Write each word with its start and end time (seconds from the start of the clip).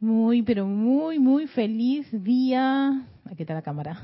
Muy, 0.00 0.42
pero 0.42 0.64
muy, 0.66 1.18
muy 1.18 1.48
feliz 1.48 2.06
día. 2.12 3.04
Aquí 3.24 3.42
está 3.42 3.54
la 3.54 3.62
cámara. 3.62 4.00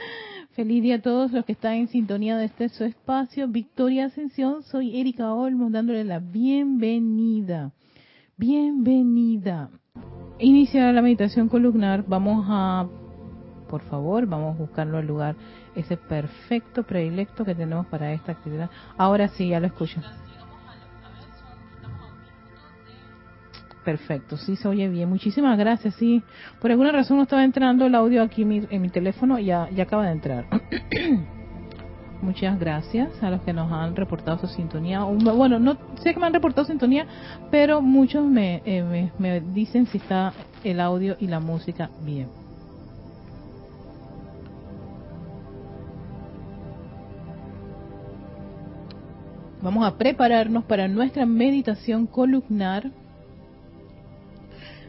feliz 0.52 0.82
día 0.82 0.96
a 0.96 1.02
todos 1.02 1.32
los 1.32 1.44
que 1.44 1.52
están 1.52 1.74
en 1.74 1.88
sintonía 1.88 2.38
de 2.38 2.46
este 2.46 2.70
su 2.70 2.84
espacio. 2.84 3.46
Victoria 3.48 4.06
Ascensión. 4.06 4.62
Soy 4.62 4.98
Erika 4.98 5.34
Olmos 5.34 5.70
dándole 5.70 6.02
la 6.04 6.18
bienvenida. 6.18 7.72
Bienvenida. 8.38 9.68
Iniciar 10.38 10.94
la 10.94 11.02
meditación 11.02 11.50
columnar. 11.50 12.06
Vamos 12.08 12.46
a, 12.48 12.86
por 13.68 13.82
favor, 13.82 14.26
vamos 14.26 14.56
a 14.56 14.58
buscarlo 14.58 14.96
al 14.96 15.06
lugar, 15.06 15.36
ese 15.76 15.98
perfecto 15.98 16.84
predilecto 16.84 17.44
que 17.44 17.54
tenemos 17.54 17.86
para 17.88 18.14
esta 18.14 18.32
actividad. 18.32 18.70
Ahora 18.96 19.28
sí, 19.28 19.48
ya 19.50 19.60
lo 19.60 19.66
escucho. 19.66 20.00
Perfecto, 23.84 24.38
sí 24.38 24.56
se 24.56 24.66
oye 24.66 24.88
bien. 24.88 25.08
Muchísimas 25.08 25.58
gracias. 25.58 25.94
Sí, 25.96 26.22
por 26.60 26.70
alguna 26.70 26.90
razón 26.90 27.18
no 27.18 27.24
estaba 27.24 27.44
entrando 27.44 27.84
el 27.84 27.94
audio 27.94 28.22
aquí 28.22 28.42
en 28.42 28.80
mi, 28.80 28.88
teléfono 28.88 29.38
ya, 29.38 29.68
ya 29.70 29.82
acaba 29.82 30.06
de 30.06 30.12
entrar. 30.12 30.46
Muchas 32.22 32.58
gracias 32.58 33.22
a 33.22 33.28
los 33.28 33.42
que 33.42 33.52
nos 33.52 33.70
han 33.70 33.94
reportado 33.94 34.38
su 34.38 34.46
sintonía. 34.46 35.02
Bueno, 35.02 35.58
no 35.58 35.76
sé 36.02 36.14
que 36.14 36.20
me 36.20 36.26
han 36.26 36.32
reportado 36.32 36.66
sintonía, 36.66 37.06
pero 37.50 37.82
muchos 37.82 38.24
me, 38.24 38.62
eh, 38.64 39.10
me 39.18 39.40
dicen 39.40 39.86
si 39.86 39.98
está 39.98 40.32
el 40.62 40.80
audio 40.80 41.16
y 41.20 41.26
la 41.26 41.40
música 41.40 41.90
bien. 42.02 42.28
Vamos 49.60 49.86
a 49.86 49.96
prepararnos 49.98 50.64
para 50.64 50.88
nuestra 50.88 51.26
meditación 51.26 52.06
columnar 52.06 52.90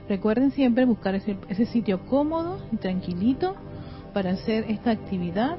Recuerden 0.08 0.52
siempre 0.52 0.86
buscar 0.86 1.16
ese, 1.16 1.66
sitio 1.66 2.05
cómodo 2.05 2.59
y 2.72 2.77
tranquilito 2.77 3.55
para 4.13 4.32
hacer 4.32 4.66
esta 4.70 4.91
actividad. 4.91 5.57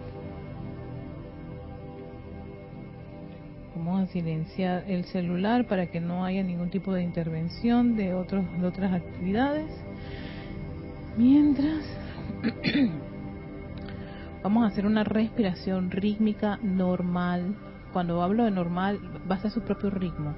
Vamos 3.74 4.08
a 4.08 4.12
silenciar 4.12 4.84
el 4.86 5.04
celular 5.06 5.66
para 5.66 5.88
que 5.88 6.00
no 6.00 6.24
haya 6.24 6.44
ningún 6.44 6.70
tipo 6.70 6.92
de 6.92 7.02
intervención 7.02 7.96
de, 7.96 8.14
otros, 8.14 8.44
de 8.60 8.66
otras 8.66 8.92
actividades. 8.92 9.70
Mientras 11.16 11.84
vamos 14.44 14.64
a 14.64 14.66
hacer 14.68 14.86
una 14.86 15.02
respiración 15.02 15.90
rítmica 15.90 16.58
normal. 16.62 17.56
Cuando 17.92 18.22
hablo 18.22 18.44
de 18.44 18.52
normal, 18.52 19.00
va 19.28 19.36
a 19.36 19.40
ser 19.40 19.50
su 19.50 19.62
propio 19.62 19.90
ritmo 19.90 20.34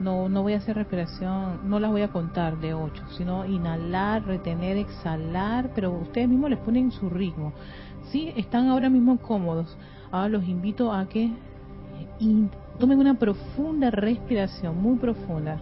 no, 0.00 0.30
no 0.30 0.42
voy 0.42 0.54
a 0.54 0.56
hacer 0.56 0.76
respiración, 0.76 1.68
no 1.68 1.78
las 1.78 1.90
voy 1.90 2.02
a 2.02 2.08
contar 2.08 2.58
de 2.58 2.74
ocho, 2.74 3.02
sino 3.16 3.44
inhalar, 3.44 4.26
retener, 4.26 4.78
exhalar, 4.78 5.70
pero 5.74 5.92
ustedes 5.92 6.28
mismos 6.28 6.50
les 6.50 6.58
ponen 6.58 6.90
su 6.90 7.10
ritmo. 7.10 7.52
Si 8.10 8.32
están 8.36 8.68
ahora 8.68 8.88
mismo 8.88 9.18
cómodos, 9.18 9.76
ahora 10.10 10.30
los 10.30 10.48
invito 10.48 10.92
a 10.92 11.06
que 11.06 11.30
tomen 12.78 12.98
una 12.98 13.14
profunda 13.14 13.90
respiración, 13.90 14.80
muy 14.80 14.96
profunda. 14.96 15.60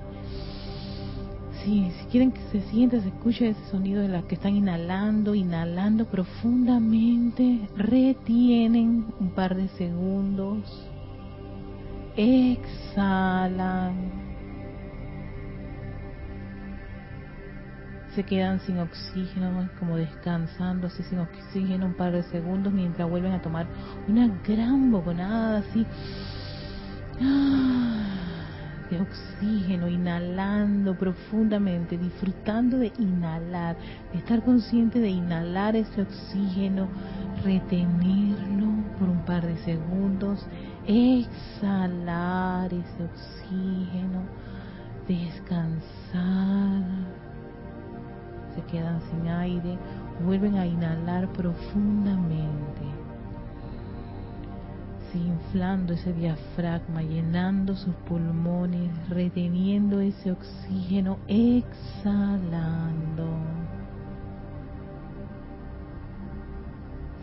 si 1.65 1.91
quieren 2.11 2.31
que 2.31 2.41
se 2.53 2.61
sienta, 2.71 3.01
se 3.01 3.09
escuche 3.09 3.49
ese 3.49 3.65
sonido 3.71 4.01
de 4.01 4.09
las 4.09 4.25
que 4.25 4.37
están 4.37 4.57
inhalando, 4.57 5.35
inhalando 5.35 6.07
profundamente, 6.07 7.69
retienen 7.77 9.07
un 9.19 9.31
par 9.31 9.57
de 9.57 9.69
segundos, 9.69 10.89
exhalan 12.17 14.28
se 18.19 18.25
quedan 18.25 18.59
sin 18.59 18.81
oxígeno, 18.81 19.71
como 19.79 19.97
descansando 19.97 20.89
así 20.89 21.05
sin 21.05 21.21
oxígeno 21.21 21.87
un 21.87 21.95
par 21.95 22.11
de 22.11 22.25
segundos 22.25 22.73
mientras 22.73 23.09
vuelven 23.09 23.31
a 23.31 23.41
tomar 23.41 23.69
una 24.09 24.27
gran 24.45 24.91
boconada 24.91 25.59
así. 25.59 25.87
De 28.91 29.01
oxígeno, 29.01 29.87
inhalando 29.87 30.99
profundamente, 30.99 31.97
disfrutando 31.97 32.79
de 32.79 32.93
inhalar, 32.99 33.77
de 34.13 34.19
estar 34.19 34.43
consciente 34.43 34.99
de 34.99 35.11
inhalar 35.11 35.77
ese 35.77 36.03
oxígeno, 36.03 36.89
retenerlo 37.45 38.67
por 38.99 39.09
un 39.11 39.25
par 39.25 39.47
de 39.47 39.57
segundos, 39.59 40.45
exhalar 40.89 42.75
ese 42.75 43.05
oxígeno, 43.05 44.25
descansar 45.07 46.83
se 48.59 48.65
quedan 48.73 49.01
sin 49.11 49.29
aire, 49.29 49.79
vuelven 50.25 50.57
a 50.57 50.67
inhalar 50.67 51.33
profundamente, 51.33 52.83
inflando 55.15 55.95
ese 55.95 56.13
diafragma, 56.13 57.03
llenando 57.03 57.77
sus 57.77 57.95
pulmones, 58.09 58.91
reteniendo 59.09 60.01
ese 60.01 60.33
oxígeno, 60.33 61.19
exhalando. 61.29 63.27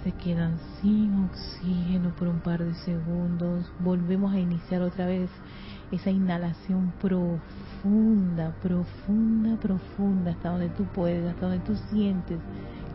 Se 0.04 0.12
quedan 0.12 0.58
sin 0.82 1.26
oxígeno 1.26 2.16
por 2.16 2.28
un 2.28 2.40
par 2.40 2.64
de 2.64 2.76
segundos. 2.76 3.72
Volvemos 3.80 4.34
a 4.34 4.40
iniciar 4.40 4.82
otra 4.82 5.08
vez 5.08 5.30
esa 5.92 6.12
inhalación 6.12 6.94
profunda, 7.00 7.40
profunda, 8.62 9.58
profunda, 9.58 10.32
hasta 10.32 10.50
donde 10.50 10.70
tú 10.70 10.86
puedes, 10.86 11.30
hasta 11.30 11.48
donde 11.48 11.64
tú 11.66 11.76
sientes 11.92 12.40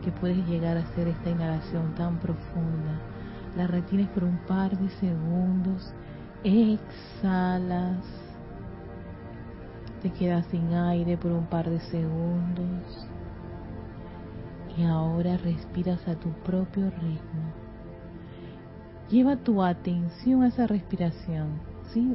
que 0.03 0.11
puedes 0.11 0.45
llegar 0.47 0.75
a 0.75 0.81
hacer 0.81 1.07
esta 1.07 1.29
inhalación 1.29 1.95
tan 1.95 2.19
profunda. 2.19 2.99
La 3.55 3.67
retienes 3.67 4.09
por 4.09 4.23
un 4.23 4.37
par 4.47 4.77
de 4.77 4.89
segundos, 4.97 5.93
exhalas, 6.43 8.03
te 10.01 10.11
quedas 10.11 10.45
sin 10.47 10.73
aire 10.73 11.15
por 11.15 11.31
un 11.31 11.45
par 11.45 11.69
de 11.69 11.79
segundos 11.79 13.07
y 14.77 14.83
ahora 14.83 15.37
respiras 15.37 16.05
a 16.07 16.15
tu 16.15 16.29
propio 16.43 16.89
ritmo. 16.89 17.51
Lleva 19.09 19.35
tu 19.35 19.61
atención 19.61 20.43
a 20.43 20.47
esa 20.47 20.67
respiración, 20.67 21.49
¿sí? 21.93 22.13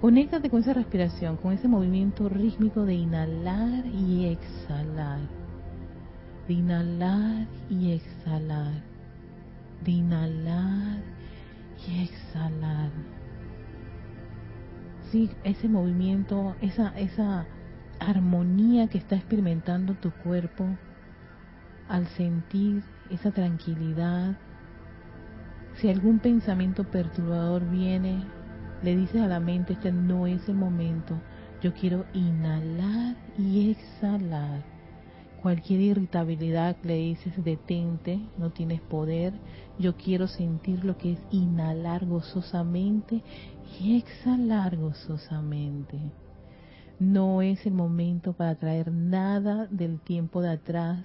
Conéctate 0.00 0.48
con 0.48 0.60
esa 0.60 0.72
respiración, 0.72 1.36
con 1.36 1.52
ese 1.52 1.68
movimiento 1.68 2.30
rítmico 2.30 2.86
de 2.86 2.94
inhalar 2.94 3.84
y 3.84 4.28
exhalar. 4.28 5.20
De 6.48 6.54
inhalar 6.54 7.46
y 7.68 7.92
exhalar. 7.92 8.72
De 9.84 9.90
inhalar 9.90 11.02
y 11.86 12.04
exhalar. 12.04 12.90
Sí, 15.10 15.30
ese 15.44 15.68
movimiento, 15.68 16.56
esa, 16.62 16.98
esa 16.98 17.46
armonía 17.98 18.88
que 18.88 18.96
está 18.96 19.16
experimentando 19.16 19.92
tu 19.96 20.12
cuerpo 20.12 20.64
al 21.90 22.06
sentir 22.06 22.82
esa 23.10 23.32
tranquilidad. 23.32 24.38
Si 25.74 25.90
algún 25.90 26.20
pensamiento 26.20 26.84
perturbador 26.84 27.68
viene, 27.68 28.24
le 28.82 28.96
dices 28.96 29.20
a 29.20 29.28
la 29.28 29.40
mente, 29.40 29.74
este 29.74 29.92
no 29.92 30.26
es 30.26 30.48
el 30.48 30.54
momento, 30.54 31.20
yo 31.62 31.74
quiero 31.74 32.06
inhalar 32.14 33.16
y 33.38 33.70
exhalar. 33.70 34.62
Cualquier 35.42 35.80
irritabilidad 35.80 36.76
le 36.82 36.96
dices, 36.96 37.32
detente, 37.42 38.20
no 38.36 38.50
tienes 38.50 38.80
poder, 38.82 39.32
yo 39.78 39.96
quiero 39.96 40.26
sentir 40.26 40.84
lo 40.84 40.98
que 40.98 41.12
es 41.12 41.18
inhalar 41.30 42.04
gozosamente 42.06 43.22
y 43.80 43.96
exhalar 43.96 44.76
gozosamente. 44.76 45.98
No 46.98 47.40
es 47.40 47.64
el 47.64 47.72
momento 47.72 48.34
para 48.34 48.54
traer 48.56 48.92
nada 48.92 49.66
del 49.70 50.00
tiempo 50.00 50.42
de 50.42 50.50
atrás, 50.50 51.04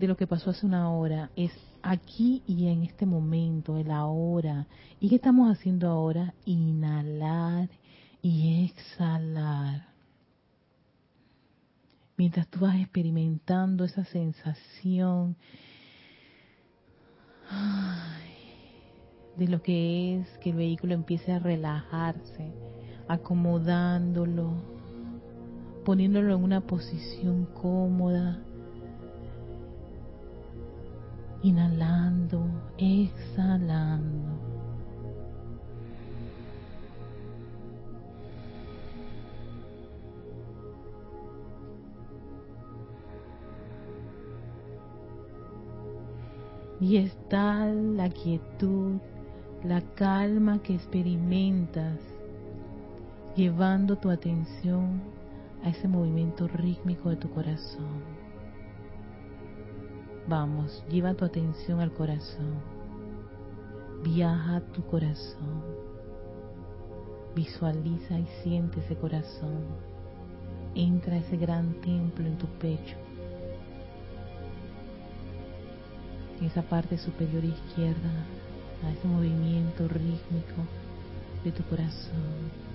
de 0.00 0.08
lo 0.08 0.16
que 0.16 0.26
pasó 0.26 0.50
hace 0.50 0.66
una 0.66 0.90
hora, 0.90 1.30
es 1.36 1.52
aquí 1.82 2.42
y 2.46 2.68
en 2.68 2.84
este 2.84 3.06
momento, 3.06 3.76
el 3.76 3.90
ahora. 3.90 4.66
¿Y 5.00 5.08
qué 5.08 5.16
estamos 5.16 5.50
haciendo 5.50 5.88
ahora? 5.88 6.34
Inhalar 6.44 7.68
y 8.22 8.64
exhalar. 8.64 9.88
Mientras 12.16 12.48
tú 12.48 12.60
vas 12.60 12.76
experimentando 12.76 13.84
esa 13.84 14.04
sensación 14.04 15.36
de 19.36 19.48
lo 19.48 19.62
que 19.62 20.18
es 20.18 20.28
que 20.38 20.50
el 20.50 20.56
vehículo 20.56 20.94
empiece 20.94 21.32
a 21.32 21.38
relajarse, 21.38 22.52
acomodándolo, 23.08 24.52
poniéndolo 25.84 26.34
en 26.36 26.44
una 26.44 26.60
posición 26.60 27.46
cómoda 27.46 28.42
inhalando, 31.42 32.44
exhalando. 32.78 34.30
Y 46.80 46.96
es 46.96 47.14
la 47.30 48.08
quietud, 48.08 48.98
la 49.62 49.82
calma 49.94 50.62
que 50.62 50.74
experimentas, 50.74 52.00
llevando 53.36 53.96
tu 53.96 54.08
atención 54.08 55.02
a 55.62 55.68
ese 55.68 55.86
movimiento 55.88 56.48
rítmico 56.48 57.10
de 57.10 57.16
tu 57.16 57.30
corazón. 57.30 58.19
Vamos, 60.30 60.84
lleva 60.88 61.12
tu 61.14 61.24
atención 61.24 61.80
al 61.80 61.90
corazón. 61.90 62.54
Viaja 64.04 64.58
a 64.58 64.60
tu 64.60 64.80
corazón. 64.86 65.64
Visualiza 67.34 68.16
y 68.16 68.26
siente 68.40 68.78
ese 68.78 68.94
corazón. 68.94 69.64
Entra 70.76 71.16
ese 71.16 71.36
gran 71.36 71.74
templo 71.80 72.24
en 72.24 72.38
tu 72.38 72.46
pecho. 72.46 72.94
En 76.38 76.46
esa 76.46 76.62
parte 76.62 76.96
superior 76.96 77.44
izquierda, 77.44 78.12
a 78.84 78.92
ese 78.92 79.08
movimiento 79.08 79.88
rítmico 79.88 80.62
de 81.42 81.50
tu 81.50 81.64
corazón. 81.64 82.69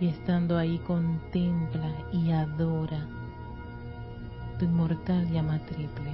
Y 0.00 0.08
estando 0.08 0.56
ahí 0.56 0.78
contempla 0.86 1.90
y 2.12 2.30
adora. 2.30 3.04
Tu 4.58 4.64
inmortal 4.64 5.28
llama 5.30 5.58
triple, 5.66 6.12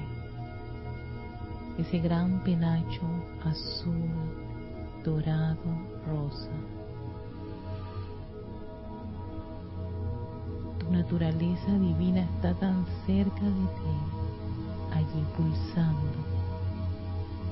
ese 1.78 1.98
gran 1.98 2.42
penacho 2.44 3.02
azul, 3.44 4.10
dorado, 5.04 5.56
rosa. 6.06 6.50
Tu 10.78 10.90
naturaleza 10.90 11.72
divina 11.78 12.22
está 12.36 12.54
tan 12.54 12.84
cerca 13.06 13.42
de 13.42 13.50
ti, 13.50 13.94
allí 14.92 15.24
pulsando. 15.36 16.34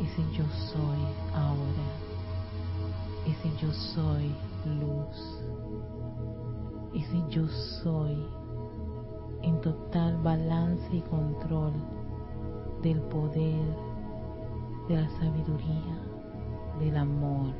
Ese 0.01 0.23
yo 0.37 0.45
soy 0.73 0.99
ahora, 1.35 1.87
ese 3.27 3.51
yo 3.61 3.73
soy 3.73 4.35
luz 4.81 5.43
ese 6.95 7.23
yo 7.31 7.49
soy 7.49 8.27
en 9.43 9.61
total 9.61 10.17
balance 10.23 10.95
y 10.95 11.01
control 11.03 11.73
del 12.83 13.01
poder, 13.03 13.77
de 14.89 14.97
la 14.97 15.09
sabiduría, 15.11 15.99
del 16.79 16.97
amor. 16.97 17.55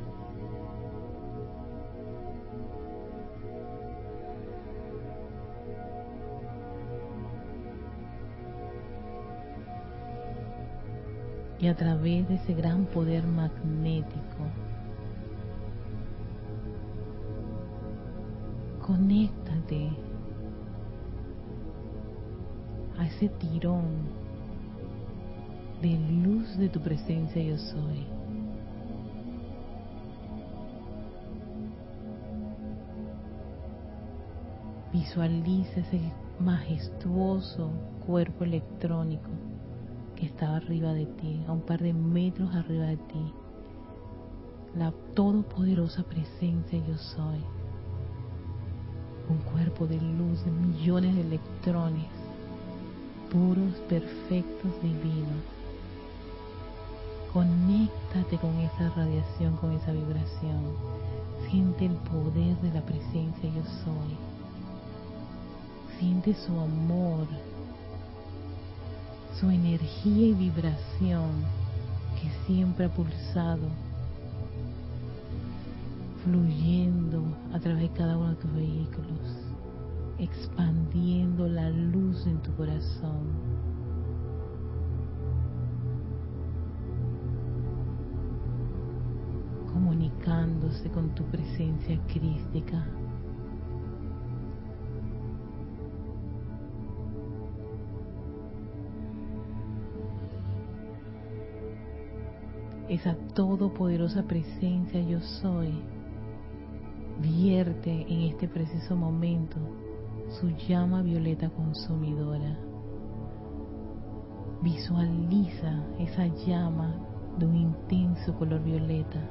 Y 11.59 11.67
a 11.67 11.75
través 11.75 12.27
de 12.27 12.35
ese 12.35 12.53
gran 12.53 12.85
poder 12.85 13.25
magnético, 13.25 14.43
conéctate 19.03 19.89
a 22.97 23.05
ese 23.05 23.27
tirón 23.27 23.83
de 25.81 25.97
luz 26.23 26.57
de 26.57 26.69
tu 26.69 26.79
presencia 26.79 27.43
yo 27.43 27.57
soy. 27.57 28.07
Visualiza 34.93 35.81
ese 35.81 35.99
majestuoso 36.39 37.71
cuerpo 38.05 38.45
electrónico 38.45 39.31
que 40.15 40.27
está 40.27 40.55
arriba 40.55 40.93
de 40.93 41.07
ti, 41.07 41.43
a 41.45 41.51
un 41.51 41.61
par 41.61 41.81
de 41.81 41.91
metros 41.91 42.55
arriba 42.55 42.85
de 42.85 42.97
ti. 42.97 43.33
La 44.75 44.93
todopoderosa 45.13 46.03
presencia 46.03 46.79
yo 46.87 46.97
soy 46.97 47.62
un 49.29 49.37
cuerpo 49.37 49.87
de 49.87 49.99
luz 49.99 50.43
de 50.43 50.51
millones 50.51 51.15
de 51.15 51.21
electrones, 51.21 52.07
puros, 53.31 53.73
perfectos, 53.89 54.71
divinos. 54.81 55.43
Conéctate 57.31 58.37
con 58.37 58.55
esa 58.59 58.89
radiación, 58.95 59.55
con 59.57 59.71
esa 59.71 59.91
vibración. 59.91 60.61
Siente 61.49 61.85
el 61.85 61.95
poder 61.95 62.55
de 62.57 62.71
la 62.73 62.81
presencia 62.81 63.49
yo 63.49 63.63
soy. 63.83 64.17
Siente 65.99 66.33
su 66.33 66.59
amor, 66.59 67.27
su 69.39 69.49
energía 69.49 70.27
y 70.27 70.33
vibración 70.33 71.31
que 72.21 72.29
siempre 72.45 72.85
ha 72.85 72.89
pulsado 72.89 73.67
fluyendo 76.23 77.23
a 77.53 77.59
través 77.59 77.83
de 77.83 77.89
cada 77.89 78.17
uno 78.17 78.29
de 78.29 78.35
tus 78.35 78.53
vehículos, 78.53 79.51
expandiendo 80.17 81.47
la 81.47 81.69
luz 81.69 82.25
en 82.25 82.41
tu 82.41 82.53
corazón. 82.55 83.63
comunicándose 89.73 90.87
con 90.91 91.15
tu 91.15 91.23
presencia 91.23 91.99
crística. 92.05 92.85
Esa 102.87 103.15
todopoderosa 103.33 104.23
presencia 104.23 105.01
yo 105.01 105.19
soy 105.21 105.73
vierte 107.23 108.05
en 108.09 108.23
este 108.23 108.49
preciso 108.49 108.97
momento 108.97 109.55
su 110.27 110.49
llama 110.67 111.01
violeta 111.01 111.49
consumidora. 111.49 112.57
Visualiza 114.61 115.85
esa 115.99 116.27
llama 116.45 116.93
de 117.39 117.45
un 117.45 117.55
intenso 117.55 118.35
color 118.37 118.61
violeta 118.61 119.21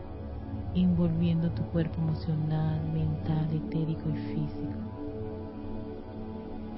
envolviendo 0.74 1.50
tu 1.50 1.62
cuerpo 1.64 2.00
emocional, 2.00 2.80
mental, 2.94 3.46
etérico 3.52 4.08
y 4.08 4.16
físico. 4.34 4.72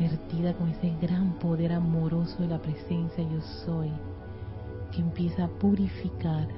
Vertida 0.01 0.53
con 0.55 0.71
ese 0.71 0.93
gran 1.01 1.35
poder 1.35 1.73
amoroso 1.73 2.43
de 2.43 2.49
la 2.49 2.61
presencia 2.61 3.23
yo 3.23 3.41
soy, 3.65 3.93
que 4.91 5.01
empieza 5.01 5.45
a 5.45 5.49
purificar, 5.49 6.49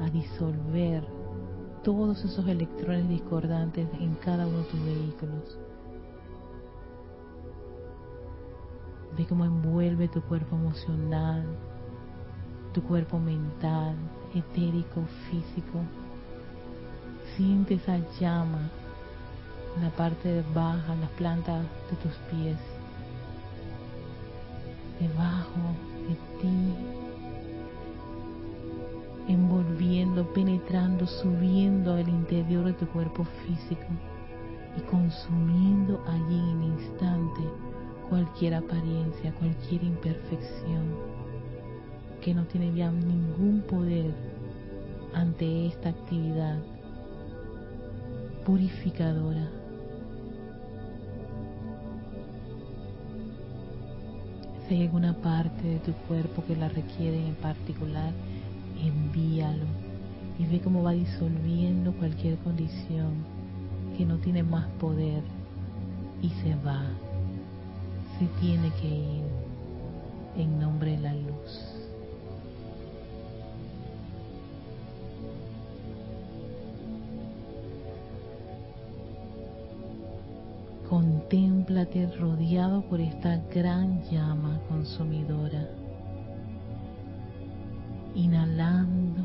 a 0.00 0.08
disolver 0.08 1.19
todos 1.82 2.24
esos 2.24 2.46
electrones 2.46 3.08
discordantes 3.08 3.88
en 3.98 4.14
cada 4.16 4.46
uno 4.46 4.58
de 4.58 4.64
tus 4.64 4.84
vehículos. 4.84 5.58
Ve 9.16 9.26
cómo 9.26 9.44
envuelve 9.44 10.08
tu 10.08 10.20
cuerpo 10.22 10.56
emocional, 10.56 11.44
tu 12.72 12.82
cuerpo 12.82 13.18
mental, 13.18 13.96
etérico, 14.34 15.02
físico. 15.30 15.80
Siente 17.36 17.74
esa 17.74 17.98
llama 18.20 18.70
en 19.76 19.84
la 19.84 19.90
parte 19.90 20.44
baja, 20.54 20.92
en 20.92 21.00
las 21.00 21.10
plantas 21.10 21.64
de 21.90 21.96
tus 21.96 22.12
pies, 22.30 22.58
debajo 25.00 25.60
de 26.08 26.14
ti, 26.40 26.99
envolviendo, 29.30 30.26
penetrando, 30.32 31.06
subiendo 31.06 31.94
al 31.94 32.08
interior 32.08 32.64
de 32.64 32.72
tu 32.72 32.86
cuerpo 32.88 33.24
físico 33.46 33.86
y 34.76 34.80
consumiendo 34.82 36.02
allí 36.08 36.38
en 36.38 36.64
instante 36.64 37.40
cualquier 38.08 38.54
apariencia, 38.54 39.32
cualquier 39.34 39.84
imperfección 39.84 40.96
que 42.20 42.34
no 42.34 42.44
tiene 42.44 42.74
ya 42.74 42.90
ningún 42.90 43.62
poder 43.68 44.12
ante 45.14 45.66
esta 45.66 45.90
actividad 45.90 46.58
purificadora. 48.44 49.48
Si 54.66 54.74
hay 54.74 54.82
alguna 54.82 55.14
parte 55.14 55.66
de 55.66 55.78
tu 55.80 55.92
cuerpo 56.06 56.44
que 56.46 56.56
la 56.56 56.68
requiere 56.68 57.26
en 57.26 57.34
particular, 57.36 58.12
envíalo 58.86 59.66
y 60.38 60.46
ve 60.46 60.60
cómo 60.60 60.82
va 60.82 60.92
disolviendo 60.92 61.92
cualquier 61.92 62.36
condición 62.38 63.24
que 63.96 64.04
no 64.04 64.16
tiene 64.18 64.42
más 64.42 64.66
poder 64.80 65.22
y 66.22 66.28
se 66.42 66.54
va, 66.56 66.82
se 68.18 68.26
tiene 68.40 68.70
que 68.80 68.88
ir. 68.88 69.40
en 70.36 70.60
nombre 70.60 70.92
de 70.92 70.98
la 70.98 71.14
luz. 71.14 71.80
Contémplate 80.88 82.08
rodeado 82.18 82.82
por 82.82 83.00
esta 83.00 83.36
gran 83.54 84.02
llama 84.10 84.60
consumidora, 84.68 85.68
inhalando 88.14 89.24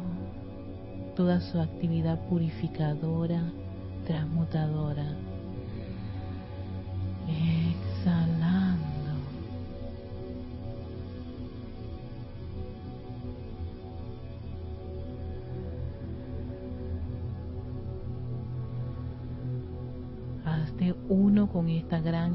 toda 1.16 1.40
su 1.40 1.60
actividad 1.60 2.20
purificadora, 2.28 3.42
transmutadora. 4.06 5.06
Exhalando. 7.28 8.86
Hazte 20.44 20.94
uno 21.08 21.48
con 21.48 21.70
esta 21.70 22.00
gran 22.00 22.35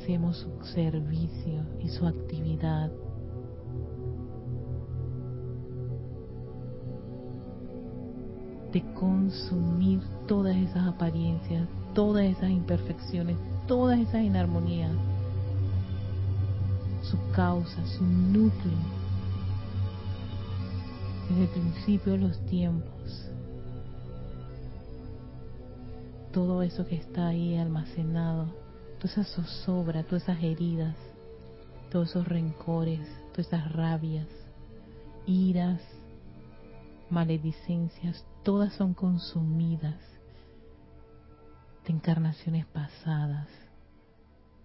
agradecemos 0.00 0.36
su 0.38 0.64
servicio 0.72 1.62
y 1.80 1.88
su 1.88 2.06
actividad. 2.06 2.90
De 8.72 8.82
consumir 8.94 10.00
todas 10.26 10.56
esas 10.56 10.86
apariencias, 10.86 11.68
todas 11.94 12.24
esas 12.24 12.50
imperfecciones, 12.50 13.36
todas 13.66 13.98
esas 13.98 14.22
inarmonías, 14.22 14.92
su 17.02 17.18
causa, 17.32 17.84
su 17.86 18.04
núcleo, 18.04 18.78
desde 21.28 21.42
el 21.42 21.48
principio 21.48 22.12
de 22.12 22.18
los 22.18 22.46
tiempos. 22.46 23.26
Todo 26.32 26.62
eso 26.62 26.86
que 26.86 26.94
está 26.94 27.26
ahí 27.26 27.56
almacenado, 27.56 28.46
toda 29.00 29.12
esa 29.12 29.24
zozobra, 29.24 30.04
todas 30.04 30.24
esas 30.24 30.42
heridas, 30.42 30.94
todos 31.90 32.10
esos 32.10 32.28
rencores, 32.28 33.00
todas 33.32 33.46
esas 33.46 33.72
rabias, 33.72 34.28
iras, 35.26 35.80
maledicencias, 37.08 38.24
todas 38.42 38.74
son 38.74 38.92
consumidas 38.92 39.96
de 41.86 41.92
encarnaciones 41.94 42.66
pasadas. 42.66 43.48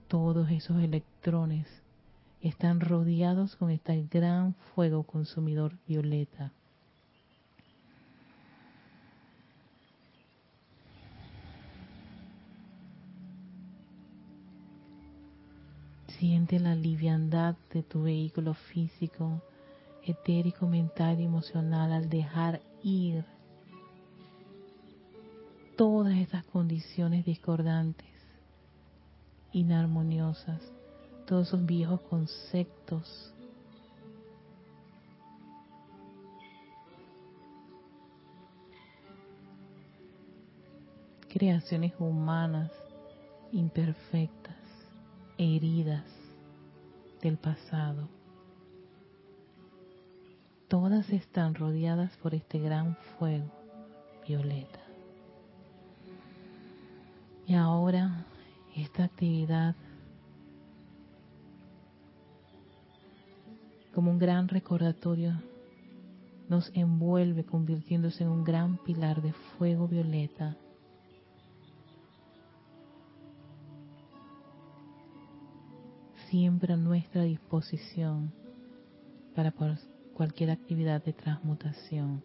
Todos 0.10 0.52
esos 0.52 0.82
electrones 0.82 1.66
están 2.42 2.82
rodeados 2.82 3.56
con 3.56 3.72
este 3.72 4.06
gran 4.12 4.54
fuego 4.76 5.04
consumidor 5.04 5.78
violeta. 5.88 6.52
Siente 16.20 16.60
la 16.60 16.76
liviandad 16.76 17.56
de 17.74 17.84
tu 17.84 18.04
vehículo 18.04 18.54
físico, 18.54 19.42
etérico, 20.04 20.68
mental 20.68 21.20
y 21.20 21.26
emocional 21.26 21.92
al 21.92 22.10
dejar 22.10 22.62
ir 22.84 23.26
todas 25.76 26.16
estas 26.16 26.46
condiciones 26.46 27.26
discordantes, 27.26 28.08
inarmoniosas, 29.52 30.62
todos 31.26 31.48
esos 31.48 31.66
viejos 31.66 32.00
conceptos. 32.02 33.32
creaciones 41.36 41.92
humanas 42.00 42.72
imperfectas, 43.52 44.56
heridas 45.38 46.06
del 47.22 47.38
pasado. 47.38 48.08
Todas 50.68 51.10
están 51.10 51.56
rodeadas 51.56 52.16
por 52.18 52.34
este 52.34 52.60
gran 52.60 52.96
fuego 53.18 53.52
violeta. 54.28 54.80
Y 57.48 57.54
ahora 57.54 58.26
esta 58.76 59.04
actividad 59.04 59.76
como 63.94 64.12
un 64.12 64.20
gran 64.20 64.48
recordatorio 64.48 65.34
nos 66.50 66.70
envuelve 66.74 67.46
convirtiéndose 67.46 68.24
en 68.24 68.30
un 68.30 68.44
gran 68.44 68.78
pilar 68.78 69.22
de 69.22 69.32
fuego 69.58 69.88
violeta 69.88 70.58
siempre 76.36 76.74
a 76.74 76.76
nuestra 76.78 77.24
disposición 77.24 78.34
para 79.34 79.54
cualquier 80.14 80.52
actividad 80.52 81.02
de 81.02 81.14
transmutación. 81.14 82.22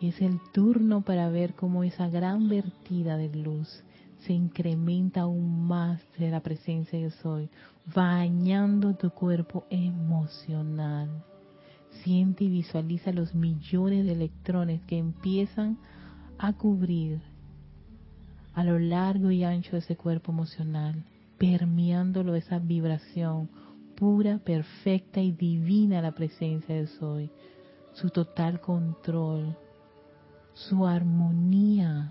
Es 0.00 0.18
el 0.22 0.40
turno 0.54 1.02
para 1.02 1.28
ver 1.28 1.52
cómo 1.52 1.84
esa 1.84 2.08
gran 2.08 2.48
vertida 2.48 3.18
de 3.18 3.28
luz 3.36 3.84
se 4.20 4.32
incrementa 4.32 5.22
aún 5.22 5.66
más 5.66 6.00
de 6.16 6.30
la 6.30 6.40
presencia 6.40 6.98
de 6.98 7.10
soy, 7.10 7.50
bañando 7.94 8.94
tu 8.94 9.10
cuerpo 9.10 9.66
emocional. 9.68 11.22
Siente 12.02 12.44
y 12.44 12.48
visualiza 12.48 13.12
los 13.12 13.34
millones 13.34 14.06
de 14.06 14.12
electrones 14.12 14.80
que 14.86 14.96
empiezan 14.96 15.76
a 16.38 16.54
cubrir 16.54 17.20
a 18.54 18.64
lo 18.64 18.78
largo 18.78 19.30
y 19.30 19.44
ancho 19.44 19.72
de 19.72 19.80
ese 19.80 19.96
cuerpo 19.96 20.32
emocional, 20.32 21.04
permeándolo 21.40 22.34
esa 22.34 22.58
vibración 22.58 23.48
pura, 23.96 24.38
perfecta 24.38 25.20
y 25.20 25.32
divina 25.32 26.02
la 26.02 26.12
presencia 26.12 26.74
de 26.74 26.86
soy, 26.86 27.30
su 27.94 28.10
total 28.10 28.60
control, 28.60 29.56
su 30.52 30.86
armonía. 30.86 32.10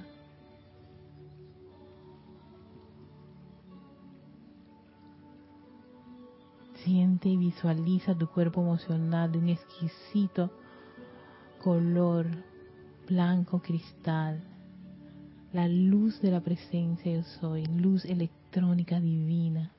Siente 6.84 7.30
y 7.30 7.38
visualiza 7.38 8.18
tu 8.18 8.28
cuerpo 8.30 8.62
emocional 8.62 9.32
de 9.32 9.38
un 9.38 9.50
exquisito 9.50 10.50
color 11.62 12.26
blanco 13.08 13.62
cristal. 13.62 14.44
La 15.54 15.68
luz 15.68 16.20
de 16.20 16.32
la 16.32 16.42
presencia 16.42 17.14
yo 17.14 17.22
soy, 17.22 17.68
luz 17.68 18.06
electrónica 18.06 18.39
divina. 18.52 19.72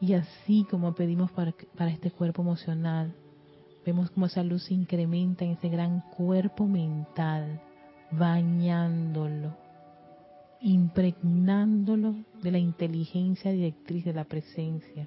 Y 0.00 0.14
así 0.14 0.66
como 0.70 0.94
pedimos 0.94 1.30
para, 1.32 1.54
para 1.76 1.90
este 1.90 2.10
cuerpo 2.10 2.42
emocional, 2.42 3.14
Vemos 3.84 4.10
cómo 4.10 4.26
esa 4.26 4.42
luz 4.42 4.64
se 4.64 4.74
incrementa 4.74 5.44
en 5.44 5.52
ese 5.52 5.68
gran 5.68 6.00
cuerpo 6.16 6.66
mental, 6.66 7.60
bañándolo, 8.10 9.54
impregnándolo 10.62 12.14
de 12.42 12.50
la 12.50 12.58
inteligencia 12.58 13.50
directriz 13.50 14.06
de 14.06 14.14
la 14.14 14.24
presencia, 14.24 15.06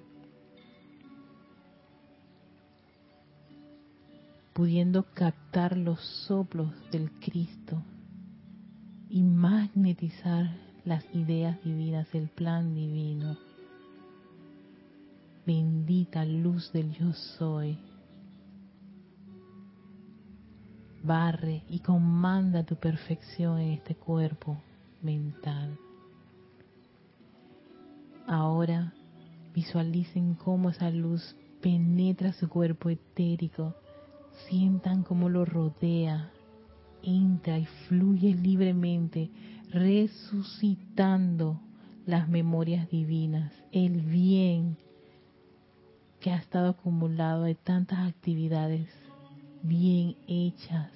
pudiendo 4.53 5.05
captar 5.13 5.75
los 5.75 5.99
soplos 6.27 6.71
del 6.91 7.09
Cristo 7.19 7.81
y 9.09 9.23
magnetizar 9.23 10.55
las 10.85 11.03
ideas 11.13 11.61
divinas, 11.63 12.07
el 12.13 12.27
plan 12.29 12.73
divino. 12.73 13.37
Bendita 15.45 16.25
luz 16.25 16.71
del 16.73 16.91
yo 16.93 17.13
soy 17.13 17.77
barre 21.03 21.63
y 21.69 21.79
comanda 21.79 22.63
tu 22.63 22.75
perfección 22.75 23.59
en 23.59 23.71
este 23.71 23.95
cuerpo 23.95 24.57
mental. 25.01 25.77
Ahora 28.27 28.93
visualicen 29.53 30.35
cómo 30.35 30.69
esa 30.69 30.89
luz 30.89 31.35
penetra 31.61 32.33
su 32.33 32.49
cuerpo 32.49 32.89
etérico, 32.89 33.73
sientan 34.49 35.03
cómo 35.03 35.29
lo 35.29 35.45
rodea, 35.45 36.31
entra 37.03 37.57
y 37.57 37.65
fluye 37.87 38.33
libremente, 38.33 39.29
resucitando 39.71 41.59
las 42.05 42.29
memorias 42.29 42.89
divinas, 42.89 43.51
el 43.71 44.01
bien 44.01 44.77
que 46.19 46.31
ha 46.31 46.37
estado 46.37 46.69
acumulado 46.69 47.43
de 47.43 47.55
tantas 47.55 47.99
actividades 47.99 48.89
bien 49.61 50.15
hechas. 50.27 50.91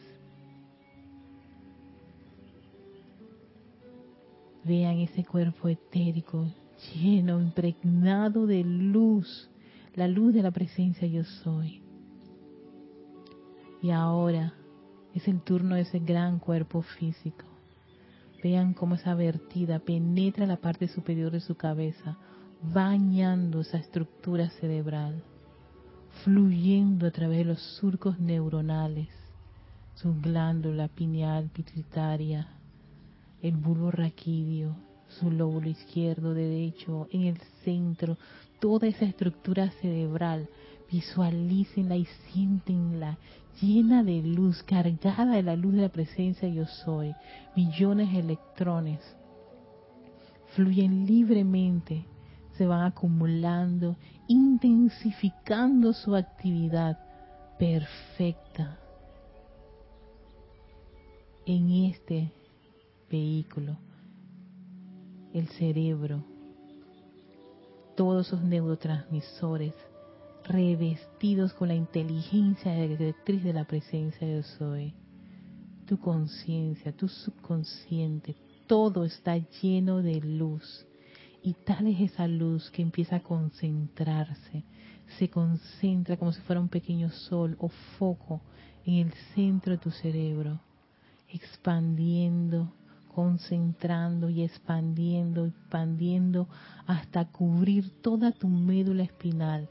Vean 4.64 5.00
ese 5.00 5.24
cuerpo 5.26 5.68
etérico 5.68 6.48
lleno, 6.94 7.42
impregnado 7.42 8.48
de 8.48 8.64
luz, 8.64 9.50
la 9.96 10.08
luz 10.08 10.34
de 10.34 10.44
la 10.44 10.52
presencia 10.52 11.08
yo 11.08 11.24
soy. 11.24 11.82
Y 13.82 13.90
ahora 13.90 14.54
es 15.14 15.28
el 15.28 15.42
turno 15.42 15.76
de 15.76 15.82
ese 15.82 16.00
gran 16.00 16.40
cuerpo 16.40 16.82
físico. 16.82 17.46
Vean 18.44 18.74
cómo 18.74 18.96
esa 18.96 19.14
vertida 19.14 19.80
penetra 19.80 20.48
la 20.48 20.58
parte 20.58 20.88
superior 20.88 21.32
de 21.32 21.42
su 21.42 21.56
cabeza, 21.56 22.18
bañando 22.62 23.62
esa 23.62 23.78
estructura 23.78 24.50
cerebral, 24.50 25.24
fluyendo 26.24 27.08
a 27.08 27.12
través 27.12 27.40
de 27.40 27.46
los 27.46 27.62
surcos 27.78 28.20
neuronales, 28.20 29.10
su 29.96 30.14
glándula 30.20 30.88
pineal 30.88 31.50
pituitaria, 31.54 32.48
el 33.42 33.58
bulbo 33.58 33.92
raquídeo, 33.92 34.76
su 35.20 35.30
lóbulo 35.30 35.68
izquierdo, 35.70 36.34
derecho, 36.34 37.08
en 37.12 37.24
el 37.24 37.38
centro, 37.64 38.18
toda 38.60 38.88
esa 38.88 39.06
estructura 39.06 39.70
cerebral, 39.82 40.48
visualícenla 40.92 41.96
y 41.96 42.06
siéntenla 42.06 43.18
llena 43.62 44.04
de 44.04 44.22
luz, 44.22 44.62
cargada 44.64 45.36
de 45.36 45.44
la 45.44 45.56
luz 45.56 45.74
de 45.74 45.84
la 45.84 45.90
presencia 45.90 46.50
yo 46.50 46.66
soy. 46.66 47.16
Millones 47.56 48.12
de 48.12 48.20
electrones 48.20 49.00
fluyen 50.56 51.06
libremente, 51.06 52.06
se 52.58 52.68
van 52.68 52.84
acumulando, 52.84 53.96
intensificando 54.28 55.94
su 55.94 56.16
actividad 56.16 57.00
perfecta 57.58 58.78
en 61.46 61.86
este 61.86 62.32
vehículo, 63.10 63.78
el 65.34 65.48
cerebro, 65.50 66.24
todos 67.96 68.28
esos 68.28 68.42
neurotransmisores 68.42 69.74
revestidos 70.52 71.54
con 71.54 71.70
la 71.70 71.76
inteligencia 71.76 72.74
directriz 72.74 73.44
de 73.44 73.54
la 73.54 73.66
presencia 73.66 74.28
de 74.28 74.44
soy. 74.44 74.94
Tu 75.86 75.98
conciencia, 76.00 76.92
tu 76.92 77.08
subconsciente, 77.08 78.36
todo 78.68 79.06
está 79.06 79.38
lleno 79.38 80.02
de 80.02 80.22
luz. 80.22 80.86
Y 81.44 81.54
tal 81.54 81.88
es 81.88 82.00
esa 82.00 82.28
luz 82.28 82.70
que 82.72 82.82
empieza 82.82 83.18
a 83.18 83.24
concentrarse, 83.24 84.64
se 85.18 85.30
concentra 85.30 86.18
como 86.18 86.32
si 86.32 86.42
fuera 86.42 86.62
un 86.62 86.70
pequeño 86.70 87.10
sol 87.10 87.56
o 87.60 87.70
foco 87.98 88.42
en 88.86 89.08
el 89.08 89.14
centro 89.34 89.72
de 89.74 89.80
tu 89.80 89.92
cerebro, 89.92 90.60
expandiendo, 91.30 92.72
concentrando 93.14 94.30
y 94.30 94.44
expandiendo, 94.44 95.46
expandiendo 95.46 96.48
hasta 96.88 97.26
cubrir 97.26 97.90
toda 98.02 98.32
tu 98.32 98.48
médula 98.48 99.04
espinal. 99.04 99.68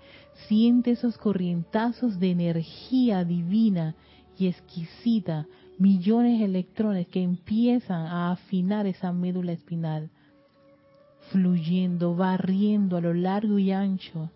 Siente 0.47 0.91
esos 0.91 1.17
corrientazos 1.17 2.21
de 2.21 2.31
energía 2.31 3.25
divina 3.25 3.95
y 4.39 4.47
exquisita, 4.47 5.47
millones 5.79 6.39
de 6.39 6.45
electrones 6.45 7.07
que 7.09 7.23
empiezan 7.23 8.07
a 8.07 8.33
afinar 8.33 8.87
esa 8.87 9.13
médula 9.13 9.53
espinal, 9.53 10.11
fluyendo, 11.31 12.15
barriendo 12.15 12.99
a 12.99 13.01
lo 13.01 13.15
largo 13.15 13.59
y 13.59 13.73
ancho 13.73 14.31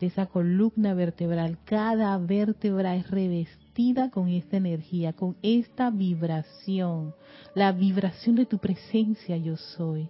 de 0.00 0.06
esa 0.06 0.26
columna 0.26 0.94
vertebral. 0.94 1.58
Cada 1.64 2.18
vértebra 2.18 2.96
es 2.96 3.08
revestida 3.10 3.69
con 4.12 4.28
esta 4.28 4.58
energía, 4.58 5.14
con 5.14 5.36
esta 5.42 5.90
vibración, 5.90 7.14
la 7.54 7.72
vibración 7.72 8.36
de 8.36 8.44
tu 8.44 8.58
presencia 8.58 9.36
yo 9.38 9.56
soy, 9.56 10.08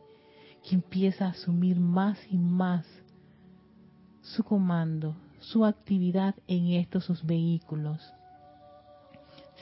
que 0.63 0.75
empieza 0.75 1.27
a 1.27 1.31
asumir 1.31 1.79
más 1.79 2.19
y 2.31 2.37
más 2.37 2.85
su 4.23 4.43
comando, 4.43 5.15
su 5.39 5.65
actividad 5.65 6.35
en 6.49 6.73
estos 6.73 7.05
sus 7.05 7.25
vehículos. 7.25 8.01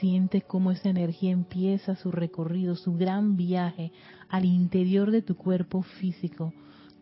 Siente 0.01 0.41
cómo 0.41 0.71
esa 0.71 0.89
energía 0.89 1.31
empieza 1.31 1.95
su 1.95 2.11
recorrido, 2.11 2.77
su 2.77 2.95
gran 2.95 3.37
viaje 3.37 3.93
al 4.31 4.47
interior 4.47 5.11
de 5.11 5.21
tu 5.21 5.37
cuerpo 5.37 5.83
físico, 5.83 6.55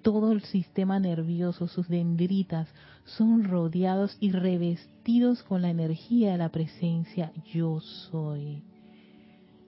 todo 0.07 0.31
el 0.31 0.42
sistema 0.42 1.01
nervioso, 1.01 1.66
sus 1.66 1.88
dendritas, 1.88 2.69
son 3.07 3.42
rodeados 3.42 4.16
y 4.21 4.31
revestidos 4.31 5.42
con 5.42 5.62
la 5.62 5.71
energía 5.71 6.31
de 6.31 6.38
la 6.38 6.49
presencia 6.51 7.33
yo 7.53 7.81
soy, 7.81 8.62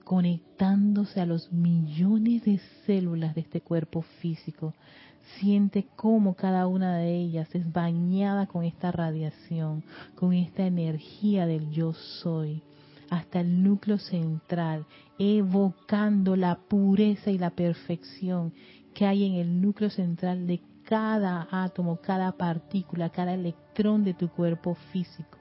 conectándose 0.05 1.21
a 1.21 1.27
los 1.27 1.51
millones 1.51 2.45
de 2.45 2.61
células 2.87 3.35
de 3.35 3.41
este 3.41 3.63
cuerpo 3.63 4.03
físico. 4.21 4.75
Siente 5.41 5.89
cómo 5.97 6.35
cada 6.35 6.69
una 6.69 6.99
de 6.99 7.17
ellas 7.17 7.53
es 7.53 7.73
bañada 7.73 8.47
con 8.47 8.63
esta 8.63 8.93
radiación, 8.93 9.83
con 10.15 10.35
esta 10.35 10.65
energía 10.65 11.47
del 11.47 11.69
yo 11.73 11.95
soy 11.95 12.63
hasta 13.11 13.41
el 13.41 13.63
núcleo 13.63 13.99
central, 13.99 14.85
evocando 15.19 16.37
la 16.37 16.57
pureza 16.57 17.31
y 17.31 17.39
la 17.39 17.51
perfección 17.51 18.53
que 18.99 19.07
hay 19.07 19.27
en 19.27 19.35
el 19.35 19.61
núcleo 19.61 19.91
central 19.91 20.49
de 20.49 20.61
cada 20.83 21.47
átomo, 21.53 22.01
cada 22.01 22.33
partícula, 22.33 23.11
cada 23.11 23.33
electrón 23.33 24.03
de 24.03 24.13
tu 24.13 24.29
cuerpo 24.29 24.75
físico. 24.91 25.39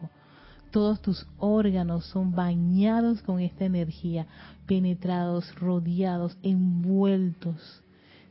Todos 0.69 1.01
tus 1.01 1.25
órganos 1.39 2.05
son 2.05 2.33
bañados 2.33 3.23
con 3.23 3.39
esta 3.39 3.65
energía, 3.65 4.27
penetrados, 4.67 5.55
rodeados, 5.55 6.37
envueltos, 6.43 7.81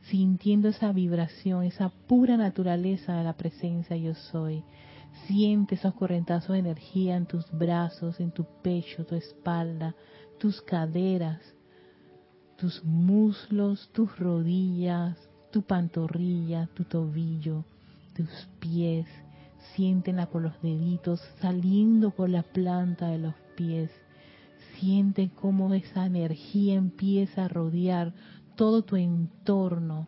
sintiendo 0.03 0.69
esa 0.69 0.93
vibración, 0.93 1.63
esa 1.63 1.89
pura 1.89 2.37
naturaleza 2.37 3.17
de 3.17 3.25
la 3.25 3.33
presencia 3.33 3.97
yo 3.97 4.13
soy. 4.13 4.63
Siente 5.25 5.75
esos 5.75 5.93
correntazos 5.93 6.53
de 6.53 6.59
energía 6.59 7.17
en 7.17 7.25
tus 7.25 7.51
brazos, 7.51 8.21
en 8.21 8.31
tu 8.31 8.45
pecho, 8.63 9.05
tu 9.05 9.15
espalda, 9.15 9.93
tus 10.39 10.61
caderas, 10.61 11.41
tus 12.57 12.83
muslos, 12.83 13.89
tus 13.93 14.17
rodillas, 14.17 15.15
tu 15.51 15.61
pantorrilla, 15.61 16.67
tu 16.73 16.83
tobillo, 16.83 17.63
tus 18.15 18.29
pies. 18.59 19.05
Siéntela 19.75 20.25
por 20.25 20.41
los 20.41 20.59
deditos 20.61 21.21
saliendo 21.39 22.11
por 22.11 22.29
la 22.29 22.41
planta 22.41 23.09
de 23.09 23.19
los 23.19 23.35
pies. 23.55 23.91
Siente 24.75 25.29
cómo 25.39 25.73
esa 25.73 26.05
energía 26.05 26.73
empieza 26.73 27.45
a 27.45 27.47
rodear 27.47 28.13
todo 28.55 28.81
tu 28.81 28.95
entorno. 28.95 30.07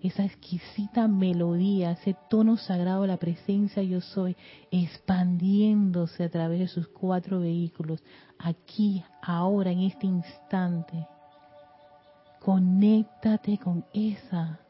Esa 0.00 0.24
exquisita 0.24 1.08
melodía, 1.08 1.92
ese 1.92 2.16
tono 2.30 2.56
sagrado 2.56 3.02
de 3.02 3.08
la 3.08 3.18
presencia 3.18 3.82
yo 3.82 4.00
soy, 4.00 4.36
expandiéndose 4.70 6.24
a 6.24 6.30
través 6.30 6.60
de 6.60 6.68
sus 6.68 6.88
cuatro 6.88 7.40
vehículos, 7.40 8.02
aquí, 8.38 9.02
ahora, 9.22 9.72
en 9.72 9.80
este 9.80 10.06
instante 10.06 11.06
Conéctate 12.40 13.58
con 13.58 13.84
esa 13.92 14.60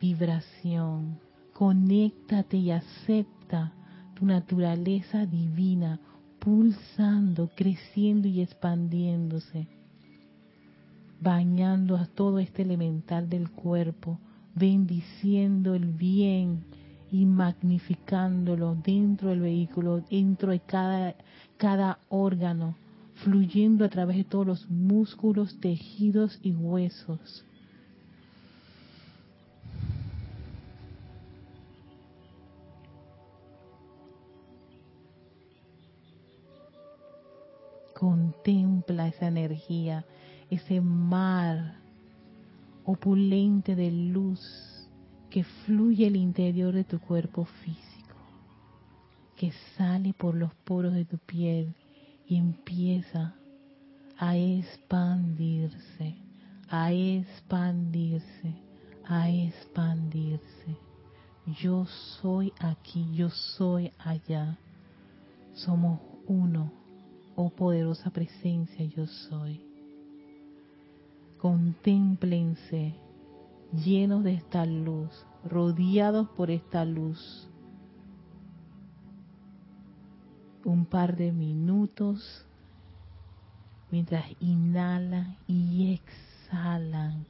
vibración. 0.00 1.18
Conéctate 1.52 2.56
y 2.56 2.70
acepta 2.70 3.72
tu 4.14 4.24
naturaleza 4.24 5.26
divina 5.26 5.98
pulsando, 6.38 7.50
creciendo 7.56 8.28
y 8.28 8.42
expandiéndose, 8.42 9.66
bañando 11.20 11.96
a 11.96 12.06
todo 12.06 12.38
este 12.38 12.62
elemental 12.62 13.28
del 13.28 13.50
cuerpo, 13.50 14.20
bendiciendo 14.54 15.74
el 15.74 15.86
bien 15.86 16.64
y 17.10 17.26
magnificándolo 17.26 18.76
dentro 18.76 19.30
del 19.30 19.40
vehículo, 19.40 20.02
dentro 20.08 20.52
de 20.52 20.60
cada, 20.60 21.16
cada 21.56 21.98
órgano 22.08 22.76
fluyendo 23.24 23.84
a 23.84 23.88
través 23.88 24.16
de 24.16 24.24
todos 24.24 24.46
los 24.46 24.70
músculos, 24.70 25.58
tejidos 25.60 26.38
y 26.42 26.52
huesos. 26.52 27.44
Contempla 37.94 39.08
esa 39.08 39.26
energía, 39.26 40.04
ese 40.50 40.80
mar 40.80 41.74
opulente 42.84 43.74
de 43.74 43.90
luz 43.90 44.88
que 45.30 45.42
fluye 45.42 46.06
al 46.06 46.16
interior 46.16 46.72
de 46.72 46.84
tu 46.84 47.00
cuerpo 47.00 47.44
físico, 47.44 48.14
que 49.36 49.52
sale 49.76 50.14
por 50.14 50.36
los 50.36 50.54
poros 50.54 50.94
de 50.94 51.04
tu 51.04 51.18
piel 51.18 51.74
y 52.28 52.36
empieza 52.36 53.34
a 54.18 54.36
expandirse, 54.36 56.16
a 56.68 56.92
expandirse, 56.92 58.54
a 59.04 59.30
expandirse. 59.30 60.76
Yo 61.62 61.86
soy 62.20 62.52
aquí, 62.60 63.14
yo 63.14 63.30
soy 63.30 63.90
allá. 63.98 64.58
Somos 65.54 66.00
uno, 66.26 66.70
oh 67.34 67.48
poderosa 67.48 68.10
presencia, 68.10 68.84
yo 68.84 69.06
soy. 69.06 69.62
Contémplense 71.38 72.94
llenos 73.72 74.24
de 74.24 74.34
esta 74.34 74.66
luz, 74.66 75.10
rodeados 75.44 76.28
por 76.30 76.50
esta 76.50 76.84
luz. 76.84 77.48
Un 80.68 80.84
par 80.84 81.16
de 81.16 81.32
minutos 81.32 82.44
mientras 83.90 84.26
inhalan 84.38 85.38
y 85.46 85.94
exhalan 85.94 87.24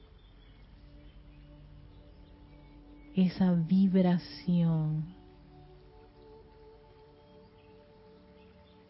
esa 3.15 3.53
vibración, 3.53 5.05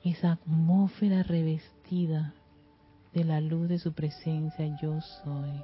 esa 0.02 0.32
atmósfera 0.32 1.22
revestida 1.24 2.32
de 3.12 3.24
la 3.24 3.42
luz 3.42 3.68
de 3.68 3.78
su 3.78 3.92
presencia 3.92 4.78
yo 4.80 4.98
soy. 5.02 5.62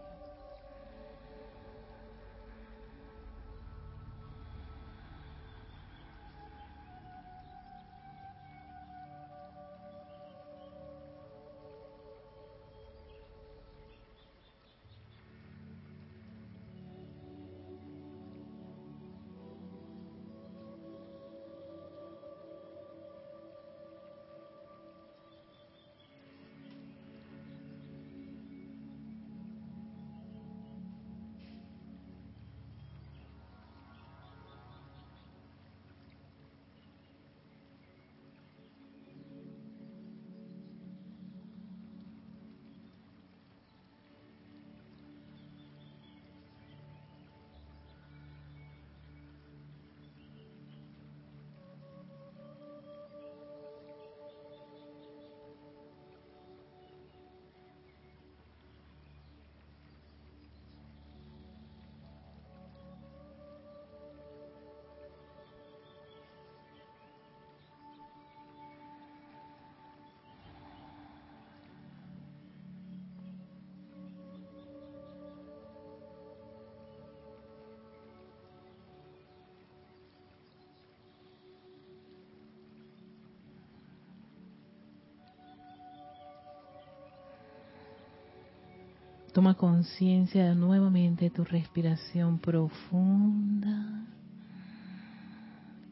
Toma 89.35 89.55
conciencia 89.55 90.55
nuevamente 90.55 91.25
de 91.25 91.31
tu 91.31 91.43
respiración 91.43 92.39
profunda. 92.39 94.07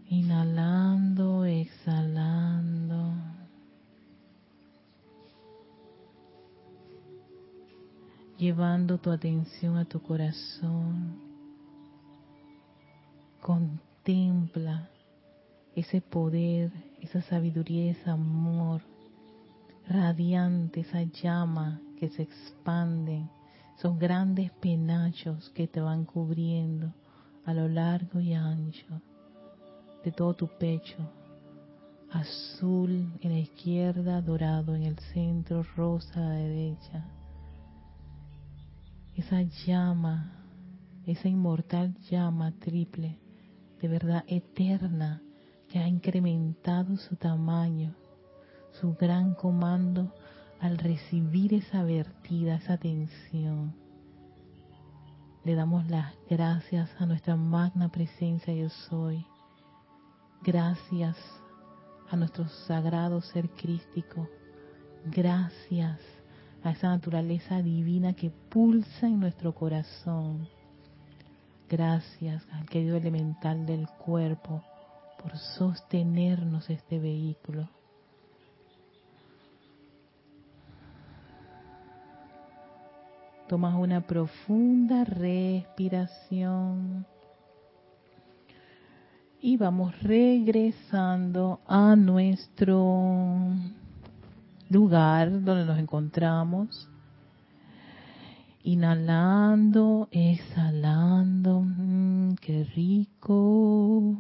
Inhalando, 0.09 1.45
exhalando. 1.45 3.15
Llevando 8.39 8.99
tu 8.99 9.11
atención 9.11 9.77
a 9.77 9.87
tu 9.87 10.01
corazón. 10.01 11.19
Contempla 13.41 14.89
ese 15.75 16.01
poder, 16.01 16.71
esa 17.01 17.23
sabiduría, 17.23 17.91
ese 17.91 18.09
amor 18.09 18.83
radiante, 19.89 20.83
esa 20.83 21.03
llama 21.03 21.81
que 22.03 22.09
se 22.09 22.23
expanden, 22.23 23.31
esos 23.79 23.97
grandes 23.97 24.51
penachos 24.61 25.51
que 25.51 25.69
te 25.69 25.81
van 25.81 26.05
cubriendo 26.05 26.93
a 27.45 27.55
lo 27.55 27.69
largo 27.69 28.19
y 28.19 28.35
ancho 28.35 29.01
de 30.03 30.11
todo 30.11 30.35
tu 30.35 30.49
pecho, 30.49 30.97
azul 32.11 33.09
en 33.21 33.31
la 33.31 33.39
izquierda, 33.39 34.21
dorado 34.21 34.75
en 34.75 34.83
el 34.83 34.99
centro, 35.15 35.63
rosa 35.77 36.15
a 36.17 36.29
la 36.31 36.35
derecha. 36.35 37.07
Esa 39.15 39.43
llama, 39.65 40.43
esa 41.07 41.29
inmortal 41.29 41.95
llama 42.11 42.51
triple, 42.59 43.21
de 43.81 43.87
verdad 43.87 44.25
eterna, 44.27 45.23
que 45.69 45.79
ha 45.79 45.87
incrementado 45.87 46.97
su 46.97 47.15
tamaño, 47.15 47.95
su 48.73 48.93
gran 48.95 49.35
comando 49.35 50.13
al 50.63 50.79
recibir 50.79 51.55
esa 51.55 51.83
vertida, 51.83 52.55
esa 52.55 52.75
atención, 52.75 53.75
le 55.45 55.57
damos 55.57 55.91
las 55.91 56.15
gracias 56.31 56.89
a 57.01 57.07
nuestra 57.07 57.35
magna 57.35 57.91
presencia 57.91 58.55
yo 58.55 58.69
soy. 58.69 59.27
Gracias 60.45 61.17
a 62.09 62.15
nuestro 62.15 62.47
sagrado 62.47 63.21
ser 63.23 63.51
crístico. 63.51 64.29
Gracias 65.05 65.99
a 66.63 66.71
esa 66.71 66.91
naturaleza 66.91 67.61
divina 67.61 68.13
que 68.13 68.31
pulsa 68.31 69.09
en 69.09 69.19
nuestro 69.19 69.53
corazón. 69.57 70.49
Gracias 71.69 72.47
al 72.53 72.67
querido 72.67 72.97
elemental 72.97 73.67
del 73.67 73.89
cuerpo 73.89 74.63
por 75.21 75.37
sostenernos 75.37 76.71
este 76.71 77.01
vehículo. 77.01 77.69
Tomas 83.53 83.75
una 83.75 84.01
profunda 84.01 85.05
respiración. 85.05 85.85
Y 89.43 89.59
vamos 89.59 89.93
regresando 90.01 91.61
a 91.67 91.95
nuestro 91.95 93.51
lugar 94.71 95.45
donde 95.45 95.67
nos 95.67 95.79
encontramos. 95.79 96.89
Inhalando, 98.63 100.09
exhalando. 100.13 101.61
Mm, 101.61 102.37
qué 102.37 102.65
rico. 102.75 104.17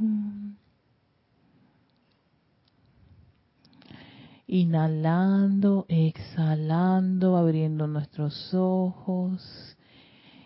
Inhalando, 4.54 5.86
exhalando, 5.88 7.38
abriendo 7.38 7.86
nuestros 7.86 8.52
ojos. 8.52 9.78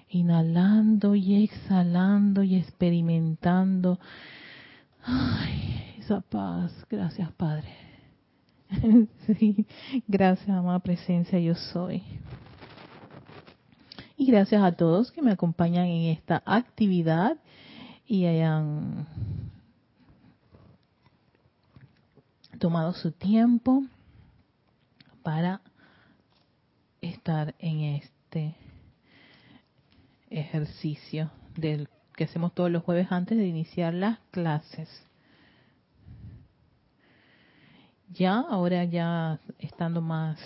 Inhalando 0.09 1.17
y 1.17 1.43
exhalando 1.43 2.45
y 2.45 2.55
experimentando. 2.55 3.99
Ay, 5.03 5.97
esa 5.99 6.21
paz. 6.21 6.73
Gracias, 6.89 7.33
Padre. 7.33 7.69
sí, 9.27 9.67
gracias, 10.07 10.51
amada 10.51 10.79
presencia, 10.79 11.41
yo 11.41 11.57
soy. 11.57 12.01
Y 14.17 14.27
gracias 14.27 14.63
a 14.63 14.71
todos 14.71 15.11
que 15.11 15.21
me 15.21 15.33
acompañan 15.33 15.87
en 15.87 16.13
esta 16.13 16.45
actividad 16.47 17.39
y 18.07 18.27
hayan 18.27 19.09
tomado 22.61 22.93
su 22.93 23.11
tiempo 23.11 23.83
para 25.27 25.61
estar 27.01 27.57
en 27.59 27.81
este 27.81 28.55
ejercicio 30.31 31.33
del 31.57 31.89
que 32.15 32.23
hacemos 32.23 32.55
todos 32.55 32.71
los 32.71 32.85
jueves 32.85 33.09
antes 33.11 33.37
de 33.37 33.45
iniciar 33.45 33.93
las 33.93 34.21
clases. 34.31 34.89
Ya, 38.13 38.37
ahora 38.39 38.85
ya 38.85 39.41
estando 39.59 40.01
más 40.01 40.39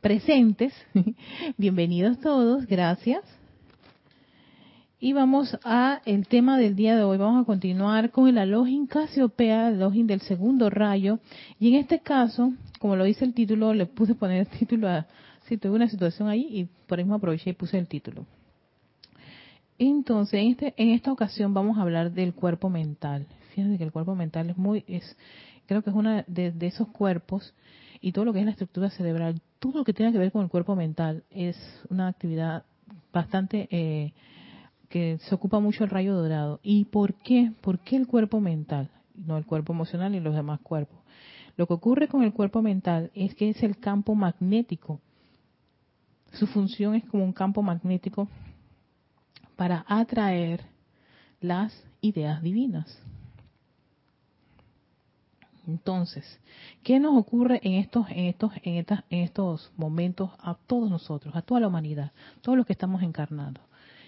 presentes, 0.00 0.72
bienvenidos 1.58 2.20
todos, 2.20 2.64
gracias. 2.66 3.22
Y 4.98 5.12
vamos 5.12 5.58
a 5.62 6.00
el 6.06 6.26
tema 6.26 6.56
del 6.56 6.74
día 6.74 6.96
de 6.96 7.02
hoy. 7.02 7.18
Vamos 7.18 7.42
a 7.42 7.44
continuar 7.44 8.12
con 8.12 8.28
el 8.28 8.38
Alojin 8.38 8.86
Casiopea, 8.86 9.68
el 9.68 9.74
Alojin 9.74 10.06
del 10.06 10.22
segundo 10.22 10.70
rayo. 10.70 11.18
Y 11.58 11.68
en 11.68 11.80
este 11.80 11.98
caso, 11.98 12.52
como 12.82 12.96
lo 12.96 13.04
dice 13.04 13.24
el 13.24 13.32
título, 13.32 13.74
le 13.74 13.86
puse 13.86 14.16
poner 14.16 14.40
el 14.40 14.48
título 14.58 14.88
a, 14.88 15.06
si 15.46 15.56
tuve 15.56 15.76
una 15.76 15.88
situación 15.88 16.28
ahí 16.28 16.48
y 16.50 16.64
por 16.88 16.98
eso 16.98 17.14
aproveché 17.14 17.50
y 17.50 17.52
puse 17.52 17.78
el 17.78 17.86
título. 17.86 18.26
Entonces, 19.78 20.40
en, 20.40 20.48
este, 20.48 20.74
en 20.76 20.88
esta 20.88 21.12
ocasión 21.12 21.54
vamos 21.54 21.78
a 21.78 21.82
hablar 21.82 22.10
del 22.10 22.34
cuerpo 22.34 22.70
mental. 22.70 23.28
Fíjense 23.54 23.78
que 23.78 23.84
el 23.84 23.92
cuerpo 23.92 24.16
mental 24.16 24.50
es 24.50 24.56
muy, 24.56 24.84
es, 24.88 25.16
creo 25.66 25.82
que 25.82 25.90
es 25.90 25.96
uno 25.96 26.24
de, 26.26 26.52
esos 26.62 26.88
cuerpos 26.88 27.54
y 28.00 28.10
todo 28.10 28.24
lo 28.24 28.32
que 28.32 28.40
es 28.40 28.46
la 28.46 28.50
estructura 28.50 28.90
cerebral, 28.90 29.40
todo 29.60 29.78
lo 29.78 29.84
que 29.84 29.92
tiene 29.92 30.10
que 30.10 30.18
ver 30.18 30.32
con 30.32 30.42
el 30.42 30.48
cuerpo 30.48 30.74
mental 30.74 31.22
es 31.30 31.56
una 31.88 32.08
actividad 32.08 32.64
bastante 33.12 33.68
eh, 33.70 34.12
que 34.88 35.18
se 35.18 35.34
ocupa 35.36 35.60
mucho 35.60 35.84
el 35.84 35.90
rayo 35.90 36.16
dorado. 36.16 36.58
¿Y 36.64 36.86
por 36.86 37.14
qué? 37.14 37.52
¿Por 37.60 37.78
qué 37.78 37.94
el 37.94 38.08
cuerpo 38.08 38.40
mental? 38.40 38.90
No 39.14 39.38
el 39.38 39.46
cuerpo 39.46 39.72
emocional 39.72 40.16
y 40.16 40.20
los 40.20 40.34
demás 40.34 40.58
cuerpos. 40.62 40.98
Lo 41.56 41.66
que 41.66 41.74
ocurre 41.74 42.08
con 42.08 42.22
el 42.22 42.32
cuerpo 42.32 42.62
mental 42.62 43.10
es 43.14 43.34
que 43.34 43.50
es 43.50 43.62
el 43.62 43.78
campo 43.78 44.14
magnético. 44.14 45.00
Su 46.32 46.46
función 46.46 46.94
es 46.94 47.04
como 47.04 47.24
un 47.24 47.32
campo 47.32 47.62
magnético 47.62 48.28
para 49.56 49.84
atraer 49.86 50.64
las 51.40 51.84
ideas 52.00 52.42
divinas. 52.42 52.98
Entonces, 55.66 56.40
¿qué 56.82 56.98
nos 56.98 57.16
ocurre 57.16 57.60
en 57.62 57.74
estos, 57.74 58.06
en 58.10 58.26
estos, 58.26 58.52
en 58.64 58.76
estas, 58.76 59.04
en 59.10 59.20
estos 59.20 59.70
momentos 59.76 60.30
a 60.38 60.54
todos 60.54 60.90
nosotros, 60.90 61.36
a 61.36 61.42
toda 61.42 61.60
la 61.60 61.68
humanidad, 61.68 62.12
todos 62.40 62.58
los 62.58 62.66
que 62.66 62.72
estamos 62.72 63.02
encarnando? 63.02 63.60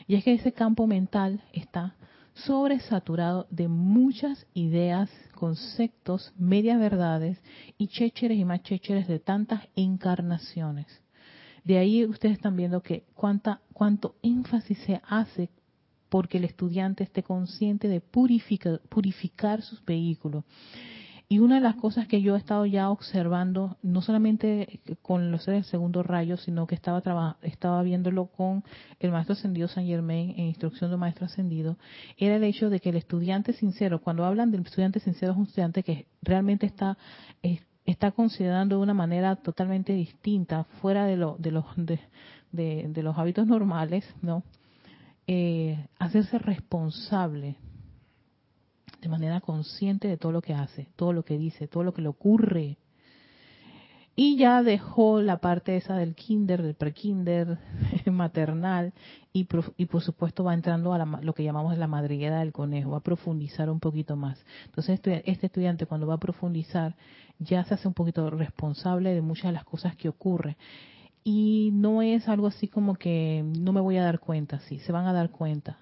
Y 0.07 0.17
es 0.17 0.25
que 0.25 0.33
ese 0.33 0.53
campo 0.53 0.87
mental 0.87 1.43
está 1.53 1.95
sobresaturado 2.35 3.47
de 3.51 3.69
muchas 3.69 4.47
ideas, 4.55 5.11
conceptos, 5.35 6.33
medias 6.37 6.79
verdades 6.79 7.39
y 7.79 7.89
chécheres 7.89 8.39
y 8.39 8.45
más 8.45 8.63
chécheres 8.63 9.07
de 9.09 9.21
tantas 9.21 9.69
encarnaciones. 9.77 10.87
De 11.65 11.79
ahí 11.79 12.05
ustedes 12.05 12.37
están 12.37 12.57
viendo 12.57 12.83
que 12.83 13.05
cuánta, 13.15 13.61
cuánto 13.73 14.17
énfasis 14.23 14.79
se 14.79 15.01
hace 15.07 15.51
porque 16.09 16.39
el 16.39 16.45
estudiante 16.45 17.05
esté 17.05 17.23
consciente 17.23 17.89
de 17.89 18.01
purificar, 18.01 18.81
purificar 18.89 19.63
sus 19.63 19.85
vehículos 19.85 20.45
y 21.29 21.39
una 21.39 21.57
de 21.57 21.63
las 21.63 21.77
cosas 21.77 22.07
que 22.07 22.21
yo 22.21 22.35
he 22.35 22.39
estado 22.39 22.67
ya 22.67 22.91
observando, 22.91 23.79
no 23.83 24.03
solamente 24.03 24.81
con 25.01 25.31
los 25.31 25.45
seres 25.45 25.63
del 25.63 25.71
segundo 25.71 26.03
rayo, 26.03 26.37
sino 26.37 26.67
que 26.67 26.75
estaba, 26.75 27.39
estaba 27.43 27.83
viéndolo 27.83 28.27
con 28.27 28.63
el 29.01 29.11
maestro 29.11 29.33
ascendido 29.33 29.69
San 29.69 29.87
Germain 29.87 30.35
en 30.37 30.47
instrucción 30.47 30.91
de 30.91 30.99
maestro 30.99 31.25
ascendido, 31.25 31.79
era 32.19 32.37
el 32.37 32.45
hecho 32.45 32.69
de 32.69 32.79
que 32.79 32.91
el 32.91 32.97
estudiante 32.97 33.55
sincero, 33.55 34.03
cuando 34.03 34.25
hablan 34.25 34.51
del 34.51 34.63
estudiante 34.63 35.01
sincero, 35.01 35.33
es 35.33 35.39
un 35.39 35.45
estudiante 35.45 35.83
que 35.83 36.07
realmente 36.21 36.67
está, 36.67 36.99
está 37.87 38.11
considerando 38.13 38.77
de 38.77 38.83
una 38.83 38.95
manera 38.95 39.37
totalmente 39.37 39.95
distinta, 39.95 40.65
fuera 40.83 41.07
de, 41.07 41.17
lo, 41.17 41.37
de, 41.39 41.51
los, 41.53 41.65
de, 41.77 43.03
los 43.03 43.17
hábitos 43.17 43.47
normales, 43.47 44.05
¿no? 44.21 44.43
Eh, 45.27 45.87
hacerse 45.99 46.39
responsable 46.39 47.57
de 49.05 49.11
manera 49.11 49.43
consciente 49.43 50.09
de 50.09 50.17
todo 50.17 50.33
lo 50.33 50.41
que 50.41 50.55
hace, 50.55 50.89
todo 50.97 51.13
lo 51.13 51.25
que 51.25 51.37
dice, 51.37 51.69
todo 51.69 51.85
lo 51.85 51.93
que 51.93 52.01
le 52.01 52.09
ocurre. 52.09 52.79
Y 54.17 54.39
ya 54.39 54.63
dejó 54.63 55.21
la 55.21 55.39
parte 55.39 55.77
esa 55.77 55.97
del 55.97 56.15
kinder, 56.15 56.63
del 56.63 56.75
prekinder, 56.75 57.59
maternal, 58.11 58.95
y, 59.33 59.47
y 59.77 59.87
por 59.87 60.03
supuesto 60.03 60.43
va 60.43 60.55
entrando 60.55 60.95
a 60.95 61.05
lo 61.21 61.35
que 61.35 61.45
llamamos 61.45 61.77
la 61.77 61.87
madriguera 61.87 62.39
del 62.39 62.53
conejo, 62.53 62.93
va 62.93 62.99
a 62.99 63.03
profundizar 63.03 63.69
un 63.69 63.81
poquito 63.81 64.17
más. 64.17 64.43
Entonces 64.65 64.95
este, 64.95 65.31
este 65.31 65.47
estudiante 65.47 65.85
cuando 65.85 66.07
va 66.07 66.15
a 66.15 66.19
profundizar 66.19 66.97
ya 67.39 67.63
se 67.65 67.75
hace 67.75 67.87
un 67.87 67.95
poquito 67.95 68.31
responsable 68.31 69.13
de 69.13 69.21
muchas 69.21 69.47
de 69.47 69.53
las 69.53 69.65
cosas 69.65 69.97
que 69.97 70.09
ocurren 70.09 70.57
y 71.25 71.71
no 71.73 72.01
es 72.01 72.29
algo 72.29 72.47
así 72.47 72.69
como 72.69 72.95
que 72.95 73.45
no 73.59 73.73
me 73.73 73.81
voy 73.81 73.97
a 73.97 74.05
dar 74.05 74.21
cuenta, 74.21 74.61
sí, 74.61 74.79
se 74.79 74.93
van 74.93 75.07
a 75.07 75.13
dar 75.13 75.31
cuenta 75.31 75.79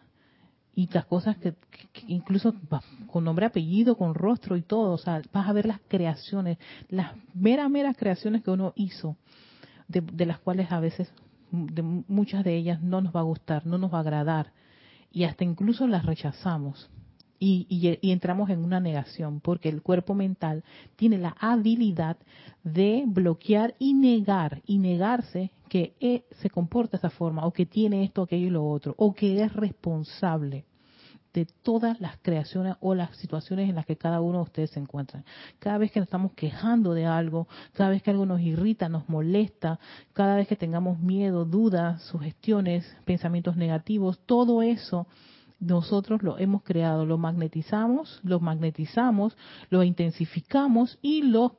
y 0.75 0.89
las 0.93 1.05
cosas 1.05 1.37
que, 1.37 1.55
incluso 2.07 2.55
con 3.07 3.25
nombre, 3.25 3.47
apellido, 3.47 3.97
con 3.97 4.15
rostro 4.15 4.57
y 4.57 4.63
todo, 4.63 4.93
o 4.93 4.99
sea, 4.99 5.21
vas 5.33 5.49
a 5.49 5.53
ver 5.53 5.67
las 5.67 5.81
creaciones, 5.89 6.59
las 6.89 7.13
meras, 7.35 7.71
meras 7.71 7.97
creaciones 7.97 8.43
que 8.43 8.51
uno 8.51 8.73
hizo, 8.75 9.17
de, 9.89 10.27
las 10.27 10.39
cuales 10.39 10.73
a 10.73 10.81
veces, 10.81 11.13
de 11.51 11.83
muchas 11.83 12.45
de 12.45 12.57
ellas 12.57 12.81
no 12.81 13.03
nos 13.03 13.15
va 13.15 13.21
a 13.21 13.25
gustar, 13.25 13.67
no 13.67 13.77
nos 13.77 13.93
va 13.93 13.99
a 13.99 14.01
agradar, 14.03 14.53
y 15.11 15.25
hasta 15.25 15.45
incluso 15.45 15.87
las 15.87 16.07
rechazamos. 16.07 16.91
Y, 17.44 17.66
y, 18.00 18.12
entramos 18.12 18.50
en 18.50 18.64
una 18.64 18.78
negación, 18.78 19.40
porque 19.40 19.68
el 19.68 19.83
cuerpo 19.83 20.14
mental 20.14 20.62
tiene 20.94 21.18
la 21.18 21.35
habilidad 21.40 22.16
de 22.62 23.02
bloquear 23.05 23.74
y 23.81 23.94
negar, 23.94 24.62
y 24.64 24.78
negarse 24.78 25.50
que 25.68 25.92
e, 25.98 26.22
se 26.40 26.50
comporta 26.50 26.92
de 26.92 26.98
esa 26.98 27.11
forma, 27.11 27.44
o 27.44 27.52
que 27.52 27.66
tiene 27.66 28.05
esto, 28.05 28.22
aquello 28.22 28.46
y 28.46 28.50
lo 28.50 28.64
otro, 28.64 28.94
o 28.96 29.12
que 29.12 29.42
es 29.42 29.52
responsable 29.55 30.66
de 31.35 31.46
todas 31.62 32.00
las 32.00 32.16
creaciones 32.22 32.76
o 32.81 32.94
las 32.94 33.16
situaciones 33.16 33.68
en 33.68 33.74
las 33.74 33.87
que 33.87 33.96
cada 33.96 34.20
uno 34.20 34.38
de 34.38 34.44
ustedes 34.44 34.70
se 34.70 34.78
encuentran. 34.78 35.24
Cada 35.59 35.78
vez 35.78 35.90
que 35.90 35.98
nos 35.98 36.07
estamos 36.07 36.35
quejando 36.35 36.94
de 36.94 37.07
algo, 37.07 37.48
cada 37.72 37.90
vez 37.90 38.05
que 38.05 38.12
algo 38.12 38.24
nos 38.24 38.40
irrita, 38.40 38.88
nos 38.88 39.09
molesta, 39.09 39.81
cada 40.12 40.37
vez 40.37 40.46
que 40.46 40.55
tengamos 40.55 41.00
miedo, 41.00 41.44
dudas, 41.44 42.02
sugestiones, 42.02 42.87
pensamientos 43.05 43.57
negativos, 43.57 44.20
todo 44.26 44.62
eso 44.62 45.09
nosotros 45.62 46.22
lo 46.22 46.38
hemos 46.38 46.62
creado, 46.62 47.07
lo 47.07 47.18
magnetizamos, 47.18 48.20
lo 48.25 48.40
magnetizamos, 48.40 49.37
lo 49.70 49.83
intensificamos 49.85 50.98
y 51.01 51.22
lo 51.22 51.57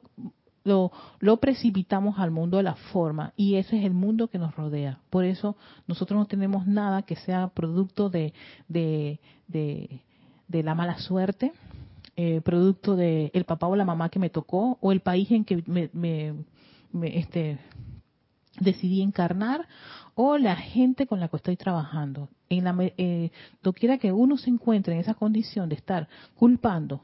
lo, 0.65 1.37
precipitamos 1.41 2.19
al 2.19 2.31
mundo 2.31 2.57
de 2.57 2.63
la 2.63 2.75
forma 2.75 3.33
y 3.35 3.55
ese 3.55 3.77
es 3.77 3.85
el 3.85 3.93
mundo 3.93 4.29
que 4.29 4.37
nos 4.37 4.55
rodea. 4.55 4.99
Por 5.09 5.25
eso 5.25 5.57
nosotros 5.87 6.17
no 6.17 6.25
tenemos 6.25 6.65
nada 6.67 7.01
que 7.01 7.15
sea 7.17 7.49
producto 7.49 8.09
de, 8.09 8.33
de, 8.69 9.19
de, 9.47 10.63
la 10.63 10.73
mala 10.73 10.97
suerte, 10.99 11.51
eh, 12.15 12.41
producto 12.41 12.95
de 12.95 13.29
el 13.33 13.43
papá 13.43 13.67
o 13.67 13.75
la 13.75 13.85
mamá 13.85 14.09
que 14.09 14.19
me 14.19 14.29
tocó 14.29 14.77
o 14.79 14.91
el 14.91 15.01
país 15.01 15.29
en 15.31 15.43
que 15.43 15.63
me, 15.67 15.89
me, 15.93 17.17
este, 17.17 17.59
decidí 18.59 19.01
encarnar 19.01 19.67
o 20.15 20.37
la 20.37 20.55
gente 20.55 21.07
con 21.07 21.19
la 21.19 21.27
que 21.27 21.37
estoy 21.37 21.57
trabajando. 21.57 22.29
En 22.49 22.65
la, 22.65 22.75
eh, 22.79 23.31
doquiera 23.63 23.97
que 23.97 24.11
uno 24.11 24.37
se 24.37 24.49
encuentre 24.49 24.93
en 24.93 24.99
esa 24.99 25.15
condición 25.15 25.69
de 25.69 25.75
estar 25.75 26.07
culpando, 26.35 27.01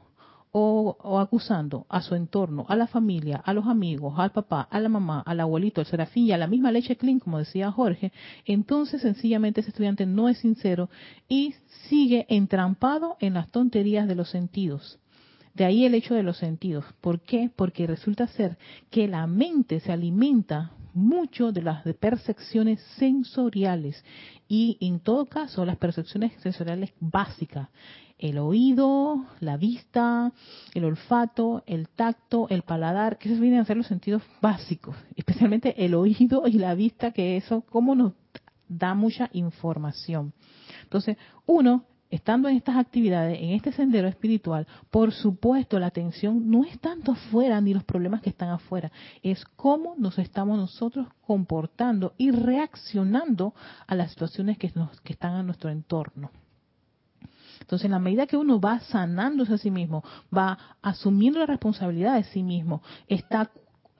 o, 0.52 1.18
acusando 1.20 1.86
a 1.88 2.02
su 2.02 2.14
entorno, 2.14 2.66
a 2.68 2.76
la 2.76 2.86
familia, 2.86 3.36
a 3.44 3.52
los 3.52 3.66
amigos, 3.66 4.14
al 4.18 4.32
papá, 4.32 4.66
a 4.70 4.80
la 4.80 4.88
mamá, 4.88 5.22
al 5.24 5.40
abuelito, 5.40 5.80
al 5.80 5.86
serafín 5.86 6.26
y 6.26 6.32
a 6.32 6.38
la 6.38 6.46
misma 6.46 6.72
leche 6.72 6.96
clean, 6.96 7.20
como 7.20 7.38
decía 7.38 7.70
Jorge, 7.70 8.12
entonces 8.44 9.02
sencillamente 9.02 9.60
ese 9.60 9.70
estudiante 9.70 10.06
no 10.06 10.28
es 10.28 10.38
sincero 10.38 10.90
y 11.28 11.54
sigue 11.88 12.26
entrampado 12.28 13.16
en 13.20 13.34
las 13.34 13.48
tonterías 13.50 14.08
de 14.08 14.16
los 14.16 14.30
sentidos. 14.30 14.98
De 15.54 15.64
ahí 15.64 15.84
el 15.84 15.94
hecho 15.94 16.14
de 16.14 16.22
los 16.22 16.38
sentidos. 16.38 16.84
¿Por 17.00 17.20
qué? 17.20 17.50
Porque 17.54 17.86
resulta 17.86 18.28
ser 18.28 18.56
que 18.90 19.08
la 19.08 19.26
mente 19.26 19.80
se 19.80 19.92
alimenta 19.92 20.70
mucho 20.94 21.52
de 21.52 21.62
las 21.62 21.82
percepciones 21.98 22.80
sensoriales 22.96 24.04
y 24.48 24.76
en 24.80 25.00
todo 25.00 25.26
caso 25.26 25.64
las 25.64 25.76
percepciones 25.76 26.32
sensoriales 26.40 26.92
básicas 27.00 27.68
el 28.20 28.38
oído, 28.38 29.24
la 29.40 29.56
vista, 29.56 30.30
el 30.74 30.84
olfato, 30.84 31.62
el 31.66 31.88
tacto, 31.88 32.48
el 32.50 32.62
paladar, 32.62 33.16
que 33.16 33.30
esos 33.30 33.40
vienen 33.40 33.60
a 33.60 33.64
ser 33.64 33.78
los 33.78 33.86
sentidos 33.86 34.22
básicos, 34.42 34.94
especialmente 35.16 35.84
el 35.84 35.94
oído 35.94 36.46
y 36.46 36.52
la 36.52 36.74
vista, 36.74 37.12
que 37.12 37.38
eso 37.38 37.62
como 37.62 37.94
nos 37.94 38.12
da 38.68 38.94
mucha 38.94 39.30
información. 39.32 40.34
Entonces, 40.82 41.16
uno, 41.46 41.84
estando 42.10 42.48
en 42.48 42.56
estas 42.56 42.76
actividades, 42.76 43.38
en 43.40 43.50
este 43.50 43.72
sendero 43.72 44.08
espiritual, 44.08 44.66
por 44.90 45.12
supuesto 45.12 45.78
la 45.78 45.86
atención 45.86 46.50
no 46.50 46.64
es 46.64 46.78
tanto 46.80 47.12
afuera 47.12 47.60
ni 47.60 47.72
los 47.72 47.84
problemas 47.84 48.20
que 48.20 48.30
están 48.30 48.50
afuera, 48.50 48.90
es 49.22 49.44
cómo 49.56 49.94
nos 49.96 50.18
estamos 50.18 50.58
nosotros 50.58 51.06
comportando 51.26 52.14
y 52.18 52.30
reaccionando 52.30 53.54
a 53.86 53.94
las 53.94 54.10
situaciones 54.10 54.58
que, 54.58 54.72
están 55.04 55.34
a 55.34 55.42
nuestro 55.42 55.70
entorno. 55.70 56.30
Entonces, 57.60 57.84
en 57.84 57.92
la 57.92 57.98
medida 57.98 58.26
que 58.26 58.36
uno 58.36 58.60
va 58.60 58.80
sanándose 58.80 59.54
a 59.54 59.58
sí 59.58 59.70
mismo, 59.70 60.02
va 60.36 60.58
asumiendo 60.82 61.38
la 61.38 61.46
responsabilidad 61.46 62.16
de 62.16 62.24
sí 62.24 62.42
mismo, 62.42 62.82
está 63.06 63.50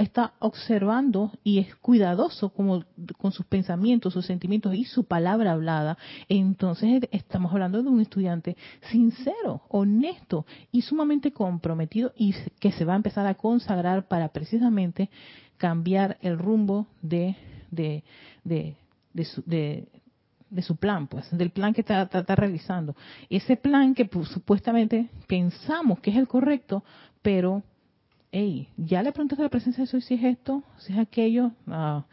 está 0.03 0.35
observando 0.39 1.33
y 1.45 1.59
es 1.59 1.75
cuidadoso 1.77 2.51
como, 2.51 2.85
con 3.19 3.33
sus 3.33 3.47
pensamientos, 3.47 4.15
sus 4.15 4.27
sentimientos 4.27 4.75
y 4.75 4.85
su 4.85 5.05
palabra 5.05 5.53
hablada, 5.53 5.99
entonces 6.29 7.03
estamos 7.11 7.53
hablando 7.53 7.83
de 7.83 7.89
un 7.89 8.01
estudiante 8.01 8.57
sincero, 8.91 9.63
honesto 9.69 10.47
y 10.73 10.83
sumamente 10.83 11.33
comprometido 11.33 12.13
y 12.17 12.35
que 12.59 12.73
se 12.73 12.85
va 12.85 12.95
a 12.95 12.97
empezar 12.97 13.27
a 13.27 13.35
consagrar 13.35 14.09
para 14.09 14.29
precisamente 14.29 15.11
cambiar 15.57 16.19
el 16.23 16.39
rumbo 16.39 16.87
de, 17.03 17.37
de, 17.71 18.03
de, 18.45 18.77
de, 19.13 19.89
de 20.51 20.63
su 20.63 20.77
plan, 20.77 21.07
pues, 21.07 21.31
del 21.31 21.51
plan 21.51 21.73
que 21.73 21.81
está, 21.81 22.07
realizando. 22.35 22.97
Ese 23.29 23.57
plan 23.57 23.95
que 23.95 24.05
pues, 24.05 24.29
supuestamente 24.29 25.09
pensamos 25.27 26.01
que 26.01 26.11
es 26.11 26.17
el 26.17 26.27
correcto, 26.27 26.85
pero, 27.23 27.63
hey, 28.33 28.69
ya 28.77 29.03
le 29.03 29.13
preguntaste 29.13 29.43
a 29.43 29.47
la 29.47 29.51
presencia 29.51 29.85
de 29.85 29.91
Dios 29.91 30.05
si 30.05 30.15
es 30.15 30.25
esto, 30.25 30.63
si 30.79 30.93
es 30.93 30.99
aquello, 30.99 31.53
ah, 31.67 32.05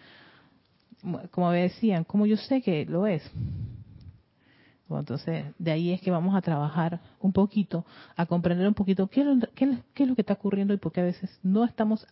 como 1.32 1.52
decían, 1.52 2.04
como 2.04 2.26
yo 2.26 2.38
sé 2.38 2.62
que 2.62 2.86
lo 2.86 3.08
es. 3.08 3.24
Entonces, 4.90 5.46
de 5.60 5.72
ahí 5.72 5.92
es 5.92 6.02
que 6.02 6.12
vamos 6.12 6.34
a 6.36 6.42
trabajar 6.42 7.02
un 7.20 7.34
poquito, 7.34 7.86
a 8.16 8.26
comprender 8.26 8.68
un 8.68 8.74
poquito 8.74 9.08
qué 9.08 9.22
es, 9.22 10.08
lo 10.08 10.16
que 10.16 10.22
está 10.22 10.34
ocurriendo 10.34 10.74
y 10.74 10.78
por 10.78 10.94
qué 10.94 11.02
a 11.02 11.06
veces 11.06 11.40
no 11.44 11.66
estamos 11.66 12.08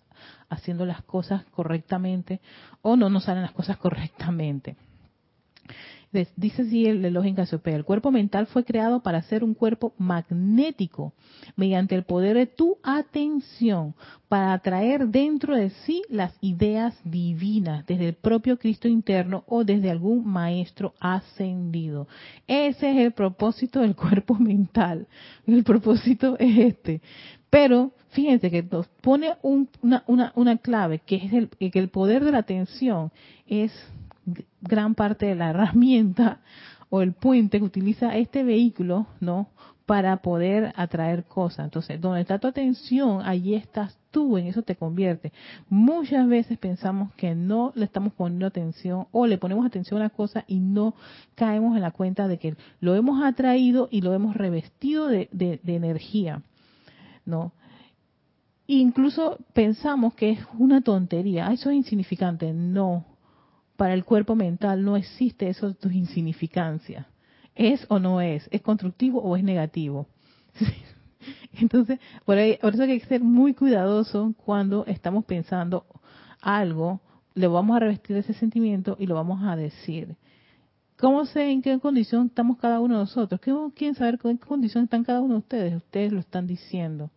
haciendo 0.49 0.85
las 0.85 1.01
cosas 1.03 1.45
correctamente 1.51 2.41
o 2.81 2.97
no 2.97 3.09
nos 3.09 3.23
salen 3.23 3.43
las 3.43 3.53
cosas 3.53 3.77
correctamente. 3.77 4.75
Dice 6.35 6.61
así 6.61 6.85
el 6.85 7.03
elogio 7.03 7.29
en 7.29 7.35
Casiopea, 7.35 7.75
el 7.75 7.83
cuerpo 7.83 8.11
mental 8.11 8.47
fue 8.47 8.63
creado 8.63 9.01
para 9.03 9.21
ser 9.23 9.43
un 9.43 9.53
cuerpo 9.53 9.93
magnético 9.97 11.13
mediante 11.55 11.95
el 11.95 12.03
poder 12.03 12.37
de 12.37 12.45
tu 12.45 12.77
atención 12.83 13.95
para 14.29 14.53
atraer 14.53 15.07
dentro 15.07 15.55
de 15.55 15.69
sí 15.69 16.03
las 16.09 16.33
ideas 16.41 16.95
divinas 17.03 17.85
desde 17.85 18.07
el 18.07 18.13
propio 18.13 18.57
Cristo 18.57 18.87
interno 18.87 19.43
o 19.47 19.63
desde 19.63 19.91
algún 19.91 20.25
maestro 20.25 20.93
ascendido. 20.99 22.07
Ese 22.47 22.91
es 22.91 22.97
el 22.97 23.11
propósito 23.11 23.81
del 23.81 23.95
cuerpo 23.95 24.35
mental. 24.39 25.07
El 25.45 25.63
propósito 25.63 26.37
es 26.39 26.57
este. 26.57 27.01
Pero 27.49 27.91
fíjense 28.09 28.49
que 28.49 28.63
nos 28.63 28.87
pone 29.01 29.35
una, 29.41 30.03
una, 30.07 30.31
una, 30.35 30.57
clave, 30.57 30.99
que 30.99 31.17
es 31.17 31.33
el, 31.33 31.49
que 31.49 31.79
el 31.79 31.89
poder 31.89 32.23
de 32.23 32.31
la 32.31 32.39
atención 32.39 33.11
es 33.47 33.71
gran 34.61 34.95
parte 34.95 35.27
de 35.27 35.35
la 35.35 35.49
herramienta 35.51 36.39
o 36.89 37.01
el 37.01 37.13
puente 37.13 37.59
que 37.59 37.65
utiliza 37.65 38.15
este 38.15 38.43
vehículo, 38.43 39.07
¿no? 39.19 39.49
Para 39.85 40.17
poder 40.17 40.73
atraer 40.75 41.25
cosas. 41.25 41.65
Entonces, 41.65 42.01
donde 42.01 42.21
está 42.21 42.39
tu 42.39 42.47
atención, 42.47 43.21
allí 43.23 43.53
estás 43.53 43.97
tú, 44.09 44.37
en 44.37 44.47
eso 44.47 44.63
te 44.63 44.75
convierte. 44.75 45.31
Muchas 45.69 46.27
veces 46.27 46.57
pensamos 46.57 47.13
que 47.13 47.35
no 47.35 47.71
le 47.75 47.85
estamos 47.85 48.13
poniendo 48.13 48.47
atención 48.47 49.07
o 49.11 49.27
le 49.27 49.37
ponemos 49.37 49.65
atención 49.65 50.01
a 50.01 50.05
una 50.05 50.09
cosa 50.09 50.43
y 50.47 50.59
no 50.59 50.95
caemos 51.35 51.75
en 51.75 51.81
la 51.81 51.91
cuenta 51.91 52.27
de 52.27 52.39
que 52.39 52.55
lo 52.79 52.95
hemos 52.95 53.23
atraído 53.23 53.87
y 53.91 54.01
lo 54.01 54.13
hemos 54.13 54.35
revestido 54.35 55.07
de, 55.07 55.29
de 55.31 55.75
energía, 55.75 56.41
¿no? 57.25 57.51
Incluso 58.67 59.37
pensamos 59.53 60.15
que 60.15 60.31
es 60.31 60.39
una 60.57 60.81
tontería, 60.81 61.51
eso 61.51 61.69
es 61.69 61.75
insignificante. 61.75 62.51
No, 62.51 63.05
para 63.77 63.93
el 63.93 64.05
cuerpo 64.05 64.35
mental 64.35 64.83
no 64.83 64.95
existe 64.95 65.49
eso 65.49 65.69
de 65.69 65.75
tu 65.75 65.89
insignificancia. 65.89 67.07
¿Es 67.55 67.85
o 67.89 67.99
no 67.99 68.21
es? 68.21 68.47
¿Es 68.51 68.61
constructivo 68.61 69.21
o 69.21 69.35
es 69.35 69.43
negativo? 69.43 70.07
Entonces, 71.53 71.99
por, 72.25 72.37
ahí, 72.37 72.57
por 72.61 72.73
eso 72.73 72.83
hay 72.83 72.99
que 72.99 73.05
ser 73.05 73.21
muy 73.21 73.53
cuidadoso 73.53 74.33
cuando 74.45 74.85
estamos 74.85 75.25
pensando 75.25 75.85
algo, 76.41 77.01
le 77.33 77.47
vamos 77.47 77.75
a 77.75 77.79
revestir 77.79 78.17
ese 78.17 78.33
sentimiento 78.33 78.97
y 78.99 79.07
lo 79.07 79.15
vamos 79.15 79.43
a 79.43 79.55
decir. 79.55 80.15
¿Cómo 80.97 81.25
sé 81.25 81.49
en 81.51 81.61
qué 81.61 81.79
condición 81.79 82.27
estamos 82.27 82.57
cada 82.57 82.79
uno 82.79 82.95
de 82.95 83.01
nosotros? 83.01 83.41
¿Quién 83.75 83.95
sabe 83.95 84.17
en 84.23 84.37
qué 84.37 84.45
condición 84.47 84.85
están 84.85 85.03
cada 85.03 85.21
uno 85.21 85.35
de 85.35 85.39
ustedes? 85.39 85.75
Ustedes 85.75 86.13
lo 86.13 86.19
están 86.19 86.47
diciendo 86.47 87.09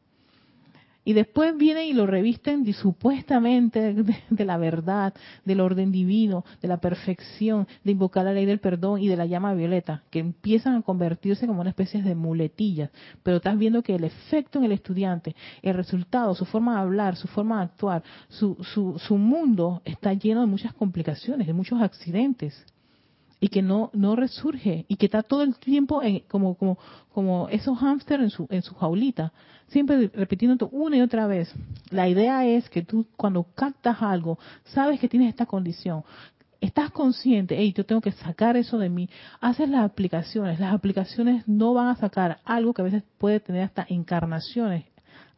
y 1.09 1.14
después 1.14 1.57
vienen 1.57 1.87
y 1.87 1.94
lo 1.94 2.07
revisten 2.07 2.71
supuestamente 2.75 3.94
de, 3.94 4.44
la 4.44 4.59
verdad, 4.59 5.14
del 5.42 5.62
orden 5.62 5.90
divino, 5.90 6.44
de 6.61 6.68
la 6.68 6.83
perfección, 6.83 7.66
de 7.83 7.92
invocar 7.92 8.27
la 8.27 8.35
ley 8.35 8.44
del 8.44 8.61
perdón 8.61 9.01
y 9.01 9.09
de 9.09 9.16
la 9.16 9.25
llama 9.25 9.55
violeta, 9.55 10.03
que 10.11 10.18
empiezan 10.18 10.75
a 10.75 10.83
convertirse 10.83 11.47
como 11.47 11.62
una 11.62 11.71
especie 11.71 12.03
de 12.03 12.14
muletillas. 12.14 12.90
Pero 13.23 13.38
estás 13.38 13.57
viendo 13.57 13.83
que 13.83 13.94
el 13.94 14.05
efecto 14.05 14.59
en 14.59 14.66
el 14.66 14.73
estudiante, 14.73 15.35
el 15.62 15.73
resultado, 15.73 16.35
su 16.35 16.44
forma 16.44 16.75
de 16.75 16.81
hablar, 16.81 17.16
su 17.16 17.27
forma 17.27 17.57
de 17.57 17.64
actuar, 17.64 18.03
su, 18.29 18.59
su, 18.61 18.99
su 18.99 19.16
mundo 19.16 19.81
está 19.87 20.12
lleno 20.12 20.42
de 20.42 20.47
muchas 20.47 20.75
complicaciones, 20.75 21.47
de 21.47 21.55
muchos 21.55 21.81
accidentes 21.81 22.66
y 23.40 23.48
que 23.48 23.62
no 23.62 23.90
no 23.92 24.16
resurge 24.16 24.85
y 24.88 24.96
que 24.96 25.07
está 25.07 25.22
todo 25.22 25.42
el 25.42 25.57
tiempo 25.57 26.03
como 26.29 26.57
como 26.57 26.79
como 27.12 27.48
esos 27.48 27.79
hámster 27.79 28.20
en 28.20 28.31
su 28.31 28.46
en 28.51 28.62
su 28.62 28.74
jaulita 28.74 29.33
siempre 29.68 30.11
repitiendo 30.14 30.68
una 30.72 30.96
y 30.96 31.03
otra 31.03 31.27
vez. 31.27 31.53
La 31.90 32.09
idea 32.09 32.46
es 32.46 32.68
que 32.70 32.83
tú 32.83 33.07
cuando 33.16 33.44
captas 33.55 34.03
algo 34.03 34.38
sabes 34.64 34.98
que 35.01 35.09
tienes 35.09 35.29
esta 35.29 35.46
condición 35.46 36.05
estás 36.61 36.90
consciente 36.90 37.57
hey 37.57 37.72
yo 37.77 37.87
tengo 37.87 38.01
que 38.01 38.12
sacar 38.12 38.57
eso 38.57 38.79
de 38.79 38.88
mí 38.88 39.09
haces 39.40 39.68
las 39.68 39.85
aplicaciones. 39.85 40.59
Las 40.59 40.74
aplicaciones 40.74 41.46
no 41.46 41.74
van 41.74 41.88
a 41.88 41.96
sacar 41.96 42.40
algo 42.44 42.74
que 42.74 42.83
a 42.83 42.87
veces 42.87 43.05
puede 43.18 43.40
tener 43.40 43.62
hasta 43.62 43.87
encarnaciones 43.88 44.85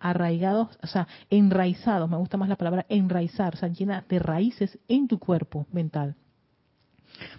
arraigados, 0.02 0.78
o 0.82 0.86
sea, 0.86 1.06
enraizados, 1.28 2.08
me 2.08 2.16
gusta 2.16 2.38
más 2.38 2.48
la 2.48 2.56
palabra 2.56 2.86
enraizar, 2.88 3.52
o 3.54 3.58
sea, 3.58 3.68
llena 3.68 4.02
de 4.08 4.18
raíces 4.18 4.78
en 4.88 5.08
tu 5.08 5.18
cuerpo 5.18 5.66
mental 5.72 6.16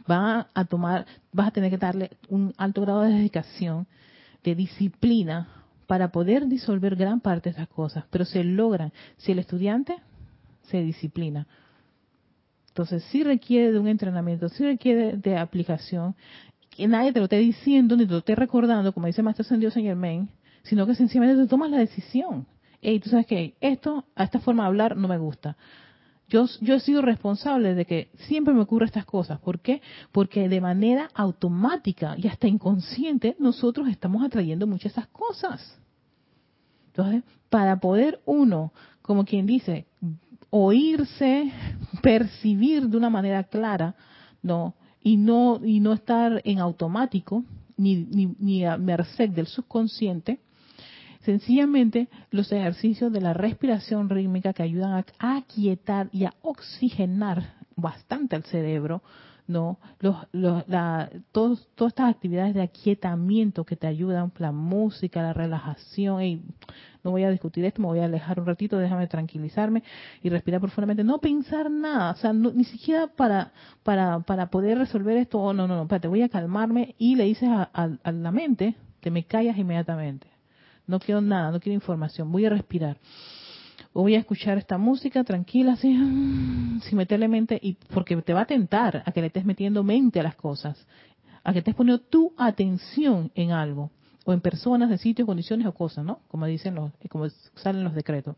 van 0.07 0.47
a 0.53 0.65
tomar, 0.65 1.05
vas 1.31 1.47
a 1.47 1.51
tener 1.51 1.69
que 1.69 1.77
darle 1.77 2.11
un 2.29 2.53
alto 2.57 2.81
grado 2.81 3.01
de 3.01 3.13
dedicación, 3.13 3.87
de 4.43 4.55
disciplina, 4.55 5.47
para 5.91 6.09
poder 6.13 6.47
disolver 6.47 6.95
gran 6.95 7.19
parte 7.19 7.49
de 7.49 7.55
esas 7.55 7.67
cosas, 7.67 8.05
pero 8.09 8.23
se 8.23 8.45
logran 8.45 8.93
si 9.17 9.33
el 9.33 9.39
estudiante 9.39 9.97
se 10.63 10.81
disciplina. 10.81 11.47
Entonces 12.69 13.03
sí 13.11 13.23
requiere 13.23 13.73
de 13.73 13.79
un 13.79 13.89
entrenamiento, 13.89 14.47
sí 14.47 14.63
requiere 14.63 15.17
de 15.17 15.37
aplicación, 15.37 16.15
que 16.69 16.87
nadie 16.87 17.11
te 17.11 17.19
lo 17.19 17.25
esté 17.25 17.39
diciendo 17.39 17.97
ni 17.97 18.05
te 18.05 18.13
lo 18.13 18.19
esté 18.19 18.35
recordando, 18.35 18.93
como 18.93 19.07
dice 19.07 19.21
Maestro 19.21 19.43
Ascendido 19.43 19.69
Señor 19.69 19.97
Men, 19.97 20.29
sino 20.63 20.87
que 20.87 20.95
sencillamente 20.95 21.41
tú 21.41 21.47
tomas 21.49 21.69
la 21.69 21.79
decisión. 21.79 22.47
Hey, 22.81 23.01
tú 23.01 23.09
sabes 23.09 23.27
que 23.27 23.55
esto, 23.59 24.05
a 24.15 24.23
esta 24.23 24.39
forma 24.39 24.63
de 24.63 24.67
hablar 24.67 24.95
no 24.95 25.09
me 25.09 25.17
gusta. 25.17 25.57
Yo, 26.31 26.45
he 26.61 26.79
sido 26.79 27.01
responsable 27.01 27.75
de 27.75 27.85
que 27.85 28.09
siempre 28.27 28.53
me 28.53 28.61
ocurren 28.61 28.87
estas 28.87 29.03
cosas. 29.03 29.39
¿Por 29.41 29.59
qué? 29.59 29.81
Porque 30.13 30.47
de 30.47 30.61
manera 30.61 31.09
automática 31.13 32.15
y 32.17 32.27
hasta 32.27 32.47
inconsciente 32.47 33.35
nosotros 33.37 33.89
estamos 33.89 34.23
atrayendo 34.23 34.65
muchas 34.65 34.93
esas 34.93 35.07
cosas. 35.07 35.77
Entonces, 36.87 37.23
para 37.49 37.81
poder 37.81 38.21
uno, 38.25 38.71
como 39.01 39.25
quien 39.25 39.45
dice, 39.45 39.87
oírse, 40.49 41.51
percibir 42.01 42.87
de 42.87 42.95
una 42.95 43.09
manera 43.09 43.43
clara, 43.43 43.95
no, 44.41 44.75
y 45.03 45.17
no, 45.17 45.59
y 45.61 45.81
no 45.81 45.91
estar 45.91 46.41
en 46.45 46.59
automático, 46.59 47.43
ni, 47.75 48.05
ni, 48.05 48.35
ni 48.39 48.63
a 48.63 48.77
merced 48.77 49.31
del 49.31 49.47
subconsciente, 49.47 50.39
Sencillamente 51.21 52.09
los 52.31 52.51
ejercicios 52.51 53.11
de 53.13 53.21
la 53.21 53.33
respiración 53.33 54.09
rítmica 54.09 54.53
que 54.53 54.63
ayudan 54.63 55.05
a 55.19 55.35
aquietar 55.37 56.09
y 56.11 56.25
a 56.25 56.33
oxigenar 56.41 57.53
bastante 57.75 58.35
al 58.35 58.43
cerebro, 58.43 59.03
¿no? 59.47 59.77
Los, 59.99 60.15
la, 60.31 61.11
todas 61.31 61.67
estas 61.77 62.09
actividades 62.09 62.55
de 62.55 62.63
aquietamiento 62.63 63.65
que 63.65 63.75
te 63.75 63.85
ayudan, 63.85 64.31
la 64.39 64.51
música, 64.51 65.21
la 65.21 65.33
relajación, 65.33 66.23
y 66.23 66.41
no 67.03 67.11
voy 67.11 67.23
a 67.23 67.29
discutir 67.29 67.65
esto, 67.65 67.81
me 67.81 67.87
voy 67.87 67.99
a 67.99 68.05
alejar 68.05 68.39
un 68.39 68.47
ratito, 68.47 68.77
déjame 68.77 69.05
tranquilizarme 69.07 69.83
y 70.23 70.29
respirar 70.29 70.59
profundamente, 70.59 71.03
no 71.03 71.19
pensar 71.19 71.69
nada, 71.69 72.11
o 72.11 72.15
sea, 72.15 72.33
ni 72.33 72.63
siquiera 72.63 73.07
para, 73.07 73.51
para, 73.83 74.21
para 74.21 74.49
poder 74.49 74.79
resolver 74.79 75.17
esto, 75.17 75.39
oh, 75.39 75.53
no, 75.53 75.67
no, 75.67 75.75
no, 75.75 75.83
espérate, 75.83 76.07
voy 76.07 76.23
a 76.23 76.29
calmarme 76.29 76.95
y 76.97 77.15
le 77.15 77.25
dices 77.25 77.49
a, 77.49 77.63
a 77.73 78.11
la 78.11 78.31
mente, 78.31 78.75
te 79.01 79.11
me 79.11 79.23
callas 79.23 79.57
inmediatamente 79.57 80.30
no 80.91 80.99
quiero 80.99 81.21
nada, 81.21 81.51
no 81.51 81.59
quiero 81.59 81.73
información, 81.73 82.31
voy 82.31 82.45
a 82.45 82.49
respirar. 82.49 82.97
voy 83.93 84.15
a 84.15 84.19
escuchar 84.19 84.57
esta 84.57 84.77
música 84.77 85.23
tranquila, 85.23 85.73
así, 85.73 85.93
sin 86.83 86.97
meterle 86.97 87.27
mente, 87.27 87.57
y 87.61 87.77
porque 87.93 88.15
te 88.17 88.33
va 88.33 88.41
a 88.41 88.45
tentar 88.45 89.01
a 89.05 89.11
que 89.11 89.21
le 89.21 89.27
estés 89.27 89.45
metiendo 89.45 89.83
mente 89.83 90.19
a 90.19 90.23
las 90.23 90.35
cosas, 90.35 90.85
a 91.43 91.53
que 91.53 91.59
estés 91.59 91.73
poniendo 91.73 92.03
tu 92.03 92.33
atención 92.37 93.31
en 93.33 93.51
algo, 93.51 93.89
o 94.25 94.33
en 94.33 94.41
personas, 94.41 94.91
en 94.91 94.97
sitios, 94.99 95.25
condiciones 95.25 95.65
o 95.65 95.73
cosas, 95.73 96.05
¿no? 96.05 96.19
Como 96.27 96.45
dicen 96.45 96.75
los, 96.75 96.91
como 97.09 97.27
salen 97.55 97.83
los 97.83 97.95
decretos. 97.95 98.35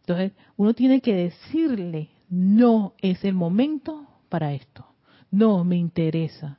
Entonces, 0.00 0.32
uno 0.56 0.72
tiene 0.72 1.00
que 1.00 1.14
decirle, 1.14 2.08
no 2.30 2.94
es 2.98 3.24
el 3.24 3.34
momento 3.34 4.06
para 4.28 4.52
esto, 4.54 4.86
no 5.30 5.64
me 5.64 5.76
interesa, 5.76 6.58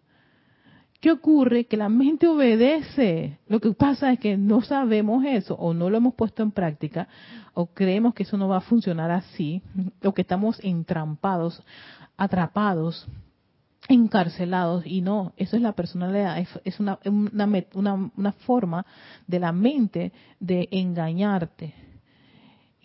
¿Qué 1.00 1.12
ocurre? 1.12 1.66
Que 1.66 1.78
la 1.78 1.90
mente 1.90 2.28
obedece. 2.28 3.40
Lo 3.48 3.60
que 3.60 3.72
pasa 3.74 4.12
es 4.12 4.20
que 4.20 4.36
no 4.36 4.62
sabemos 4.62 5.24
eso 5.26 5.54
o 5.56 5.74
no 5.74 5.90
lo 5.90 5.98
hemos 5.98 6.16
puesto 6.16 6.42
en 6.42 6.52
práctica 6.52 7.08
o 7.54 7.68
creemos 7.68 8.14
que 8.14 8.24
eso 8.24 8.38
no 8.38 8.48
va 8.48 8.58
a 8.58 8.62
funcionar 8.62 9.12
así 9.12 9.62
o 10.04 10.14
que 10.14 10.22
estamos 10.22 10.60
entrampados, 10.64 11.64
atrapados, 12.16 13.08
encarcelados 13.88 14.86
y 14.86 15.02
no, 15.02 15.34
eso 15.38 15.56
es 15.56 15.62
la 15.62 15.74
personalidad, 15.74 16.38
es 16.64 16.80
una, 16.80 17.00
una, 17.06 18.10
una, 18.16 18.32
forma 18.32 18.86
de 19.28 19.40
la 19.40 19.52
mente 19.52 20.12
de 20.40 20.68
engañarte 20.72 21.74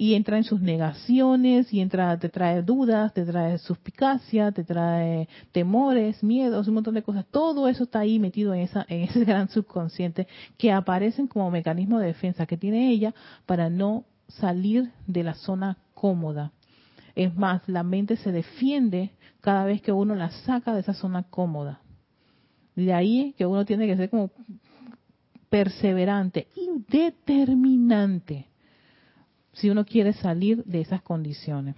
y 0.02 0.16
entra 0.16 0.36
en 0.36 0.42
sus 0.42 0.60
negaciones 0.60 1.72
y 1.72 1.80
entra 1.80 2.18
te 2.18 2.28
trae 2.28 2.60
dudas, 2.62 3.14
te 3.14 3.24
trae 3.24 3.56
suspicacia, 3.58 4.50
te 4.50 4.64
trae 4.64 5.28
temores, 5.52 6.24
miedos, 6.24 6.66
un 6.66 6.74
montón 6.74 6.94
de 6.94 7.04
cosas. 7.04 7.24
Todo 7.30 7.68
eso 7.68 7.84
está 7.84 8.00
ahí 8.00 8.18
metido 8.18 8.52
en 8.52 8.62
esa 8.62 8.84
en 8.88 9.02
ese 9.02 9.24
gran 9.24 9.48
subconsciente 9.48 10.26
que 10.58 10.72
aparecen 10.72 11.28
como 11.28 11.52
mecanismo 11.52 12.00
de 12.00 12.08
defensa 12.08 12.46
que 12.46 12.56
tiene 12.56 12.90
ella 12.90 13.14
para 13.46 13.70
no 13.70 14.04
salir 14.26 14.90
de 15.06 15.22
la 15.22 15.34
zona 15.34 15.78
cómoda. 15.94 16.50
Es 17.14 17.36
más, 17.36 17.62
la 17.68 17.84
mente 17.84 18.16
se 18.16 18.32
defiende 18.32 19.12
cada 19.40 19.64
vez 19.64 19.82
que 19.82 19.92
uno 19.92 20.16
la 20.16 20.32
saca 20.32 20.74
de 20.74 20.80
esa 20.80 20.94
zona 20.94 21.22
cómoda. 21.30 21.80
De 22.74 22.92
ahí 22.92 23.36
que 23.38 23.46
uno 23.46 23.64
tiene 23.64 23.86
que 23.86 23.96
ser 23.96 24.10
como 24.10 24.32
perseverante 25.48 26.48
y 26.56 26.70
determinante 26.88 28.48
si 29.52 29.70
uno 29.70 29.84
quiere 29.84 30.12
salir 30.12 30.64
de 30.64 30.80
esas 30.80 31.02
condiciones. 31.02 31.76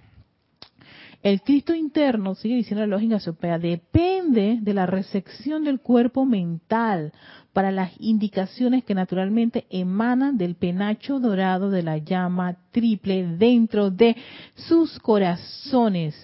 El 1.23 1.41
Cristo 1.41 1.73
interno, 1.73 2.35
sigue 2.35 2.55
diciendo 2.55 2.81
la 2.81 2.95
lógica 2.95 3.19
sopea, 3.19 3.57
depende 3.57 4.59
de 4.61 4.73
la 4.75 4.85
recepción 4.85 5.63
del 5.63 5.79
cuerpo 5.79 6.23
mental 6.23 7.13
para 7.51 7.71
las 7.71 7.91
indicaciones 7.99 8.83
que 8.83 8.93
naturalmente 8.93 9.65
emanan 9.71 10.37
del 10.37 10.55
penacho 10.55 11.19
dorado 11.19 11.71
de 11.71 11.81
la 11.81 11.97
llama 11.97 12.57
triple 12.71 13.25
dentro 13.37 13.89
de 13.89 14.15
sus 14.53 14.99
corazones 14.99 16.15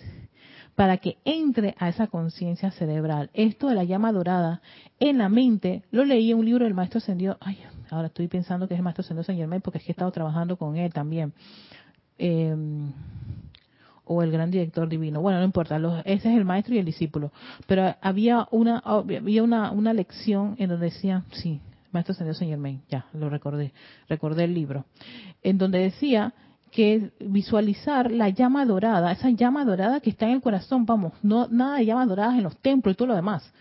para 0.82 0.98
que 0.98 1.20
entre 1.26 1.76
a 1.78 1.90
esa 1.90 2.08
conciencia 2.08 2.72
cerebral. 2.72 3.30
Esto 3.36 3.68
de 3.68 3.76
la 3.76 3.84
llama 3.84 4.12
dorada 4.12 4.64
en 5.00 5.20
la 5.20 5.30
mente, 5.30 5.84
lo 5.92 6.04
leí 6.06 6.32
en 6.32 6.40
un 6.40 6.46
libro 6.46 6.66
del 6.66 6.74
maestro 6.74 6.98
ascendido, 6.98 7.38
ay, 7.40 7.60
ahora 7.92 8.08
estoy 8.08 8.28
pensando 8.28 8.68
que 8.68 8.74
es 8.74 8.80
el 8.80 8.84
maestro 8.84 9.04
ascendido 9.04 9.24
Saint 9.24 9.40
Germain 9.40 9.62
porque 9.62 9.78
es 9.78 9.84
que 9.84 9.92
he 9.92 9.94
estado 9.94 10.12
trabajando 10.12 10.58
con 10.58 10.78
él 10.78 10.92
también. 10.92 11.34
Eh, 12.18 12.56
o 14.06 14.24
el 14.24 14.32
gran 14.32 14.50
director 14.50 14.90
divino. 14.90 15.22
Bueno, 15.22 15.38
no 15.38 15.46
importa, 15.46 15.80
ese 16.04 16.32
es 16.32 16.36
el 16.36 16.46
maestro 16.46 16.74
y 16.74 16.80
el 16.80 16.86
discípulo. 16.86 17.32
Pero 17.68 17.96
había 18.02 18.48
una 18.50 18.80
había 18.80 19.44
una, 19.44 19.70
una 19.70 19.94
lección 19.94 20.56
en 20.58 20.70
donde 20.70 20.86
decía, 20.86 21.26
sí, 21.32 21.62
maestro 21.92 22.16
Señor 22.16 22.34
Señor 22.34 22.54
Germain, 22.54 22.82
ya, 22.90 23.06
lo 23.14 23.30
recordé, 23.30 23.72
recordé 24.10 24.46
el 24.46 24.56
libro, 24.56 24.86
en 25.44 25.60
donde 25.60 25.78
decía 25.78 26.34
que 26.72 27.12
visualizar 27.20 28.12
la 28.12 28.30
llama 28.30 28.66
dorada, 28.66 29.12
esa 29.12 29.30
llama 29.30 29.66
dorada 29.66 30.00
que 30.00 30.10
está 30.10 30.26
en 30.26 30.34
el 30.34 30.42
corazón, 30.42 30.86
vamos, 30.86 31.14
no 31.22 31.48
nada 31.50 31.78
de 31.78 31.86
llamas 31.86 32.08
doradas 32.08 32.36
en 32.36 32.44
los 32.44 32.58
templos 32.58 32.94
y 32.94 32.98
todo 32.98 33.10
lo 33.10 33.16
demás. 33.16 33.54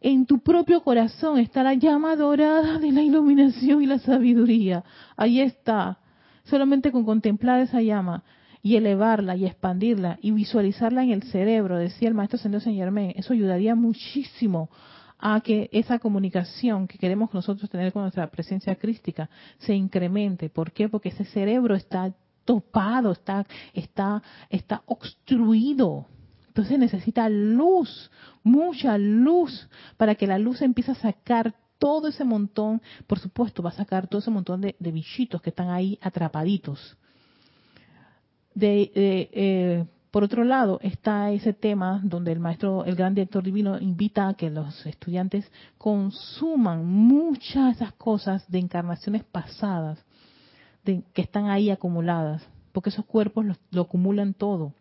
En 0.00 0.26
tu 0.26 0.40
propio 0.40 0.82
corazón 0.82 1.38
está 1.38 1.62
la 1.62 1.74
llama 1.74 2.16
dorada 2.16 2.78
de 2.78 2.90
la 2.90 3.02
iluminación 3.02 3.82
y 3.82 3.86
la 3.86 4.00
sabiduría. 4.00 4.82
Ahí 5.16 5.40
está. 5.40 5.98
Solamente 6.44 6.90
con 6.90 7.04
contemplar 7.04 7.60
esa 7.60 7.80
llama 7.80 8.24
y 8.62 8.74
elevarla 8.74 9.36
y 9.36 9.46
expandirla 9.46 10.18
y 10.20 10.32
visualizarla 10.32 11.04
en 11.04 11.10
el 11.10 11.22
cerebro, 11.22 11.78
decía 11.78 12.08
el 12.08 12.14
maestro 12.14 12.38
Señor 12.38 12.60
Saint 12.60 12.78
Germain, 12.78 13.12
eso 13.16 13.32
ayudaría 13.32 13.76
muchísimo 13.76 14.68
a 15.22 15.40
que 15.40 15.70
esa 15.72 16.00
comunicación 16.00 16.88
que 16.88 16.98
queremos 16.98 17.32
nosotros 17.32 17.70
tener 17.70 17.92
con 17.92 18.02
nuestra 18.02 18.26
presencia 18.26 18.74
crística 18.74 19.30
se 19.58 19.72
incremente. 19.72 20.48
¿Por 20.48 20.72
qué? 20.72 20.88
Porque 20.88 21.10
ese 21.10 21.24
cerebro 21.24 21.76
está 21.76 22.12
topado, 22.44 23.12
está, 23.12 23.46
está, 23.72 24.22
está 24.50 24.82
obstruido. 24.86 26.06
Entonces 26.48 26.78
necesita 26.78 27.28
luz, 27.28 28.10
mucha 28.42 28.98
luz, 28.98 29.68
para 29.96 30.14
que 30.14 30.26
la 30.26 30.38
luz 30.38 30.60
empiece 30.60 30.92
a 30.92 30.96
sacar 30.96 31.54
todo 31.78 32.08
ese 32.08 32.24
montón, 32.24 32.82
por 33.06 33.18
supuesto, 33.18 33.62
va 33.62 33.70
a 33.70 33.72
sacar 33.72 34.06
todo 34.06 34.20
ese 34.20 34.30
montón 34.30 34.60
de, 34.60 34.76
de 34.78 34.92
bichitos 34.92 35.40
que 35.40 35.50
están 35.50 35.70
ahí 35.70 35.98
atrapaditos. 36.02 36.96
De, 38.54 38.92
eh, 38.94 39.84
por 40.12 40.24
otro 40.24 40.44
lado, 40.44 40.78
está 40.82 41.30
ese 41.30 41.54
tema 41.54 42.02
donde 42.04 42.32
el 42.32 42.38
maestro, 42.38 42.84
el 42.84 42.96
gran 42.96 43.14
director 43.14 43.42
divino, 43.42 43.78
invita 43.80 44.28
a 44.28 44.34
que 44.34 44.50
los 44.50 44.84
estudiantes 44.84 45.50
consuman 45.78 46.84
muchas 46.84 47.64
de 47.64 47.70
esas 47.70 47.94
cosas 47.94 48.46
de 48.50 48.58
encarnaciones 48.58 49.24
pasadas 49.24 50.04
de, 50.84 51.02
que 51.12 51.22
están 51.22 51.46
ahí 51.46 51.70
acumuladas, 51.70 52.42
porque 52.72 52.90
esos 52.90 53.04
cuerpos 53.04 53.46
lo 53.70 53.82
acumulan 53.82 54.34
todo 54.34 54.72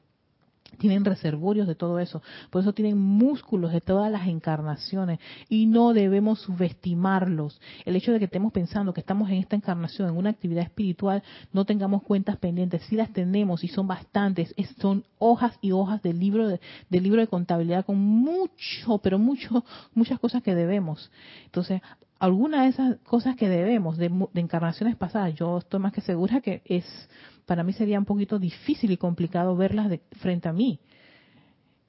tienen 0.78 1.06
reservorios 1.06 1.68
de 1.68 1.76
todo 1.76 2.00
eso, 2.00 2.22
por 2.50 2.62
eso 2.62 2.74
tienen 2.74 2.98
músculos 2.98 3.72
de 3.72 3.82
todas 3.82 4.12
las 4.12 4.28
encarnaciones 4.28 5.20
y 5.50 5.66
no 5.66 5.94
debemos 5.94 6.42
subestimarlos. 6.42 7.60
El 7.86 7.96
hecho 7.96 8.12
de 8.12 8.20
que 8.20 8.26
estemos 8.26 8.52
pensando 8.52 8.94
que 8.94 9.02
estamos 9.02 9.30
en 9.30 9.38
esta 9.38 9.56
encarnación, 9.56 10.10
en 10.10 10.18
una 10.18 10.30
actividad 10.30 10.64
espiritual, 10.64 11.24
no 11.54 11.66
tengamos 11.66 12.04
cuentas 12.04 12.38
pendientes, 12.38 12.84
si 12.84 12.96
las 12.96 13.12
tenemos 13.12 13.64
y 13.64 13.68
son 13.68 13.88
bastantes, 13.88 14.54
son 14.80 15.04
hojas 15.20 15.58
y 15.62 15.72
hojas 15.72 16.02
del 16.02 16.20
libro 16.20 16.48
de, 16.48 16.60
del 16.90 17.04
libro 17.04 17.22
de 17.22 17.28
contabilidad 17.28 17.86
con 17.86 17.98
mucho, 17.98 18.98
pero 19.04 19.20
mucho, 19.20 19.64
muchas 19.94 20.20
cosas 20.20 20.42
que 20.42 20.56
debemos. 20.56 21.12
Entonces, 21.46 21.82
alguna 22.22 22.64
de 22.64 22.70
esas 22.70 22.98
cosas 23.00 23.36
que 23.36 23.50
debemos 23.50 23.98
de, 23.98 24.10
de 24.10 24.42
encarnaciones 24.42 24.96
pasadas, 24.96 25.34
yo 25.34 25.58
estoy 25.58 25.80
más 25.80 25.92
que 25.92 26.02
segura 26.02 26.40
que 26.40 26.62
es 26.66 26.86
para 27.48 27.64
mí 27.64 27.74
sería 27.74 27.98
un 27.98 28.06
poquito 28.06 28.38
difícil 28.38 28.92
y 28.92 28.98
complicado 28.98 29.56
verlas 29.56 29.90
de, 29.90 30.02
frente 30.20 30.48
a 30.48 30.54
mí. 30.54 30.80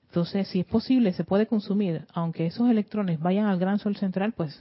Entonces, 0.07 0.49
si 0.49 0.61
es 0.61 0.67
posible, 0.67 1.13
se 1.13 1.25
puede 1.25 1.47
consumir, 1.47 2.07
aunque 2.15 2.47
esos 2.47 2.71
electrones 2.71 3.21
vayan 3.21 3.47
al 3.47 3.59
gran 3.59 3.79
sol 3.79 3.95
central, 3.97 4.33
pues 4.33 4.59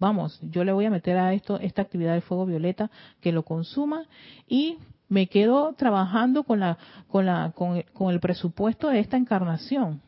vamos, 0.00 0.40
yo 0.42 0.64
le 0.64 0.72
voy 0.72 0.86
a 0.86 0.90
meter 0.90 1.16
a 1.16 1.32
esto 1.32 1.60
esta 1.60 1.82
actividad 1.82 2.12
del 2.12 2.22
fuego 2.22 2.44
violeta 2.44 2.90
que 3.20 3.30
lo 3.30 3.44
consuma 3.44 4.04
y 4.48 4.78
me 5.08 5.28
quedo 5.28 5.74
trabajando 5.74 6.42
con 6.42 6.58
la 6.58 6.76
con 7.08 7.24
la 7.24 7.52
con, 7.54 7.82
con 7.92 8.12
el 8.12 8.18
presupuesto 8.18 8.88
de 8.88 8.98
esta 8.98 9.16
encarnación. 9.16 10.02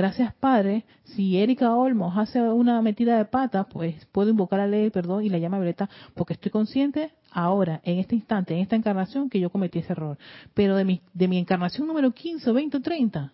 Gracias, 0.00 0.32
Padre. 0.36 0.86
Si 1.04 1.36
Erika 1.36 1.74
Olmos 1.74 2.16
hace 2.16 2.40
una 2.40 2.80
metida 2.80 3.18
de 3.18 3.26
pata, 3.26 3.64
pues 3.64 4.06
puedo 4.06 4.30
invocar 4.30 4.60
la 4.60 4.66
ley 4.66 4.88
perdón 4.88 5.22
y 5.22 5.28
la 5.28 5.36
llama 5.36 5.58
violeta 5.58 5.90
porque 6.14 6.32
estoy 6.32 6.50
consciente 6.50 7.12
ahora, 7.30 7.82
en 7.84 7.98
este 7.98 8.14
instante, 8.14 8.54
en 8.54 8.60
esta 8.60 8.76
encarnación, 8.76 9.28
que 9.28 9.38
yo 9.38 9.50
cometí 9.50 9.80
ese 9.80 9.92
error. 9.92 10.16
Pero 10.54 10.74
de 10.74 10.86
mi, 10.86 11.02
de 11.12 11.28
mi 11.28 11.36
encarnación 11.36 11.86
número 11.86 12.12
15, 12.12 12.50
20 12.50 12.78
o 12.78 12.80
30, 12.80 13.30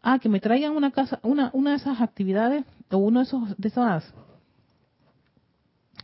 ah, 0.00 0.18
que 0.18 0.30
me 0.30 0.40
traigan 0.40 0.74
una, 0.74 0.90
casa, 0.92 1.20
una, 1.22 1.50
una 1.52 1.72
de 1.72 1.76
esas 1.76 2.00
actividades 2.00 2.64
o 2.90 2.96
uno 2.96 3.20
de, 3.20 3.26
esos, 3.26 3.54
de 3.58 3.68
esas 3.68 4.14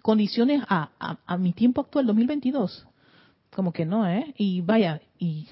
condiciones 0.03 0.63
a, 0.69 0.91
a, 1.01 1.17
a 1.25 1.39
mi 1.39 1.55
tiempo 1.55 1.81
actual, 1.81 2.05
2022. 2.05 2.87
Como 3.57 3.73
que 3.73 3.87
no, 3.87 4.07
¿eh? 4.07 4.35
Y 4.37 4.61
vaya, 4.61 5.01
y 5.19 5.49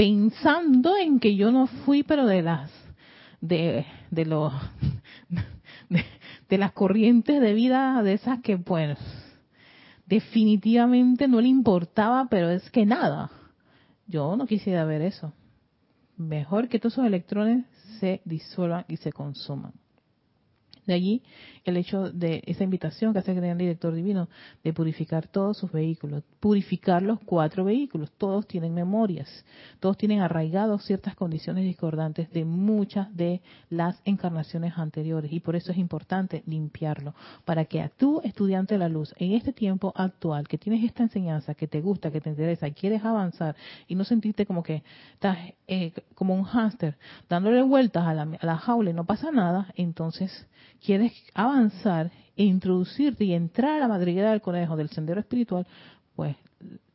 pensando 0.00 0.96
en 0.96 1.20
que 1.20 1.36
yo 1.36 1.52
no 1.52 1.66
fui, 1.66 2.02
pero 2.02 2.24
de 2.24 2.40
las 2.40 2.72
de, 3.42 3.84
de 4.10 4.24
los 4.24 4.50
de, 6.48 6.56
las 6.56 6.72
corrientes 6.72 7.38
de 7.38 7.52
vida 7.52 8.02
de 8.02 8.14
esas 8.14 8.40
que 8.40 8.56
pues 8.56 8.96
definitivamente 10.06 11.28
no 11.28 11.42
le 11.42 11.48
importaba, 11.48 12.28
pero 12.30 12.48
es 12.48 12.70
que 12.70 12.86
nada. 12.86 13.30
Yo 14.06 14.36
no 14.36 14.46
quisiera 14.46 14.86
ver 14.86 15.02
eso. 15.02 15.34
Mejor 16.16 16.68
que 16.70 16.78
todos 16.78 16.94
esos 16.94 17.04
electrones 17.04 17.66
se 17.98 18.22
disuelvan 18.24 18.86
y 18.88 18.96
se 18.96 19.12
consuman. 19.12 19.74
De 20.86 20.94
allí 20.94 21.22
el 21.66 21.76
hecho 21.76 22.10
de 22.10 22.42
esa 22.46 22.64
invitación 22.64 23.12
que 23.12 23.18
hace 23.18 23.32
el 23.32 23.58
director 23.58 23.94
divino 23.94 24.30
de 24.64 24.72
purificar 24.72 25.28
todos 25.28 25.58
sus 25.58 25.70
vehículos, 25.70 26.24
purificar 26.40 27.02
los 27.02 27.20
cuatro 27.20 27.64
vehículos, 27.64 28.10
todos 28.16 28.46
tienen 28.46 28.72
memorias, 28.72 29.44
todos 29.78 29.98
tienen 29.98 30.20
arraigados 30.20 30.84
ciertas 30.84 31.14
condiciones 31.14 31.64
discordantes 31.64 32.30
de 32.32 32.46
muchas 32.46 33.14
de 33.14 33.42
las 33.68 34.00
encarnaciones 34.06 34.72
anteriores 34.78 35.30
y 35.32 35.40
por 35.40 35.54
eso 35.54 35.70
es 35.70 35.78
importante 35.78 36.42
limpiarlo, 36.46 37.14
para 37.44 37.66
que 37.66 37.82
a 37.82 37.90
tú, 37.90 38.22
estudiante 38.24 38.74
de 38.74 38.78
la 38.78 38.88
luz, 38.88 39.14
en 39.18 39.32
este 39.32 39.52
tiempo 39.52 39.92
actual, 39.94 40.48
que 40.48 40.56
tienes 40.56 40.82
esta 40.82 41.02
enseñanza, 41.02 41.54
que 41.54 41.68
te 41.68 41.82
gusta, 41.82 42.10
que 42.10 42.22
te 42.22 42.30
interesa, 42.30 42.70
quieres 42.70 43.04
avanzar 43.04 43.54
y 43.86 43.94
no 43.94 44.04
sentirte 44.04 44.46
como 44.46 44.62
que 44.62 44.82
estás 45.12 45.36
eh, 45.68 45.92
como 46.14 46.34
un 46.34 46.44
hámster 46.44 46.96
dándole 47.28 47.60
vueltas 47.62 48.06
a 48.06 48.14
la, 48.14 48.22
a 48.22 48.46
la 48.46 48.56
jaula 48.56 48.90
y 48.90 48.94
no 48.94 49.04
pasa 49.04 49.30
nada, 49.30 49.72
entonces 49.76 50.46
quieres 50.82 51.12
avanzar 51.34 52.10
e 52.36 52.44
introducirte 52.44 53.24
y 53.24 53.34
entrar 53.34 53.72
a 53.72 53.80
la 53.80 53.88
madriguera 53.88 54.30
del 54.30 54.40
conejo 54.40 54.74
del 54.74 54.88
sendero 54.88 55.20
espiritual, 55.20 55.66
pues 56.14 56.36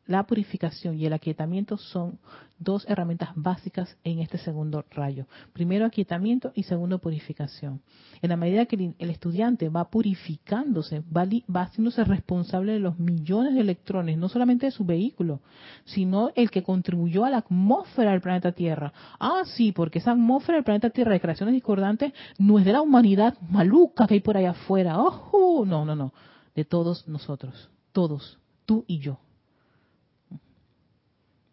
la 0.08 0.24
purificación 0.24 1.00
y 1.00 1.06
el 1.06 1.14
aquietamiento 1.14 1.78
son 1.78 2.20
dos 2.60 2.86
herramientas 2.88 3.30
básicas 3.36 3.98
en 4.04 4.20
este 4.20 4.38
segundo 4.38 4.86
rayo. 4.92 5.26
Primero 5.52 5.86
aquietamiento 5.86 6.52
y 6.54 6.64
segundo 6.64 7.00
purificación. 7.00 7.82
En 8.22 8.30
la 8.30 8.38
medida 8.38 8.66
que 8.66 8.94
el 8.98 9.10
estudiante 9.10 9.68
va 9.70 9.90
purificándose, 9.90 11.02
va, 11.16 11.26
va 11.54 11.64
haciéndose 11.64 12.04
responsable 12.04 12.74
de 12.74 12.80
los 12.80 13.00
millones 13.00 13.56
de 13.56 13.62
electrones, 13.62 14.18
no 14.18 14.30
solamente 14.30 14.68
de 14.68 14.72
su 14.72 14.86
vehículo, 14.86 15.42
sino 15.86 16.30
el 16.36 16.52
que 16.52 16.64
contribuyó 16.64 17.26
a 17.26 17.30
la 17.30 17.38
atmósfera 17.38 18.12
del 18.12 18.22
planeta 18.22 18.52
Tierra. 18.52 18.94
Ah, 19.20 19.42
sí, 19.46 19.72
porque 19.72 20.00
esa 20.00 20.12
atmósfera 20.12 20.58
del 20.58 20.66
planeta 20.66 20.92
Tierra 20.92 21.14
de 21.14 21.20
creaciones 21.20 21.54
discordantes 21.54 22.14
no 22.38 22.60
es 22.60 22.66
de 22.66 22.74
la 22.74 22.82
humanidad 22.82 23.38
maluca 23.50 24.08
que 24.08 24.14
hay 24.14 24.20
por 24.22 24.38
allá 24.38 24.52
afuera. 24.52 24.98
¡Oh! 25.00 25.66
No, 25.66 25.84
no, 25.84 25.96
no. 25.96 26.14
De 26.56 26.64
todos 26.64 27.08
nosotros. 27.08 27.70
Todos. 27.92 28.40
Tú 28.66 28.84
y 28.88 29.00
yo 29.00 29.20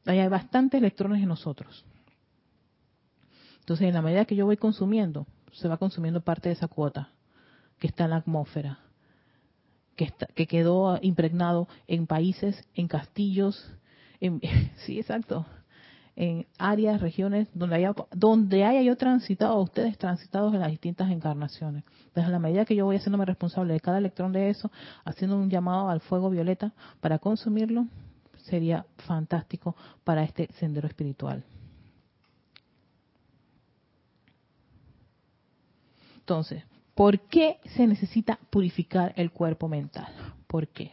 hay 0.04 0.28
bastantes 0.28 0.78
electrones 0.78 1.22
en 1.22 1.28
nosotros. 1.28 1.84
Entonces, 3.60 3.86
en 3.86 3.94
la 3.94 4.02
medida 4.02 4.24
que 4.24 4.34
yo 4.34 4.46
voy 4.46 4.56
consumiendo, 4.56 5.26
se 5.52 5.68
va 5.68 5.76
consumiendo 5.76 6.20
parte 6.20 6.48
de 6.48 6.54
esa 6.54 6.68
cuota 6.68 7.10
que 7.78 7.86
está 7.86 8.04
en 8.04 8.10
la 8.10 8.16
atmósfera, 8.16 8.80
que, 9.96 10.04
está, 10.04 10.26
que 10.26 10.46
quedó 10.46 10.98
impregnado 11.02 11.68
en 11.86 12.06
países, 12.06 12.68
en 12.74 12.88
castillos, 12.88 13.70
en, 14.20 14.40
sí, 14.84 14.98
exacto, 14.98 15.46
en 16.16 16.46
áreas, 16.58 17.00
regiones 17.00 17.48
donde 17.54 17.76
haya, 17.76 17.94
donde 18.10 18.64
haya 18.64 18.82
yo 18.82 18.96
transitado, 18.96 19.60
ustedes 19.60 19.96
transitados 19.96 20.52
en 20.54 20.60
las 20.60 20.70
distintas 20.70 21.10
encarnaciones. 21.10 21.84
Desde 22.14 22.30
la 22.30 22.38
medida 22.38 22.64
que 22.64 22.76
yo 22.76 22.84
voy 22.84 22.96
haciéndome 22.96 23.24
responsable 23.24 23.72
de 23.72 23.80
cada 23.80 23.98
electrón 23.98 24.32
de 24.32 24.50
eso, 24.50 24.70
haciendo 25.04 25.36
un 25.36 25.48
llamado 25.48 25.88
al 25.88 26.00
fuego 26.00 26.28
violeta 26.30 26.72
para 27.00 27.18
consumirlo, 27.18 27.86
sería 28.42 28.84
fantástico 28.98 29.74
para 30.04 30.22
este 30.22 30.48
sendero 30.54 30.88
espiritual. 30.88 31.44
Entonces, 36.18 36.62
¿por 36.94 37.20
qué 37.20 37.58
se 37.74 37.86
necesita 37.86 38.38
purificar 38.50 39.12
el 39.16 39.32
cuerpo 39.32 39.68
mental? 39.68 40.12
¿Por 40.46 40.68
qué? 40.68 40.92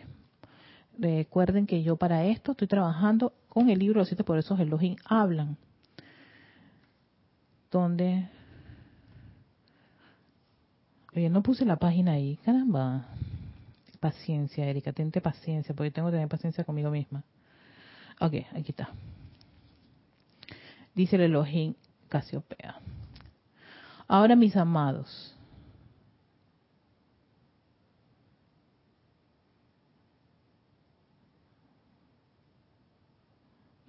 Recuerden 0.97 1.65
que 1.65 1.83
yo 1.83 1.97
para 1.97 2.25
esto 2.25 2.51
estoy 2.51 2.67
trabajando 2.67 3.33
con 3.49 3.69
el 3.69 3.79
libro 3.79 3.99
Los 3.99 4.07
siete 4.07 4.23
por 4.23 4.37
esos 4.37 4.59
Elohim 4.59 4.95
hablan. 5.05 5.57
Donde... 7.71 8.29
Oye, 11.15 11.29
no 11.29 11.41
puse 11.41 11.65
la 11.65 11.75
página 11.75 12.13
ahí, 12.13 12.37
caramba. 12.45 13.07
Paciencia, 13.99 14.65
Erika, 14.65 14.93
tente 14.93 15.19
paciencia, 15.19 15.75
porque 15.75 15.91
tengo 15.91 16.07
que 16.07 16.13
tener 16.13 16.29
paciencia 16.29 16.63
conmigo 16.63 16.89
misma. 16.89 17.23
Ok, 18.21 18.33
aquí 18.53 18.71
está. 18.71 18.89
Dice 20.95 21.15
el 21.15 21.23
Elohim 21.23 21.73
Casiopea. 22.07 22.79
Ahora, 24.07 24.35
mis 24.35 24.55
amados, 24.55 25.35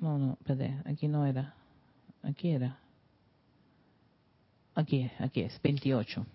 No, 0.01 0.18
no, 0.18 0.32
espérate, 0.40 0.76
aquí 0.86 1.09
no 1.09 1.26
era. 1.26 1.55
Aquí 2.22 2.51
era. 2.51 2.78
Aquí 4.74 5.03
es, 5.03 5.12
aquí 5.20 5.42
es, 5.42 5.61
28. 5.62 6.26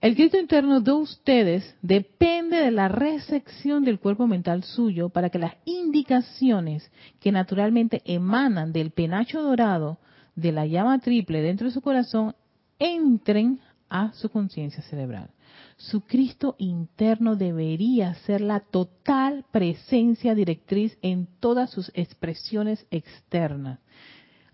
El 0.00 0.14
Cristo 0.14 0.38
interno 0.38 0.80
de 0.80 0.92
ustedes 0.92 1.76
depende 1.80 2.56
de 2.56 2.70
la 2.70 2.88
recepción 2.88 3.84
del 3.84 3.98
cuerpo 3.98 4.26
mental 4.26 4.62
suyo 4.62 5.08
para 5.08 5.30
que 5.30 5.38
las 5.38 5.54
indicaciones 5.64 6.90
que 7.20 7.32
naturalmente 7.32 8.02
emanan 8.04 8.72
del 8.72 8.90
penacho 8.90 9.42
dorado 9.42 9.98
de 10.34 10.52
la 10.52 10.66
llama 10.66 10.98
triple 10.98 11.40
dentro 11.40 11.66
de 11.66 11.72
su 11.72 11.80
corazón 11.80 12.34
entren 12.78 13.60
a 13.88 14.12
su 14.12 14.28
conciencia 14.28 14.82
cerebral 14.82 15.30
su 15.76 16.00
Cristo 16.02 16.56
interno 16.58 17.36
debería 17.36 18.14
ser 18.26 18.40
la 18.40 18.60
total 18.60 19.44
presencia 19.52 20.34
directriz 20.34 20.96
en 21.02 21.28
todas 21.40 21.70
sus 21.70 21.90
expresiones 21.94 22.86
externas. 22.90 23.80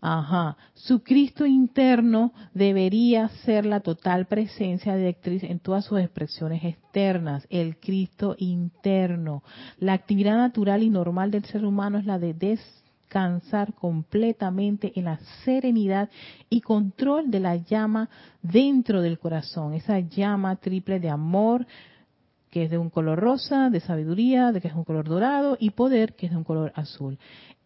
Ajá, 0.04 0.56
su 0.74 1.04
Cristo 1.04 1.46
interno 1.46 2.32
debería 2.54 3.28
ser 3.44 3.64
la 3.64 3.78
total 3.78 4.26
presencia 4.26 4.96
directriz 4.96 5.44
en 5.44 5.60
todas 5.60 5.84
sus 5.84 6.00
expresiones 6.00 6.64
externas, 6.64 7.46
el 7.50 7.78
Cristo 7.78 8.34
interno. 8.38 9.44
La 9.78 9.92
actividad 9.92 10.36
natural 10.36 10.82
y 10.82 10.90
normal 10.90 11.30
del 11.30 11.44
ser 11.44 11.64
humano 11.64 11.98
es 11.98 12.04
la 12.04 12.18
de 12.18 12.34
des 12.34 12.81
descansar 13.12 13.74
completamente 13.74 14.92
en 14.94 15.04
la 15.04 15.18
serenidad 15.44 16.08
y 16.48 16.62
control 16.62 17.30
de 17.30 17.40
la 17.40 17.56
llama 17.56 18.08
dentro 18.40 19.02
del 19.02 19.18
corazón, 19.18 19.74
esa 19.74 20.00
llama 20.00 20.56
triple 20.56 20.98
de 20.98 21.10
amor 21.10 21.66
que 22.50 22.64
es 22.64 22.70
de 22.70 22.78
un 22.78 22.88
color 22.90 23.18
rosa, 23.18 23.68
de 23.70 23.80
sabiduría, 23.80 24.52
de 24.52 24.60
que 24.60 24.68
es 24.68 24.74
un 24.74 24.84
color 24.84 25.08
dorado 25.08 25.56
y 25.60 25.70
poder 25.70 26.14
que 26.14 26.26
es 26.26 26.32
de 26.32 26.38
un 26.38 26.44
color 26.44 26.72
azul. 26.74 27.18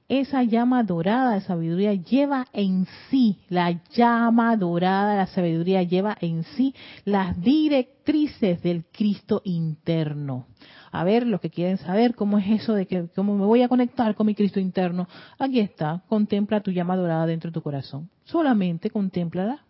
Esa 0.09 0.42
llama 0.42 0.82
dorada 0.82 1.34
de 1.34 1.40
sabiduría 1.40 1.94
lleva 1.94 2.47
en 2.53 2.86
sí, 3.09 3.38
la 3.49 3.80
llama 3.94 4.57
dorada 4.57 5.12
de 5.12 5.16
la 5.16 5.26
sabiduría 5.26 5.82
lleva 5.82 6.16
en 6.20 6.42
sí 6.57 6.74
las 7.05 7.40
directrices 7.40 8.62
del 8.62 8.84
Cristo 8.86 9.42
interno 9.44 10.47
a 10.93 11.05
ver, 11.05 11.26
los 11.26 11.41
que 11.41 11.51
quieren 11.51 11.78
saber 11.78 12.14
cómo 12.14 12.39
es 12.39 12.62
eso 12.62 12.74
de 12.74 12.87
que 12.87 13.09
cómo 13.14 13.37
me 13.37 13.45
voy 13.45 13.62
a 13.62 13.68
conectar 13.68 14.14
con 14.14 14.26
mi 14.26 14.34
Cristo 14.34 14.61
interno, 14.61 15.09
aquí 15.39 15.61
está, 15.61 16.03
contempla 16.09 16.61
tu 16.61 16.70
llama 16.70 16.97
dorada 16.97 17.26
dentro 17.26 17.51
de 17.51 17.55
tu 17.55 17.62
corazón. 17.62 18.09
Solamente 18.24 18.91
contémplala. 18.91 19.62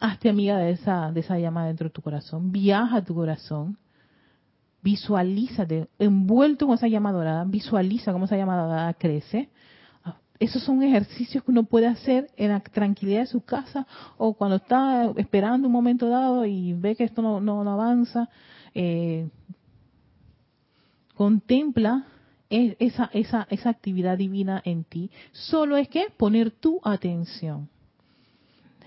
Hazte 0.00 0.30
amiga 0.30 0.56
de 0.58 0.70
esa, 0.70 1.12
de 1.12 1.20
esa 1.20 1.38
llama 1.38 1.66
dentro 1.66 1.88
de 1.88 1.92
tu 1.92 2.00
corazón. 2.00 2.52
Viaja 2.52 2.98
a 2.98 3.04
tu 3.04 3.14
corazón. 3.14 3.76
Visualízate 4.82 5.88
envuelto 5.98 6.66
con 6.66 6.76
esa 6.76 6.88
llama 6.88 7.12
dorada. 7.12 7.44
Visualiza 7.44 8.12
cómo 8.12 8.24
esa 8.24 8.36
llama 8.36 8.56
dorada 8.56 8.94
crece. 8.94 9.50
Ah, 10.02 10.16
esos 10.38 10.62
son 10.62 10.82
ejercicios 10.82 11.44
que 11.44 11.50
uno 11.50 11.64
puede 11.64 11.86
hacer 11.86 12.30
en 12.36 12.48
la 12.50 12.60
tranquilidad 12.60 13.20
de 13.20 13.26
su 13.26 13.42
casa 13.42 13.86
o 14.16 14.32
cuando 14.32 14.56
está 14.56 15.12
esperando 15.16 15.66
un 15.66 15.72
momento 15.72 16.08
dado 16.08 16.46
y 16.46 16.72
ve 16.72 16.96
que 16.96 17.04
esto 17.04 17.20
no, 17.20 17.40
no, 17.40 17.62
no 17.62 17.72
avanza 17.72 18.30
eh, 18.74 19.28
contempla 21.14 22.06
esa, 22.50 23.10
esa, 23.12 23.46
esa 23.50 23.70
actividad 23.70 24.18
divina 24.18 24.60
en 24.64 24.84
ti. 24.84 25.10
Solo 25.32 25.76
es 25.76 25.88
que 25.88 26.06
poner 26.16 26.50
tu 26.50 26.80
atención. 26.82 27.68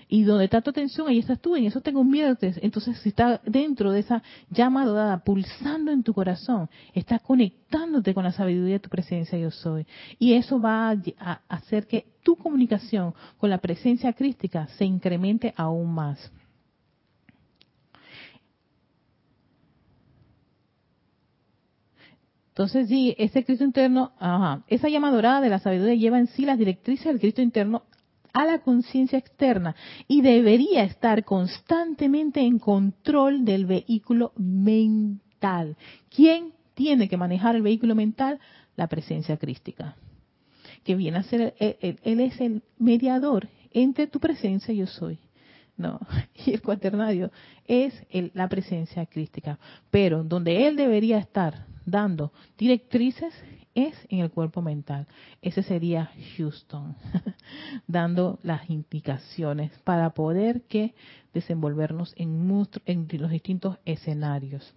Y 0.08 0.22
donde 0.22 0.44
está 0.44 0.60
tu 0.60 0.70
atención, 0.70 1.08
ahí 1.08 1.18
estás 1.18 1.40
tú, 1.40 1.56
en 1.56 1.64
eso 1.64 1.80
tengo 1.80 2.04
miedo. 2.04 2.36
Entonces, 2.40 2.98
si 2.98 3.08
está 3.08 3.40
dentro 3.44 3.90
de 3.90 4.00
esa 4.00 4.22
llama 4.50 4.84
dorada, 4.84 5.24
pulsando 5.24 5.90
en 5.90 6.02
tu 6.02 6.12
corazón, 6.12 6.68
estás 6.92 7.22
conectándote 7.22 8.14
con 8.14 8.24
la 8.24 8.32
sabiduría 8.32 8.74
de 8.74 8.80
tu 8.80 8.90
presencia, 8.90 9.38
yo 9.38 9.50
soy. 9.50 9.86
Y 10.18 10.34
eso 10.34 10.60
va 10.60 10.90
a 11.18 11.40
hacer 11.48 11.86
que 11.86 12.06
tu 12.22 12.36
comunicación 12.36 13.14
con 13.38 13.50
la 13.50 13.58
presencia 13.58 14.12
crística 14.12 14.66
se 14.78 14.84
incremente 14.84 15.54
aún 15.56 15.92
más. 15.94 16.30
Entonces, 22.54 22.86
sí, 22.86 23.16
ese 23.18 23.44
Cristo 23.44 23.64
interno, 23.64 24.12
ajá, 24.16 24.62
esa 24.68 24.88
llama 24.88 25.10
dorada 25.10 25.40
de 25.40 25.48
la 25.48 25.58
sabiduría 25.58 25.96
lleva 25.96 26.20
en 26.20 26.28
sí 26.28 26.46
las 26.46 26.56
directrices 26.56 27.06
del 27.06 27.18
Cristo 27.18 27.42
interno 27.42 27.82
a 28.32 28.44
la 28.44 28.60
conciencia 28.60 29.18
externa 29.18 29.74
y 30.06 30.22
debería 30.22 30.84
estar 30.84 31.24
constantemente 31.24 32.42
en 32.42 32.60
control 32.60 33.44
del 33.44 33.66
vehículo 33.66 34.32
mental. 34.36 35.76
¿Quién 36.14 36.52
tiene 36.74 37.08
que 37.08 37.16
manejar 37.16 37.56
el 37.56 37.62
vehículo 37.62 37.96
mental? 37.96 38.38
La 38.76 38.86
presencia 38.86 39.36
crística, 39.36 39.96
que 40.84 40.94
viene 40.94 41.18
a 41.18 41.22
ser, 41.24 41.54
él, 41.58 42.20
es 42.20 42.40
el 42.40 42.62
mediador 42.78 43.48
entre 43.72 44.06
tu 44.06 44.20
presencia 44.20 44.72
y 44.72 44.76
yo 44.76 44.86
soy. 44.86 45.18
No, 45.76 45.98
y 46.46 46.52
el 46.52 46.62
cuaternario 46.62 47.32
es 47.66 47.92
la 48.32 48.48
presencia 48.48 49.06
crística. 49.06 49.58
Pero 49.90 50.22
donde 50.22 50.68
él 50.68 50.76
debería 50.76 51.18
estar 51.18 51.73
dando 51.86 52.32
directrices 52.58 53.34
es 53.74 53.94
en 54.08 54.20
el 54.20 54.30
cuerpo 54.30 54.62
mental. 54.62 55.06
Ese 55.42 55.62
sería 55.62 56.10
Houston, 56.36 56.96
dando 57.86 58.38
las 58.42 58.70
indicaciones 58.70 59.72
para 59.84 60.10
poder 60.10 60.62
que 60.62 60.94
desenvolvernos 61.32 62.14
en, 62.16 62.66
en 62.86 63.08
los 63.18 63.30
distintos 63.30 63.78
escenarios 63.84 64.74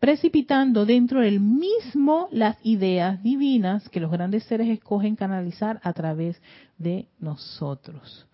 precipitando 0.00 0.84
dentro 0.84 1.20
del 1.20 1.38
mismo 1.38 2.28
las 2.32 2.56
ideas 2.64 3.22
divinas 3.22 3.88
que 3.90 4.00
los 4.00 4.10
grandes 4.10 4.42
seres 4.42 4.68
escogen 4.68 5.14
canalizar 5.14 5.80
a 5.84 5.92
través 5.92 6.42
de 6.78 7.06
nosotros 7.20 8.26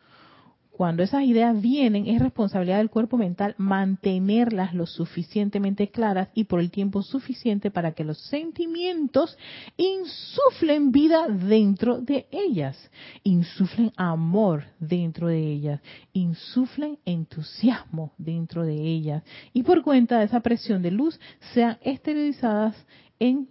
cuando 0.79 1.03
esas 1.03 1.24
ideas 1.24 1.61
vienen, 1.61 2.07
es 2.07 2.22
responsabilidad 2.22 2.79
del 2.79 2.89
cuerpo 2.89 3.18
mental 3.18 3.57
mantenerlas 3.59 4.74
lo 4.74 4.87
suficientemente 4.87 5.91
claras 5.91 6.29
y 6.35 6.45
por 6.45 6.61
el 6.61 6.70
tiempo 6.70 7.03
suficiente 7.03 7.72
para 7.72 7.95
que 7.95 8.05
los 8.05 8.16
sentimientos 8.29 9.37
insuflen 9.76 10.93
vida 10.93 11.26
dentro 11.26 12.01
de 12.01 12.29
ellas, 12.31 12.93
insuflen 13.24 13.91
amor 13.97 14.66
dentro 14.79 15.26
de 15.26 15.51
ellas, 15.51 15.81
insuflen 16.12 17.01
entusiasmo 17.05 18.12
dentro 18.16 18.64
de 18.64 18.76
ellas 18.76 19.24
y 19.53 19.64
por 19.64 19.83
cuenta 19.83 20.20
de 20.20 20.26
esa 20.26 20.39
presión 20.39 20.81
de 20.81 20.93
luz 20.93 21.18
sean 21.55 21.79
esterilizadas 21.83 22.76
en 23.18 23.49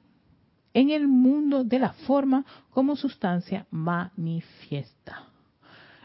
en 0.73 0.91
el 0.91 1.09
mundo 1.09 1.65
de 1.65 1.79
la 1.79 1.91
forma 1.91 2.45
como 2.69 2.95
sustancia 2.95 3.65
manifiesta. 3.69 5.36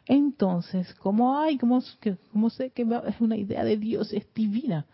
Entonces, 0.07 0.95
¿cómo 0.95 1.39
hay? 1.39 1.59
¿Cómo, 1.59 1.81
sé 1.81 2.71
que 2.71 2.83
es 3.07 3.21
una 3.21 3.37
idea 3.37 3.65
de 3.65 3.77
Dios? 3.77 4.13
Es 4.13 4.27
divina. 4.35 4.87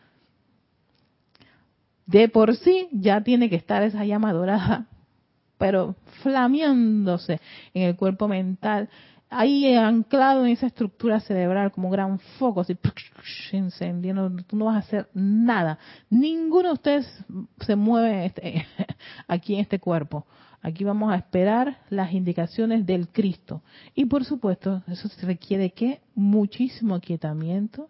De 2.06 2.28
por 2.28 2.56
sí 2.56 2.88
ya 2.92 3.22
tiene 3.22 3.50
que 3.50 3.56
estar 3.56 3.82
esa 3.82 4.04
llama 4.04 4.32
dorada, 4.32 4.86
pero 5.58 5.96
flameándose 6.22 7.40
en 7.74 7.82
el 7.82 7.96
cuerpo 7.96 8.28
mental 8.28 8.88
ahí 9.30 9.74
anclado 9.74 10.44
en 10.44 10.52
esa 10.52 10.66
estructura 10.66 11.20
cerebral 11.20 11.70
como 11.72 11.88
un 11.88 11.92
gran 11.92 12.18
foco, 12.38 12.60
así 12.60 12.76
encendiendo, 13.52 14.30
tú 14.46 14.56
no 14.56 14.66
vas 14.66 14.76
a 14.76 14.86
hacer 14.86 15.08
nada. 15.14 15.78
Ninguno 16.10 16.68
de 16.68 16.74
ustedes 16.74 17.24
se 17.60 17.76
mueve 17.76 18.26
este, 18.26 18.66
aquí 19.28 19.54
en 19.54 19.60
este 19.60 19.78
cuerpo. 19.78 20.26
Aquí 20.60 20.84
vamos 20.84 21.12
a 21.12 21.16
esperar 21.16 21.78
las 21.88 22.12
indicaciones 22.12 22.84
del 22.84 23.08
Cristo. 23.08 23.62
Y 23.94 24.06
por 24.06 24.24
supuesto, 24.24 24.82
eso 24.88 25.08
requiere 25.22 25.70
que 25.70 26.00
muchísimo 26.14 26.96
aquietamiento 26.96 27.88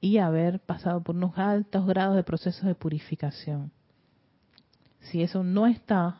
y 0.00 0.18
haber 0.18 0.60
pasado 0.60 1.02
por 1.02 1.16
unos 1.16 1.36
altos 1.36 1.86
grados 1.86 2.16
de 2.16 2.22
procesos 2.22 2.64
de 2.64 2.74
purificación. 2.74 3.70
Si 5.00 5.22
eso 5.22 5.44
no 5.44 5.66
está, 5.66 6.16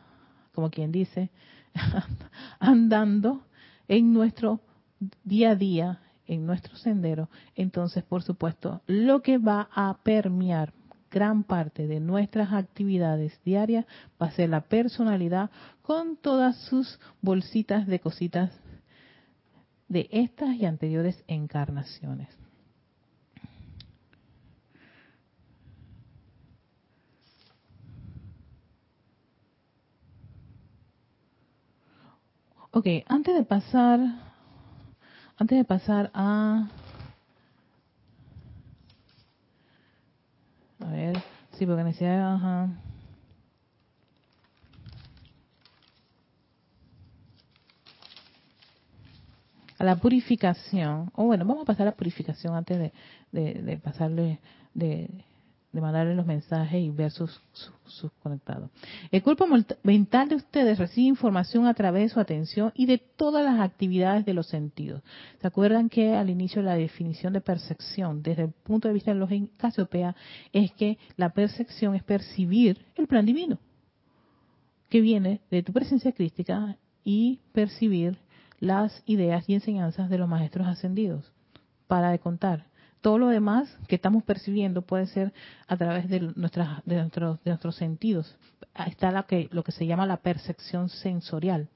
como 0.53 0.69
quien 0.69 0.91
dice, 0.91 1.29
andando 2.59 3.43
en 3.87 4.13
nuestro 4.13 4.61
día 5.23 5.51
a 5.51 5.55
día, 5.55 5.99
en 6.25 6.45
nuestro 6.45 6.75
sendero, 6.75 7.29
entonces 7.55 8.03
por 8.03 8.21
supuesto 8.21 8.81
lo 8.85 9.21
que 9.21 9.37
va 9.37 9.69
a 9.73 9.97
permear 10.03 10.73
gran 11.09 11.43
parte 11.43 11.87
de 11.87 11.99
nuestras 11.99 12.53
actividades 12.53 13.39
diarias 13.43 13.85
va 14.21 14.27
a 14.27 14.31
ser 14.31 14.49
la 14.49 14.61
personalidad 14.61 15.49
con 15.81 16.17
todas 16.17 16.57
sus 16.57 16.99
bolsitas 17.21 17.87
de 17.87 17.99
cositas 17.99 18.51
de 19.87 20.09
estas 20.11 20.55
y 20.55 20.65
anteriores 20.65 21.23
encarnaciones. 21.27 22.29
Ok, 32.71 32.85
antes 33.07 33.33
de 33.33 33.43
pasar, 33.43 33.99
antes 35.37 35.57
de 35.57 35.63
pasar 35.63 36.11
a, 36.13 36.67
a 40.79 40.89
ver, 40.91 41.17
sí, 41.51 41.65
porque 41.65 41.83
necesita, 41.83 42.35
ajá. 42.35 42.69
a 49.79 49.83
la 49.83 49.95
purificación, 49.95 51.11
o 51.13 51.25
bueno, 51.25 51.45
vamos 51.45 51.63
a 51.63 51.65
pasar 51.65 51.87
a 51.87 51.91
la 51.91 51.95
purificación 51.95 52.55
antes 52.55 52.79
de, 52.79 52.93
de, 53.31 53.61
de 53.61 53.77
pasarle, 53.77 54.39
de, 54.73 55.07
de 55.77 55.81
mandarle 55.81 56.15
los 56.15 56.25
mensajes 56.25 56.81
y 56.81 56.89
ver 56.89 57.11
sus, 57.11 57.39
sus, 57.85 58.11
conectados. 58.23 58.71
El 59.11 59.21
cuerpo 59.21 59.45
mental 59.83 60.27
de 60.27 60.35
ustedes 60.35 60.79
recibe 60.79 61.07
información 61.07 61.67
a 61.67 61.75
través 61.75 62.01
de 62.01 62.09
su 62.09 62.19
atención 62.19 62.71
y 62.73 62.87
de 62.87 62.97
todas 62.97 63.45
las 63.45 63.59
actividades 63.59 64.25
de 64.25 64.33
los 64.33 64.47
sentidos. 64.47 65.03
¿Se 65.39 65.45
acuerdan 65.45 65.87
que 65.87 66.15
al 66.15 66.31
inicio 66.31 66.63
la 66.63 66.73
definición 66.73 67.33
de 67.33 67.41
percepción, 67.41 68.23
desde 68.23 68.45
el 68.45 68.49
punto 68.49 68.87
de 68.87 68.95
vista 68.95 69.13
de 69.13 69.19
los 69.19 69.29
Casiopea, 69.57 70.15
es 70.51 70.71
que 70.71 70.97
la 71.15 71.29
percepción 71.29 71.93
es 71.93 72.01
percibir 72.01 72.83
el 72.95 73.05
plan 73.05 73.27
divino, 73.27 73.59
que 74.89 74.99
viene 74.99 75.41
de 75.51 75.61
tu 75.61 75.73
presencia 75.73 76.11
crística 76.11 76.75
y 77.03 77.39
percibir 77.51 78.17
las 78.59 79.03
ideas 79.05 79.47
y 79.47 79.53
enseñanzas 79.53 80.09
de 80.09 80.17
los 80.17 80.27
maestros 80.27 80.65
ascendidos. 80.65 81.31
Para 81.85 82.09
de 82.09 82.17
contar 82.17 82.65
todo 83.07 83.19
lo 83.19 83.29
demás 83.29 83.73
que 83.87 83.95
estamos 83.95 84.21
percibiendo 84.25 84.81
puede 84.81 85.07
ser 85.07 85.31
a 85.65 85.77
través 85.77 86.09
de, 86.09 86.19
nuestras, 86.35 86.83
de, 86.83 86.97
nuestros, 86.97 87.41
de 87.41 87.51
nuestros 87.51 87.77
sentidos. 87.77 88.35
Está 88.85 89.23
que, 89.23 89.47
lo 89.53 89.63
que 89.63 89.71
se 89.71 89.87
llama 89.87 90.05
la 90.05 90.17
percepción 90.17 90.89
sensorial, 90.89 91.69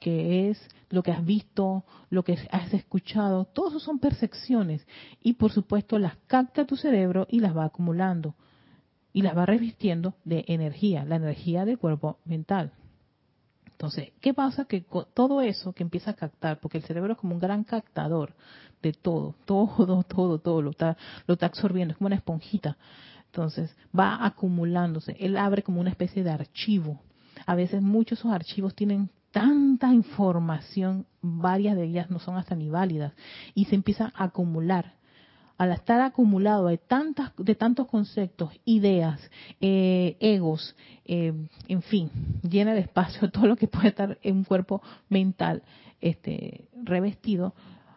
que 0.00 0.48
es 0.48 0.58
lo 0.88 1.02
que 1.02 1.12
has 1.12 1.22
visto, 1.22 1.84
lo 2.08 2.24
que 2.24 2.38
has 2.50 2.72
escuchado, 2.72 3.44
todos 3.44 3.74
eso 3.74 3.80
son 3.80 3.98
percepciones. 3.98 4.86
Y 5.22 5.34
por 5.34 5.52
supuesto 5.52 5.98
las 5.98 6.16
capta 6.26 6.64
tu 6.64 6.76
cerebro 6.76 7.26
y 7.28 7.40
las 7.40 7.54
va 7.54 7.66
acumulando 7.66 8.34
y 9.12 9.20
las 9.20 9.36
va 9.36 9.44
revistiendo 9.44 10.14
de 10.24 10.46
energía, 10.48 11.04
la 11.04 11.16
energía 11.16 11.66
del 11.66 11.76
cuerpo 11.76 12.20
mental. 12.24 12.72
Entonces, 13.78 14.10
¿qué 14.20 14.34
pasa? 14.34 14.64
Que 14.64 14.84
todo 15.14 15.40
eso 15.40 15.72
que 15.72 15.84
empieza 15.84 16.10
a 16.10 16.14
captar, 16.14 16.58
porque 16.58 16.78
el 16.78 16.82
cerebro 16.82 17.12
es 17.12 17.18
como 17.18 17.34
un 17.34 17.40
gran 17.40 17.62
captador 17.62 18.34
de 18.82 18.92
todo, 18.92 19.36
todo, 19.44 20.02
todo, 20.02 20.40
todo 20.40 20.62
lo 20.62 20.70
está, 20.70 20.96
lo 21.28 21.34
está 21.34 21.46
absorbiendo, 21.46 21.92
es 21.92 21.98
como 21.98 22.08
una 22.08 22.16
esponjita. 22.16 22.76
Entonces, 23.26 23.72
va 23.96 24.26
acumulándose. 24.26 25.16
Él 25.20 25.36
abre 25.36 25.62
como 25.62 25.80
una 25.80 25.90
especie 25.90 26.24
de 26.24 26.30
archivo. 26.30 27.00
A 27.46 27.54
veces 27.54 27.80
muchos 27.80 28.18
esos 28.18 28.32
archivos 28.32 28.74
tienen 28.74 29.10
tanta 29.30 29.94
información, 29.94 31.06
varias 31.22 31.76
de 31.76 31.84
ellas 31.84 32.10
no 32.10 32.18
son 32.18 32.36
hasta 32.36 32.56
ni 32.56 32.70
válidas, 32.70 33.12
y 33.54 33.66
se 33.66 33.76
empieza 33.76 34.12
a 34.16 34.24
acumular 34.24 34.97
al 35.58 35.72
estar 35.72 36.00
acumulado 36.00 36.68
de 36.68 36.78
tantas 36.78 37.32
de 37.36 37.54
tantos 37.56 37.88
conceptos, 37.88 38.50
ideas, 38.64 39.20
eh, 39.60 40.16
egos, 40.20 40.76
eh, 41.04 41.32
en 41.66 41.82
fin, 41.82 42.10
llena 42.48 42.74
de 42.74 42.80
espacio 42.80 43.30
todo 43.32 43.46
lo 43.46 43.56
que 43.56 43.66
puede 43.66 43.88
estar 43.88 44.18
en 44.22 44.36
un 44.38 44.44
cuerpo 44.44 44.80
mental 45.08 45.62
este 46.00 46.68
revestido, 46.84 47.54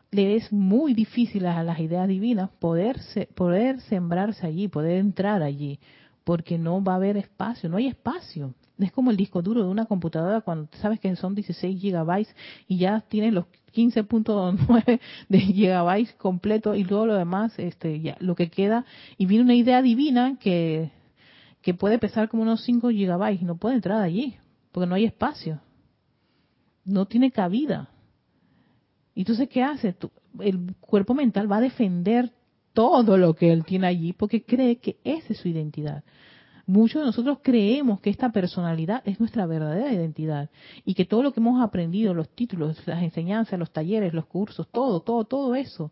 le 0.09 0.36
es 0.36 0.51
muy 0.51 0.95
difícil 0.95 1.45
a 1.45 1.64
las 1.64 1.80
ideas 1.80 2.07
divinas 2.07 2.49
poder 2.59 2.99
poder 3.36 3.80
sembrarse 3.82 4.45
allí, 4.45 4.68
poder 4.68 4.97
entrar 4.97 5.43
allí, 5.43 5.80
porque 6.24 6.57
no 6.57 6.84
va 6.84 6.93
a 6.93 6.95
haber 6.95 7.16
espacio, 7.16 7.70
no 7.70 7.78
hay 7.78 7.88
espacio. 7.88 8.55
Es 8.80 8.91
como 8.91 9.12
el 9.12 9.18
disco 9.18 9.43
duro 9.43 9.64
de 9.64 9.70
una 9.70 9.86
computadora 9.86 10.41
cuando 10.41 10.68
sabes 10.82 10.99
que 10.99 11.16
son 11.16 11.36
16 11.36 11.80
gigabytes 11.80 12.36
y 12.68 12.80
ya 12.80 13.01
tienes 13.01 13.32
los 13.32 13.45
15.9 13.74 14.99
de 15.30 15.39
gigabytes 15.39 16.13
completo 16.15 16.76
y 16.76 16.84
todo 16.84 17.05
lo 17.05 17.15
demás, 17.15 17.57
este, 17.57 17.99
ya, 18.01 18.17
lo 18.19 18.36
que 18.36 18.49
queda, 18.49 18.86
y 19.17 19.26
viene 19.26 19.43
una 19.43 19.55
idea 19.55 19.82
divina 19.82 20.38
que, 20.39 20.91
que 21.61 21.74
puede 21.74 21.99
pesar 21.99 22.30
como 22.30 22.43
unos 22.43 22.63
5 22.63 22.89
gigabytes 22.89 23.41
y 23.41 23.45
no 23.45 23.57
puede 23.57 23.76
entrar 23.76 24.01
allí, 24.01 24.36
porque 24.72 24.88
no 24.88 24.95
hay 24.95 25.05
espacio. 25.05 25.61
No 26.84 27.05
tiene 27.05 27.32
cabida. 27.32 27.89
Y 29.13 29.22
Entonces, 29.22 29.49
¿qué 29.49 29.63
hace? 29.63 29.95
el 30.39 30.76
cuerpo 30.80 31.13
mental 31.13 31.51
va 31.51 31.57
a 31.57 31.61
defender 31.61 32.32
todo 32.74 33.17
lo 33.17 33.34
que 33.34 33.51
él 33.51 33.65
tiene 33.65 33.88
allí 33.88 34.13
porque 34.13 34.43
cree 34.43 34.78
que 34.78 34.97
esa 35.03 35.34
es 35.34 35.39
su 35.39 35.49
identidad. 35.49 36.03
Muchos 36.72 37.01
de 37.01 37.07
nosotros 37.07 37.39
creemos 37.41 37.99
que 37.99 38.09
esta 38.09 38.30
personalidad 38.30 39.01
es 39.03 39.19
nuestra 39.19 39.45
verdadera 39.45 39.91
identidad 39.91 40.49
y 40.86 40.93
que 40.93 41.03
todo 41.03 41.22
lo 41.22 41.34
que 41.34 41.41
hemos 41.41 41.61
aprendido, 41.61 42.13
los 42.13 42.30
títulos, 42.30 42.88
las 42.88 43.03
enseñanzas, 43.03 43.59
los 43.59 43.74
talleres, 43.74 44.13
los 44.13 44.26
cursos, 44.26 44.69
todo, 44.72 45.01
todo, 45.01 45.26
todo 45.26 45.53
eso, 45.53 45.91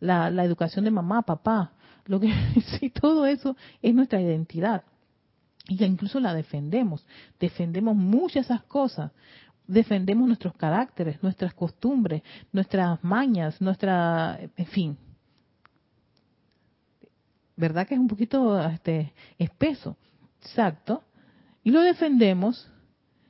la, 0.00 0.28
educación 0.42 0.86
de 0.86 0.90
mamá, 0.90 1.20
papá, 1.20 1.72
lo 2.06 2.20
que 2.20 2.32
sí, 2.80 2.88
todo 2.88 3.26
eso 3.26 3.54
es 3.82 3.94
nuestra 3.94 4.18
identidad. 4.18 4.84
Y 5.68 5.84
incluso 5.84 6.18
la 6.20 6.32
defendemos, 6.32 7.04
defendemos 7.38 7.94
muchas 7.94 8.46
esas 8.46 8.62
cosas, 8.62 9.12
defendemos 9.66 10.26
nuestros 10.26 10.54
caracteres, 10.54 11.22
nuestras 11.22 11.52
costumbres, 11.52 12.22
nuestras 12.50 13.04
mañas, 13.04 13.60
nuestra, 13.60 14.40
en 14.56 14.66
fin. 14.68 14.96
¿Verdad 17.56 17.86
que 17.86 17.92
es 17.92 18.00
un 18.00 18.08
poquito 18.08 18.58
este, 18.66 19.12
espeso? 19.38 19.98
Exacto. 20.44 21.02
Y 21.62 21.70
lo 21.70 21.80
defendemos. 21.80 22.70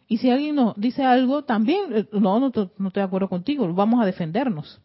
Y 0.07 0.19
si 0.19 0.31
alguien 0.31 0.57
nos 0.57 0.77
dice 0.77 1.05
algo, 1.05 1.45
también, 1.45 1.97
eh, 1.97 2.09
no, 2.13 2.39
no, 2.41 2.47
estoy 2.49 2.71
de 2.93 3.03
acuerdo 3.03 3.29
contigo, 3.29 3.73
vamos 3.73 4.03
a 4.03 4.07
defendernos. 4.07 4.81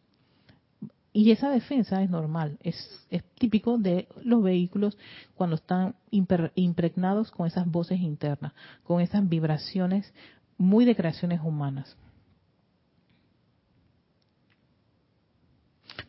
Y 1.11 1.31
esa 1.31 1.49
defensa 1.49 2.01
es 2.03 2.09
normal, 2.09 2.59
es, 2.61 3.07
es 3.09 3.23
típico 3.33 3.79
de 3.79 4.07
los 4.23 4.43
vehículos 4.43 4.97
cuando 5.33 5.55
están 5.55 5.95
impregnados 6.11 7.31
con 7.31 7.47
esas 7.47 7.69
voces 7.69 7.99
internas, 7.99 8.53
con 8.83 9.01
esas 9.01 9.27
vibraciones 9.27 10.13
muy 10.57 10.85
de 10.85 10.95
creaciones 10.95 11.41
humanas. 11.43 11.97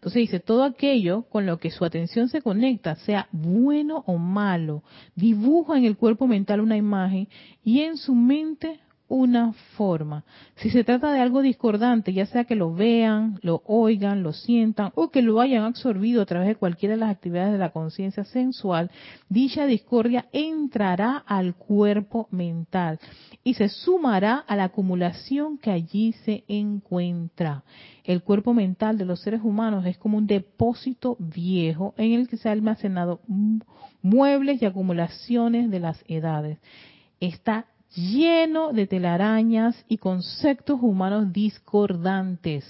Entonces 0.00 0.20
dice, 0.20 0.40
todo 0.40 0.64
aquello 0.64 1.24
con 1.24 1.44
lo 1.44 1.58
que 1.58 1.70
su 1.70 1.84
atención 1.84 2.30
se 2.30 2.40
conecta, 2.40 2.96
sea 2.96 3.28
bueno 3.32 4.02
o 4.06 4.16
malo, 4.16 4.82
dibuja 5.14 5.76
en 5.76 5.84
el 5.84 5.98
cuerpo 5.98 6.26
mental 6.26 6.62
una 6.62 6.78
imagen 6.78 7.28
y 7.62 7.80
en 7.80 7.98
su 7.98 8.14
mente 8.14 8.80
una 9.10 9.52
forma. 9.76 10.24
Si 10.54 10.70
se 10.70 10.84
trata 10.84 11.12
de 11.12 11.20
algo 11.20 11.42
discordante, 11.42 12.12
ya 12.12 12.26
sea 12.26 12.44
que 12.44 12.54
lo 12.54 12.72
vean, 12.72 13.40
lo 13.42 13.62
oigan, 13.66 14.22
lo 14.22 14.32
sientan 14.32 14.92
o 14.94 15.10
que 15.10 15.20
lo 15.20 15.40
hayan 15.40 15.64
absorbido 15.64 16.22
a 16.22 16.26
través 16.26 16.48
de 16.48 16.54
cualquiera 16.54 16.94
de 16.94 17.00
las 17.00 17.10
actividades 17.10 17.52
de 17.52 17.58
la 17.58 17.70
conciencia 17.70 18.24
sensual, 18.24 18.90
dicha 19.28 19.66
discordia 19.66 20.28
entrará 20.32 21.16
al 21.16 21.56
cuerpo 21.56 22.28
mental 22.30 23.00
y 23.42 23.54
se 23.54 23.68
sumará 23.68 24.36
a 24.36 24.54
la 24.54 24.64
acumulación 24.64 25.58
que 25.58 25.72
allí 25.72 26.12
se 26.24 26.44
encuentra. 26.46 27.64
El 28.04 28.22
cuerpo 28.22 28.54
mental 28.54 28.96
de 28.96 29.06
los 29.06 29.20
seres 29.20 29.40
humanos 29.42 29.84
es 29.86 29.98
como 29.98 30.18
un 30.18 30.28
depósito 30.28 31.16
viejo 31.18 31.94
en 31.96 32.12
el 32.12 32.28
que 32.28 32.36
se 32.36 32.48
han 32.48 32.58
almacenado 32.58 33.20
muebles 34.02 34.62
y 34.62 34.66
acumulaciones 34.66 35.68
de 35.68 35.80
las 35.80 36.04
edades. 36.06 36.58
Está 37.18 37.66
lleno 37.94 38.72
de 38.72 38.86
telarañas 38.86 39.84
y 39.88 39.98
conceptos 39.98 40.78
humanos 40.80 41.32
discordantes. 41.32 42.64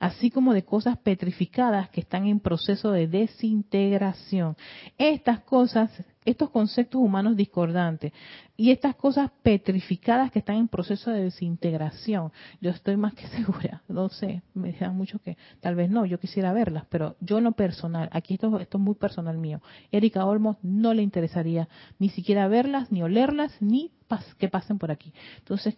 Así 0.00 0.30
como 0.30 0.54
de 0.54 0.64
cosas 0.64 0.98
petrificadas 0.98 1.88
que 1.90 2.00
están 2.00 2.26
en 2.26 2.40
proceso 2.40 2.90
de 2.90 3.08
desintegración. 3.08 4.56
Estas 4.96 5.40
cosas, 5.40 5.90
estos 6.24 6.50
conceptos 6.50 7.00
humanos 7.00 7.36
discordantes 7.36 8.12
y 8.56 8.70
estas 8.70 8.94
cosas 8.96 9.30
petrificadas 9.42 10.30
que 10.30 10.40
están 10.40 10.56
en 10.56 10.68
proceso 10.68 11.10
de 11.10 11.24
desintegración, 11.24 12.32
yo 12.60 12.70
estoy 12.70 12.96
más 12.96 13.14
que 13.14 13.26
segura, 13.36 13.82
no 13.88 14.08
sé, 14.08 14.42
me 14.54 14.68
dijeron 14.68 14.96
mucho 14.96 15.18
que 15.18 15.36
tal 15.60 15.74
vez 15.74 15.90
no, 15.90 16.06
yo 16.06 16.18
quisiera 16.18 16.52
verlas, 16.52 16.84
pero 16.88 17.16
yo 17.20 17.38
en 17.38 17.44
lo 17.44 17.52
personal, 17.52 18.08
aquí 18.12 18.34
esto, 18.34 18.58
esto 18.60 18.78
es 18.78 18.84
muy 18.84 18.94
personal 18.94 19.38
mío, 19.38 19.60
Erika 19.90 20.24
Olmos 20.24 20.56
no 20.62 20.94
le 20.94 21.02
interesaría 21.02 21.68
ni 21.98 22.08
siquiera 22.10 22.48
verlas, 22.48 22.92
ni 22.92 23.02
olerlas, 23.02 23.56
ni 23.60 23.92
que 24.38 24.48
pasen 24.48 24.78
por 24.78 24.90
aquí. 24.90 25.12
Entonces, 25.38 25.76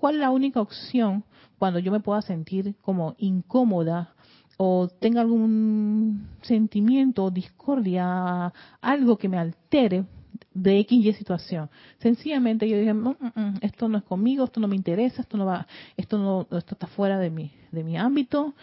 ¿cuál 0.00 0.16
es 0.16 0.20
la 0.20 0.30
única 0.30 0.60
opción 0.60 1.24
cuando 1.58 1.78
yo 1.78 1.90
me 1.92 2.00
pueda 2.00 2.22
sentir 2.22 2.74
como 2.82 3.14
incómoda 3.18 4.14
o 4.56 4.88
tenga 4.88 5.20
algún 5.20 6.28
sentimiento, 6.42 7.30
discordia, 7.30 8.52
algo 8.80 9.16
que 9.16 9.28
me 9.28 9.38
altere 9.38 10.04
de 10.52 10.78
X 10.80 11.06
y 11.06 11.12
situación. 11.12 11.70
Sencillamente 11.98 12.68
yo 12.68 12.76
dije, 12.76 12.92
mm, 12.92 13.08
mm, 13.08 13.40
mm, 13.40 13.54
esto 13.60 13.88
no 13.88 13.98
es 13.98 14.04
conmigo, 14.04 14.44
esto 14.44 14.60
no 14.60 14.68
me 14.68 14.76
interesa, 14.76 15.22
esto 15.22 15.36
no 15.36 15.46
va, 15.46 15.66
esto 15.96 16.18
no, 16.18 16.42
esto 16.56 16.74
está 16.74 16.86
fuera 16.86 17.18
de 17.18 17.30
mi, 17.30 17.52
de 17.70 17.84
mi 17.84 17.96
ámbito. 17.96 18.54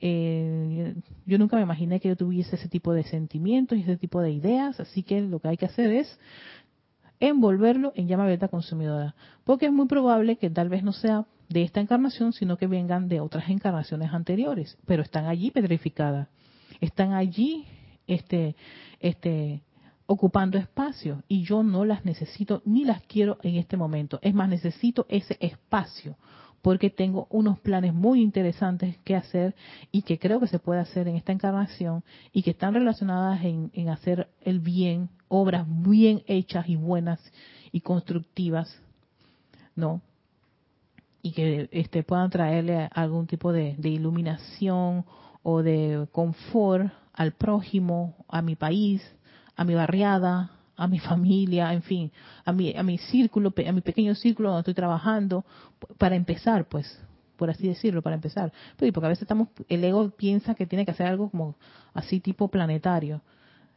Eh, 0.00 0.94
yo 1.26 1.38
nunca 1.38 1.56
me 1.56 1.62
imaginé 1.62 2.00
que 2.00 2.08
yo 2.08 2.16
tuviese 2.16 2.56
ese 2.56 2.68
tipo 2.68 2.92
de 2.92 3.04
sentimientos 3.04 3.78
y 3.78 3.82
ese 3.82 3.96
tipo 3.96 4.20
de 4.20 4.32
ideas, 4.32 4.80
así 4.80 5.02
que 5.02 5.20
lo 5.20 5.38
que 5.38 5.48
hay 5.48 5.56
que 5.56 5.66
hacer 5.66 5.92
es 5.92 6.18
envolverlo 7.28 7.92
en 7.94 8.08
llama 8.08 8.24
abierta 8.24 8.48
consumidora, 8.48 9.14
porque 9.44 9.66
es 9.66 9.72
muy 9.72 9.86
probable 9.86 10.36
que 10.36 10.50
tal 10.50 10.68
vez 10.68 10.82
no 10.82 10.92
sea 10.92 11.24
de 11.48 11.62
esta 11.62 11.80
encarnación, 11.80 12.32
sino 12.32 12.56
que 12.56 12.66
vengan 12.66 13.08
de 13.08 13.20
otras 13.20 13.48
encarnaciones 13.48 14.12
anteriores, 14.12 14.76
pero 14.86 15.02
están 15.02 15.26
allí 15.26 15.50
petrificadas, 15.50 16.28
están 16.80 17.12
allí 17.12 17.64
este, 18.08 18.56
este, 18.98 19.62
ocupando 20.06 20.58
espacio 20.58 21.22
y 21.28 21.44
yo 21.44 21.62
no 21.62 21.84
las 21.84 22.04
necesito 22.04 22.60
ni 22.64 22.84
las 22.84 23.02
quiero 23.02 23.38
en 23.42 23.54
este 23.54 23.76
momento. 23.76 24.18
Es 24.22 24.34
más, 24.34 24.48
necesito 24.48 25.06
ese 25.08 25.36
espacio 25.40 26.16
porque 26.62 26.90
tengo 26.90 27.26
unos 27.28 27.58
planes 27.58 27.92
muy 27.92 28.22
interesantes 28.22 28.96
que 28.98 29.16
hacer 29.16 29.54
y 29.90 30.02
que 30.02 30.18
creo 30.18 30.38
que 30.40 30.46
se 30.46 30.60
puede 30.60 30.80
hacer 30.80 31.08
en 31.08 31.16
esta 31.16 31.32
encarnación 31.32 32.04
y 32.32 32.42
que 32.42 32.52
están 32.52 32.74
relacionadas 32.74 33.44
en, 33.44 33.88
hacer 33.88 34.28
el 34.40 34.60
bien, 34.60 35.10
obras 35.28 35.66
bien 35.68 36.22
hechas 36.26 36.68
y 36.68 36.76
buenas 36.76 37.20
y 37.72 37.80
constructivas, 37.80 38.80
¿no? 39.74 40.00
y 41.22 41.32
que 41.32 41.68
este, 41.70 42.02
puedan 42.02 42.30
traerle 42.30 42.88
algún 42.92 43.26
tipo 43.26 43.52
de, 43.52 43.76
iluminación 43.82 45.04
o 45.42 45.62
de 45.62 46.08
confort 46.10 46.92
al 47.12 47.32
prójimo, 47.32 48.16
a 48.28 48.42
mi 48.42 48.56
país, 48.56 49.02
a 49.56 49.64
mi 49.64 49.74
barriada, 49.74 50.50
a 50.82 50.88
mi 50.88 50.98
familia, 50.98 51.72
en 51.72 51.82
fin, 51.82 52.12
a 52.44 52.52
mi, 52.52 52.74
a 52.76 52.82
mi 52.82 52.98
círculo, 52.98 53.54
a 53.66 53.72
mi 53.72 53.80
pequeño 53.80 54.14
círculo 54.14 54.48
donde 54.48 54.60
estoy 54.60 54.74
trabajando, 54.74 55.44
para 55.96 56.16
empezar, 56.16 56.66
pues, 56.66 57.00
por 57.36 57.50
así 57.50 57.68
decirlo, 57.68 58.02
para 58.02 58.16
empezar. 58.16 58.52
Pues, 58.76 58.92
porque 58.92 59.06
a 59.06 59.08
veces 59.08 59.22
estamos, 59.22 59.48
el 59.68 59.84
ego 59.84 60.10
piensa 60.10 60.54
que 60.54 60.66
tiene 60.66 60.84
que 60.84 60.90
hacer 60.90 61.06
algo 61.06 61.30
como 61.30 61.56
así 61.94 62.20
tipo 62.20 62.48
planetario. 62.48 63.20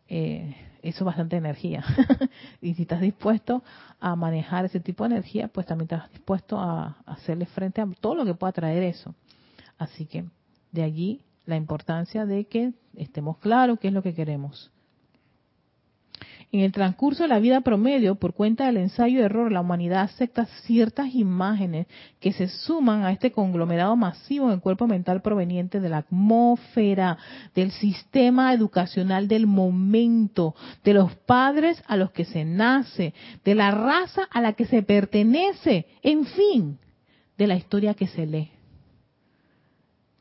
Eh, 0.08 0.56
eso 0.82 1.00
es 1.00 1.06
bastante 1.06 1.36
energía. 1.36 1.84
y 2.62 2.74
si 2.74 2.84
estás 2.84 3.02
dispuesto 3.02 3.64
a 4.00 4.16
manejar 4.16 4.66
ese 4.66 4.80
tipo 4.80 5.04
de 5.04 5.16
energía, 5.16 5.48
pues 5.48 5.66
también 5.68 5.86
estás 5.86 6.12
dispuesto 6.12 6.60
a 6.60 6.98
hacerle 7.06 7.46
frente 7.46 7.82
a 7.82 7.88
todo 8.00 8.16
lo 8.16 8.26
que 8.26 8.34
pueda 8.34 8.52
traer 8.52 8.84
eso. 8.84 9.14
Así 9.78 10.06
que 10.06 10.26
de 10.72 10.84
allí 10.84 11.22
la 11.46 11.56
importancia 11.56 12.26
de 12.26 12.46
que 12.46 12.74
estemos 12.96 13.38
claros 13.38 13.80
qué 13.80 13.90
es 13.90 13.94
lo 13.94 14.04
que 14.04 14.14
queremos. 14.14 14.72
En 16.56 16.62
el 16.62 16.72
transcurso 16.72 17.24
de 17.24 17.28
la 17.28 17.40
vida 17.40 17.60
promedio, 17.60 18.16
por 18.16 18.34
cuenta 18.34 18.68
del 18.68 18.78
ensayo 18.78 19.20
de 19.20 19.26
error, 19.26 19.52
la 19.52 19.60
humanidad 19.60 20.04
acepta 20.04 20.46
ciertas 20.64 21.14
imágenes 21.14 21.86
que 22.22 22.32
se 22.32 22.48
suman 22.48 23.04
a 23.04 23.12
este 23.12 23.34
conglomerado 23.34 23.98
masivo 23.98 24.48
en 24.48 24.54
el 24.54 24.62
cuerpo 24.62 24.88
mental 24.88 25.22
proveniente 25.22 25.82
de 25.82 25.90
la 25.90 25.98
atmósfera, 25.98 27.18
del 27.54 27.72
sistema 27.72 28.54
educacional 28.54 29.28
del 29.28 29.48
momento, 29.48 30.56
de 30.86 30.94
los 30.94 31.14
padres 31.14 31.84
a 31.88 31.98
los 31.98 32.12
que 32.12 32.24
se 32.24 32.46
nace, 32.46 33.14
de 33.44 33.54
la 33.54 33.72
raza 33.72 34.22
a 34.32 34.40
la 34.40 34.54
que 34.54 34.64
se 34.64 34.82
pertenece, 34.82 35.88
en 36.04 36.24
fin, 36.24 36.80
de 37.38 37.48
la 37.48 37.58
historia 37.58 37.96
que 37.96 38.08
se 38.08 38.26
lee. 38.26 38.52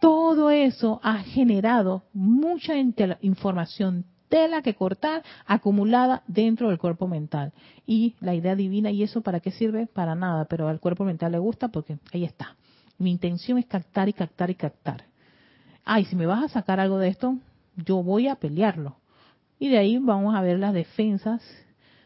Todo 0.01 0.51
eso 0.51 0.99
ha 1.05 1.19
generado 1.21 2.03
mucha 2.13 2.75
información 3.21 4.07
tela 4.35 4.63
que 4.63 4.75
cortar 4.75 5.23
acumulada 5.47 6.25
dentro 6.27 6.69
del 6.69 6.79
cuerpo 6.79 7.07
mental. 7.07 7.53
Y 7.87 8.17
la 8.19 8.35
idea 8.35 8.57
divina, 8.57 8.91
¿y 8.91 9.05
eso 9.05 9.21
para 9.21 9.39
qué 9.39 9.53
sirve? 9.53 9.87
Para 9.87 10.17
nada, 10.17 10.47
pero 10.47 10.67
al 10.67 10.81
cuerpo 10.81 11.05
mental 11.05 11.31
le 11.31 11.39
gusta 11.39 11.69
porque 11.69 11.99
ahí 12.13 12.25
está. 12.25 12.57
Mi 12.99 13.13
intención 13.13 13.59
es 13.59 13.67
captar 13.67 14.09
y 14.09 14.13
captar 14.13 14.51
y 14.51 14.57
captar. 14.57 15.05
Ay, 15.85 16.05
si 16.07 16.17
me 16.17 16.27
vas 16.27 16.43
a 16.43 16.49
sacar 16.49 16.81
algo 16.81 16.99
de 16.99 17.11
esto, 17.11 17.39
yo 17.77 18.03
voy 18.03 18.27
a 18.27 18.35
pelearlo. 18.35 18.97
Y 19.61 19.69
de 19.69 19.79
ahí 19.79 19.99
vamos 19.99 20.35
a 20.35 20.41
ver 20.41 20.59
las 20.59 20.75
defensas 20.75 21.41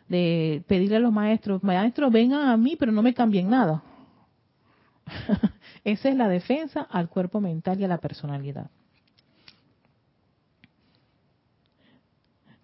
de 0.06 0.62
pedirle 0.66 0.96
a 0.96 1.00
los 1.00 1.12
maestros, 1.12 1.64
maestros 1.64 2.12
vengan 2.12 2.46
a 2.46 2.58
mí, 2.58 2.76
pero 2.76 2.92
no 2.92 3.00
me 3.00 3.14
cambien 3.14 3.48
nada. 3.48 3.82
Esa 5.82 6.10
es 6.10 6.14
la 6.14 6.28
defensa 6.28 6.82
al 6.82 7.08
cuerpo 7.08 7.40
mental 7.40 7.80
y 7.80 7.84
a 7.84 7.88
la 7.88 7.98
personalidad. 7.98 8.70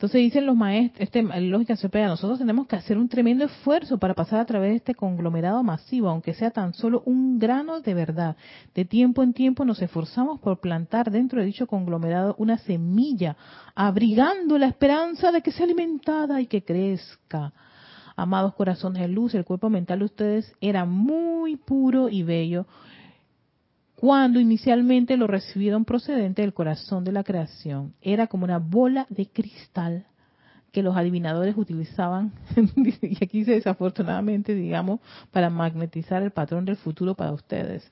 Entonces 0.05 0.21
dicen 0.21 0.45
los 0.45 0.55
maestros, 0.55 1.01
este, 1.01 1.23
lógica 1.23 1.77
supera, 1.77 2.09
nosotros 2.09 2.39
tenemos 2.39 2.67
que 2.67 2.77
hacer 2.77 2.99
un 2.99 3.09
tremendo 3.09 3.47
esfuerzo 3.47 3.97
para 3.97 4.13
pasar 4.13 4.39
a 4.39 4.45
través 4.45 4.73
de 4.73 4.77
este 4.77 4.95
conglomerado 4.95 5.63
masivo, 5.63 6.11
aunque 6.11 6.35
sea 6.35 6.51
tan 6.51 6.75
solo 6.75 7.03
un 7.07 7.39
grano 7.39 7.81
de 7.81 7.95
verdad. 7.95 8.37
De 8.75 8.85
tiempo 8.85 9.23
en 9.23 9.33
tiempo 9.33 9.65
nos 9.65 9.81
esforzamos 9.81 10.41
por 10.41 10.61
plantar 10.61 11.11
dentro 11.11 11.41
de 11.41 11.47
dicho 11.47 11.67
conglomerado 11.67 12.35
una 12.37 12.59
semilla, 12.59 13.39
abrigando 13.75 14.59
la 14.59 14.67
esperanza 14.67 15.33
de 15.33 15.41
que 15.41 15.53
sea 15.53 15.65
alimentada 15.65 16.39
y 16.43 16.49
que 16.49 16.63
crezca. 16.63 17.55
Amados 18.15 18.53
corazones 18.57 19.01
de 19.01 19.09
luz, 19.09 19.35
el 19.35 19.47
cuerpo 19.47 19.71
mental 19.71 20.01
de 20.01 20.05
ustedes 20.05 20.55
era 20.61 20.85
muy 20.85 21.57
puro 21.57 22.11
y 22.11 22.25
bello 22.25 22.67
cuando 24.05 24.39
inicialmente 24.39 25.17
lo 25.17 25.27
recibieron 25.27 25.87
procedente 25.87 26.43
del 26.43 26.53
corazón 26.53 27.05
de 27.05 27.13
la 27.13 27.25
creación. 27.25 27.95
Era 28.03 28.27
como 28.27 28.45
una 28.45 28.59
bola 28.59 29.07
de 29.09 29.31
cristal 29.31 30.05
que 30.73 30.83
los 30.83 30.95
adivinadores 30.95 31.57
utilizaban, 31.57 32.35
y 32.77 33.25
aquí 33.25 33.39
dice 33.39 33.53
desafortunadamente, 33.53 34.55
digamos, 34.55 35.01
para 35.31 35.49
magnetizar 35.49 36.23
el 36.23 36.33
patrón 36.33 36.67
del 36.67 36.77
futuro 36.77 37.15
para 37.15 37.33
ustedes. 37.33 37.91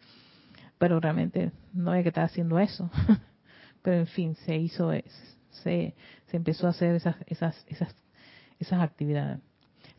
Pero 0.77 1.01
realmente 1.01 1.51
no 1.73 1.93
había 1.93 2.03
que 2.03 2.11
estar 2.11 2.25
haciendo 2.25 2.59
eso. 2.59 2.91
Pero 3.83 3.97
en 3.97 4.07
fin, 4.07 4.35
se 4.35 4.55
hizo, 4.59 4.91
se, 5.63 5.95
se 6.27 6.37
empezó 6.37 6.67
a 6.67 6.71
hacer 6.73 6.95
esas, 6.95 7.17
esas, 7.27 7.65
esas, 7.69 7.97
esas 8.59 8.83
actividades. 8.83 9.41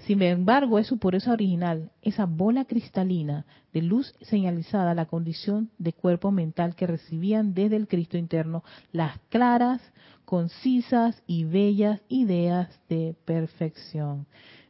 Sin 0.05 0.21
embargo, 0.21 0.79
es 0.79 0.87
su 0.87 0.97
pureza 0.97 1.31
original, 1.31 1.91
esa 2.01 2.25
bola 2.25 2.65
cristalina 2.65 3.45
de 3.71 3.81
luz 3.81 4.13
señalizada 4.21 4.93
la 4.93 5.05
condición 5.05 5.69
de 5.77 5.93
cuerpo 5.93 6.29
mental 6.29 6.75
que 6.75 6.87
recibían 6.87 7.53
desde 7.53 7.77
el 7.77 7.87
Cristo 7.87 8.17
interno 8.17 8.63
las 8.91 9.17
claras, 9.29 9.81
concisas 10.25 11.23
y 11.25 11.45
bellas 11.45 12.01
ideas 12.09 12.81
de 12.89 13.15
perfección. 13.23 14.27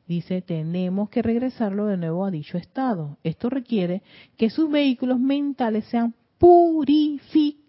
Dice, 0.07 0.43
tenemos 0.43 1.09
que 1.09 1.23
regresarlo 1.23 1.87
de 1.87 1.97
nuevo 1.97 2.25
a 2.25 2.31
dicho 2.31 2.59
estado. 2.59 3.17
Esto 3.23 3.49
requiere 3.49 4.03
que 4.37 4.51
sus 4.51 4.69
vehículos 4.69 5.19
mentales 5.19 5.85
sean 5.85 6.13
purificados 6.37 7.62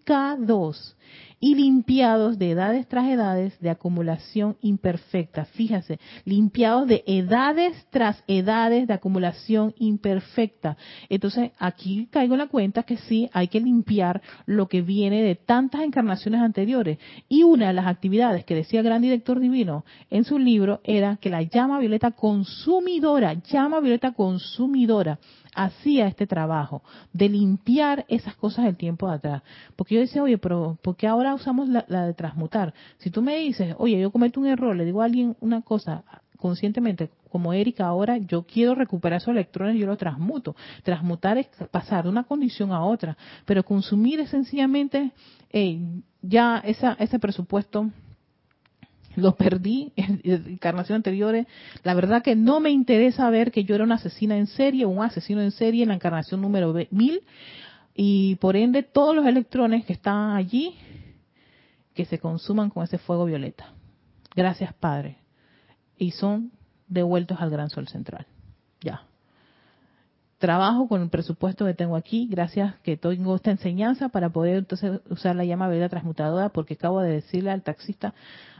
y 1.39 1.55
limpiados 1.55 2.39
de 2.39 2.51
edades 2.51 2.87
tras 2.87 3.07
edades 3.07 3.59
de 3.59 3.69
acumulación 3.69 4.57
imperfecta. 4.61 5.45
Fíjese, 5.45 5.99
limpiados 6.23 6.87
de 6.87 7.03
edades 7.05 7.85
tras 7.89 8.23
edades 8.27 8.87
de 8.87 8.93
acumulación 8.93 9.73
imperfecta. 9.77 10.77
Entonces, 11.09 11.51
aquí 11.59 12.07
caigo 12.09 12.35
en 12.35 12.39
la 12.39 12.47
cuenta 12.47 12.83
que 12.83 12.97
sí, 12.97 13.29
hay 13.33 13.47
que 13.47 13.59
limpiar 13.59 14.21
lo 14.45 14.67
que 14.67 14.81
viene 14.81 15.23
de 15.23 15.35
tantas 15.35 15.81
encarnaciones 15.81 16.41
anteriores. 16.41 16.99
Y 17.27 17.43
una 17.43 17.67
de 17.67 17.73
las 17.73 17.87
actividades 17.87 18.45
que 18.45 18.55
decía 18.55 18.79
el 18.79 18.85
gran 18.85 19.01
director 19.01 19.39
divino 19.39 19.85
en 20.09 20.23
su 20.23 20.39
libro 20.39 20.81
era 20.83 21.17
que 21.17 21.29
la 21.29 21.41
llama 21.41 21.79
violeta 21.79 22.11
consumidora, 22.11 23.33
llama 23.33 23.81
violeta 23.81 24.13
consumidora, 24.13 25.19
hacía 25.55 26.07
este 26.07 26.27
trabajo 26.27 26.83
de 27.13 27.29
limpiar 27.29 28.05
esas 28.09 28.35
cosas 28.35 28.65
del 28.65 28.75
tiempo 28.75 29.07
de 29.07 29.15
atrás. 29.15 29.41
Porque 29.75 29.94
yo 29.95 30.01
decía, 30.01 30.23
oye, 30.23 30.37
pero 30.37 30.77
¿por 30.81 30.95
qué 30.95 31.07
ahora 31.07 31.33
usamos 31.33 31.69
la, 31.69 31.83
de 32.05 32.13
transmutar? 32.13 32.73
Si 32.97 33.09
tú 33.09 33.21
me 33.21 33.37
dices, 33.37 33.75
oye, 33.77 33.99
yo 33.99 34.11
cometo 34.11 34.39
un 34.39 34.47
error, 34.47 34.75
le 34.75 34.85
digo 34.85 35.01
a 35.01 35.05
alguien 35.05 35.35
una 35.39 35.61
cosa 35.61 36.03
conscientemente, 36.37 37.09
como 37.31 37.53
Erika 37.53 37.85
ahora, 37.85 38.17
yo 38.17 38.43
quiero 38.43 38.75
recuperar 38.75 39.17
esos 39.17 39.31
electrones, 39.31 39.77
yo 39.77 39.87
los 39.87 39.97
transmuto. 39.97 40.55
Transmutar 40.83 41.37
es 41.37 41.47
pasar 41.71 42.03
de 42.03 42.09
una 42.09 42.23
condición 42.23 42.71
a 42.71 42.83
otra, 42.83 43.17
pero 43.45 43.63
consumir 43.63 44.19
es 44.19 44.29
sencillamente 44.29 45.11
ya 46.21 46.61
esa, 46.65 46.93
ese 46.99 47.19
presupuesto 47.19 47.89
lo 49.15 49.35
perdí 49.35 49.93
en 49.95 50.21
encarnaciones 50.23 50.99
anteriores. 50.99 51.47
La 51.83 51.93
verdad 51.93 52.21
que 52.21 52.35
no 52.35 52.59
me 52.59 52.69
interesa 52.69 53.29
ver 53.29 53.51
que 53.51 53.63
yo 53.63 53.75
era 53.75 53.83
una 53.83 53.95
asesina 53.95 54.37
en 54.37 54.47
serie 54.47 54.85
un 54.85 55.03
asesino 55.03 55.41
en 55.41 55.51
serie 55.51 55.83
en 55.83 55.89
la 55.89 55.95
encarnación 55.95 56.41
número 56.41 56.73
1000 56.73 57.21
y 57.95 58.35
por 58.35 58.57
ende 58.57 58.83
todos 58.83 59.15
los 59.15 59.25
electrones 59.25 59.85
que 59.85 59.93
están 59.93 60.35
allí 60.35 60.75
que 61.93 62.05
se 62.05 62.19
consuman 62.19 62.69
con 62.69 62.83
ese 62.83 62.97
fuego 62.97 63.23
violeta. 63.23 63.69
Gracias, 64.35 64.73
Padre. 64.73 65.17
Y 65.97 66.11
son 66.11 66.51
devueltos 66.89 67.39
al 67.39 67.49
gran 67.49 67.69
sol 67.69 67.87
central. 67.87 68.27
Ya. 68.81 69.03
Trabajo 70.37 70.89
con 70.89 71.01
el 71.01 71.09
presupuesto 71.09 71.65
que 71.65 71.73
tengo 71.73 71.95
aquí, 71.95 72.27
gracias 72.29 72.75
que 72.83 72.97
tengo 72.97 73.35
esta 73.37 73.51
enseñanza 73.51 74.09
para 74.09 74.29
poder 74.29 74.57
entonces 74.57 74.99
usar 75.09 75.37
la 75.37 75.45
llama 75.45 75.69
violeta 75.69 75.89
transmutadora, 75.89 76.49
porque 76.49 76.73
acabo 76.73 76.99
de 76.99 77.13
decirle 77.13 77.51
al 77.51 77.63
taxista, 77.63 78.13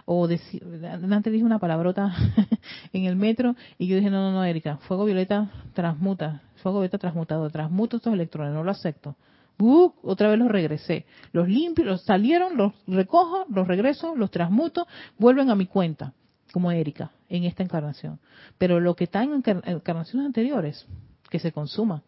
o 0.06 0.28
decir, 0.28 0.64
antes 0.86 1.34
dije 1.34 1.44
una 1.44 1.60
palabrota 1.60 2.16
en 2.94 3.04
el 3.04 3.18
metro, 3.18 3.56
y 3.78 3.88
yo 3.88 3.98
dije, 3.98 4.10
no, 4.10 4.22
no, 4.22 4.32
no, 4.32 4.46
Erika, 4.46 4.78
fuego 4.78 5.04
violeta 5.04 5.52
transmuta, 5.74 6.42
fuego 6.72 6.80
violeta 6.80 6.98
transmutador, 6.98 7.52
transmuto 7.52 7.98
estos 7.98 8.14
electrones, 8.14 8.54
no 8.54 8.64
lo 8.64 8.72
acepto 8.72 9.16
otra 9.58 10.30
vez 10.30 10.40
los 10.40 10.50
regresé. 10.50 11.06
Los 11.32 11.48
limpio, 11.48 11.86
los 11.86 12.04
salieron, 12.04 12.58
los 12.58 12.74
recojo, 12.88 13.46
los 13.50 13.68
regreso, 13.68 14.16
los 14.16 14.32
transmuto, 14.32 14.88
vuelven 15.18 15.50
a 15.50 15.56
mi 15.56 15.66
cuenta, 15.66 16.14
como 16.52 16.72
Erika, 16.72 17.12
en 17.30 17.44
esta 17.46 17.64
encarnación. 17.64 18.20
Pero 18.58 18.80
lo 18.80 18.96
que 18.96 19.06
está 19.06 19.24
en 19.24 19.34
encarnaciones 19.34 20.26
anteriores, 20.26 20.86
que 21.30 21.40
se 21.40 21.52
consuma. 21.52 22.04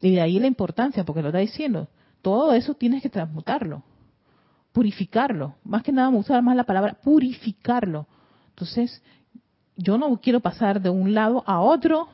Y 0.00 0.12
de 0.12 0.20
ahí 0.20 0.38
la 0.38 0.46
importancia, 0.46 1.04
porque 1.04 1.22
lo 1.22 1.28
está 1.28 1.38
diciendo. 1.38 1.88
Todo 2.22 2.52
eso 2.52 2.74
tienes 2.74 3.02
que 3.02 3.08
transmutarlo, 3.08 3.82
purificarlo. 4.72 5.54
Más 5.64 5.82
que 5.82 5.92
nada 5.92 6.08
usar 6.08 6.42
más 6.42 6.56
la 6.56 6.64
palabra 6.64 6.94
purificarlo. 7.02 8.06
Entonces, 8.50 9.02
yo 9.76 9.98
no 9.98 10.18
quiero 10.20 10.40
pasar 10.40 10.80
de 10.80 10.90
un 10.90 11.14
lado 11.14 11.44
a 11.46 11.60
otro, 11.60 12.08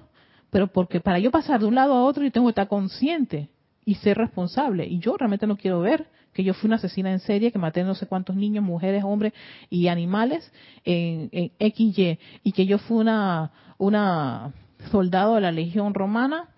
pero 0.52 0.66
porque 0.66 1.00
para 1.00 1.18
yo 1.18 1.30
pasar 1.30 1.60
de 1.60 1.66
un 1.66 1.74
lado 1.74 1.94
a 1.94 2.04
otro 2.04 2.22
yo 2.22 2.30
tengo 2.30 2.46
que 2.46 2.50
estar 2.50 2.68
consciente 2.68 3.48
y 3.86 3.94
ser 3.94 4.18
responsable. 4.18 4.86
Y 4.86 4.98
yo 4.98 5.16
realmente 5.16 5.46
no 5.46 5.56
quiero 5.56 5.80
ver 5.80 6.06
que 6.34 6.44
yo 6.44 6.52
fui 6.52 6.68
una 6.68 6.76
asesina 6.76 7.10
en 7.10 7.20
serie, 7.20 7.50
que 7.50 7.58
maté 7.58 7.82
no 7.84 7.94
sé 7.94 8.06
cuántos 8.06 8.36
niños, 8.36 8.62
mujeres, 8.62 9.02
hombres 9.02 9.32
y 9.70 9.88
animales 9.88 10.52
en, 10.84 11.30
en 11.32 11.72
XY, 11.72 12.18
y 12.44 12.52
que 12.52 12.66
yo 12.66 12.76
fui 12.76 12.98
una, 12.98 13.50
una 13.78 14.52
soldado 14.90 15.36
de 15.36 15.40
la 15.40 15.52
Legión 15.52 15.94
Romana 15.94 16.50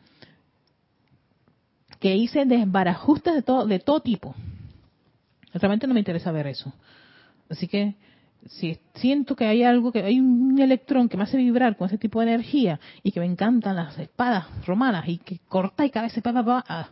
que 2.01 2.17
hice 2.17 2.47
desbarajustes 2.47 3.33
de 3.33 3.43
todo, 3.43 3.65
de 3.65 3.79
todo 3.79 4.01
tipo. 4.01 4.35
Realmente 5.53 5.87
no 5.87 5.95
me 5.95 6.01
interesa 6.01 6.33
ver 6.33 6.49
eso. 6.49 6.73
Así 7.49 7.69
que 7.69 7.95
si 8.47 8.79
siento 8.95 9.37
que 9.37 9.47
hay 9.47 9.63
algo, 9.63 9.93
que 9.93 10.03
hay 10.03 10.21
un 10.21 10.59
electrón 10.59 11.09
que 11.09 11.17
me 11.17 11.25
hace 11.25 11.37
vibrar 11.37 11.77
con 11.77 11.89
ese 11.89 11.99
tipo 11.99 12.21
de 12.21 12.27
energía 12.27 12.81
y 13.03 13.13
que 13.13 13.21
me 13.21 13.27
encantan 13.27 13.77
las 13.77 13.99
espadas 13.99 14.47
romanas 14.67 15.09
y 15.09 15.19
que 15.19 15.39
corta 15.49 15.85
y 15.85 15.91
cabeza, 15.91 16.21
pa, 16.21 16.33
pa, 16.33 16.45
pa, 16.45 16.65
ah, 16.69 16.89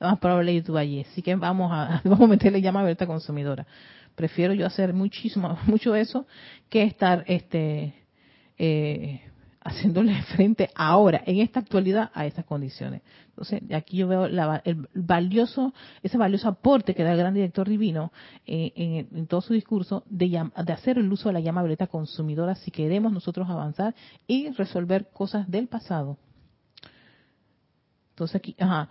más 0.00 0.18
probable 0.18 0.54
YouTube 0.54 0.76
allí. 0.76 1.00
Así 1.00 1.22
que 1.22 1.34
vamos 1.34 1.70
a, 1.72 2.00
vamos 2.04 2.22
a 2.22 2.26
meterle 2.26 2.60
llama 2.60 2.80
abierta 2.80 3.06
consumidora. 3.06 3.66
Prefiero 4.14 4.54
yo 4.54 4.66
hacer 4.66 4.92
muchísimo, 4.92 5.58
mucho 5.66 5.94
eso 5.94 6.26
que 6.68 6.82
estar 6.82 7.24
este 7.26 7.94
eh, 8.58 9.29
haciéndole 9.62 10.22
frente 10.34 10.70
ahora, 10.74 11.22
en 11.26 11.38
esta 11.40 11.60
actualidad, 11.60 12.10
a 12.14 12.26
esas 12.26 12.44
condiciones. 12.44 13.02
Entonces, 13.28 13.62
aquí 13.72 13.98
yo 13.98 14.08
veo 14.08 14.26
el 14.26 14.88
valioso, 14.94 15.72
ese 16.02 16.18
valioso 16.18 16.48
aporte 16.48 16.94
que 16.94 17.02
da 17.02 17.12
el 17.12 17.18
gran 17.18 17.34
director 17.34 17.68
divino 17.68 18.12
eh, 18.46 19.06
en, 19.12 19.26
todo 19.26 19.40
su 19.40 19.54
discurso 19.54 20.04
de, 20.08 20.28
de 20.28 20.72
hacer 20.72 20.98
el 20.98 21.10
uso 21.10 21.28
de 21.28 21.34
la 21.34 21.40
llama 21.40 21.62
violeta 21.62 21.86
consumidora 21.86 22.54
si 22.54 22.70
queremos 22.70 23.12
nosotros 23.12 23.48
avanzar 23.48 23.94
y 24.26 24.50
resolver 24.50 25.08
cosas 25.12 25.50
del 25.50 25.68
pasado. 25.68 26.18
Entonces 28.10 28.36
aquí, 28.36 28.54
ajá, 28.58 28.88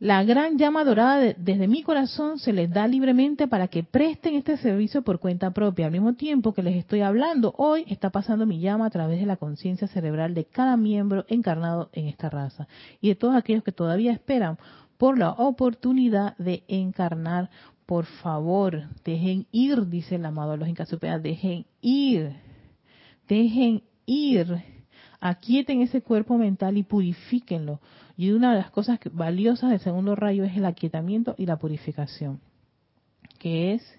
la 0.00 0.22
gran 0.22 0.58
llama 0.58 0.84
dorada 0.84 1.34
desde 1.36 1.66
mi 1.66 1.82
corazón 1.82 2.38
se 2.38 2.52
les 2.52 2.70
da 2.70 2.86
libremente 2.86 3.48
para 3.48 3.66
que 3.66 3.82
presten 3.82 4.36
este 4.36 4.56
servicio 4.56 5.02
por 5.02 5.18
cuenta 5.18 5.50
propia. 5.50 5.86
Al 5.86 5.92
mismo 5.92 6.14
tiempo 6.14 6.54
que 6.54 6.62
les 6.62 6.76
estoy 6.76 7.00
hablando, 7.00 7.52
hoy 7.58 7.84
está 7.88 8.10
pasando 8.10 8.46
mi 8.46 8.60
llama 8.60 8.86
a 8.86 8.90
través 8.90 9.18
de 9.18 9.26
la 9.26 9.36
conciencia 9.36 9.88
cerebral 9.88 10.34
de 10.34 10.44
cada 10.44 10.76
miembro 10.76 11.24
encarnado 11.28 11.90
en 11.92 12.06
esta 12.06 12.30
raza 12.30 12.68
y 13.00 13.08
de 13.08 13.16
todos 13.16 13.34
aquellos 13.34 13.64
que 13.64 13.72
todavía 13.72 14.12
esperan 14.12 14.56
por 14.98 15.18
la 15.18 15.30
oportunidad 15.32 16.36
de 16.38 16.62
encarnar. 16.68 17.50
Por 17.84 18.04
favor, 18.04 18.84
dejen 19.04 19.46
ir, 19.50 19.88
dice 19.88 20.14
el 20.14 20.26
amado 20.26 20.56
los 20.56 20.68
Incasupea, 20.68 21.18
dejen 21.18 21.66
ir, 21.80 22.36
dejen 23.26 23.82
ir, 24.06 24.62
aquieten 25.20 25.80
ese 25.80 26.02
cuerpo 26.02 26.38
mental 26.38 26.76
y 26.76 26.82
purifíquenlo 26.82 27.80
y 28.16 28.32
una 28.32 28.52
de 28.52 28.58
las 28.58 28.70
cosas 28.70 28.98
valiosas 29.12 29.70
del 29.70 29.80
segundo 29.80 30.16
rayo 30.16 30.44
es 30.44 30.56
el 30.56 30.64
aquietamiento 30.64 31.34
y 31.38 31.46
la 31.46 31.56
purificación, 31.56 32.40
que 33.38 33.74
es 33.74 33.98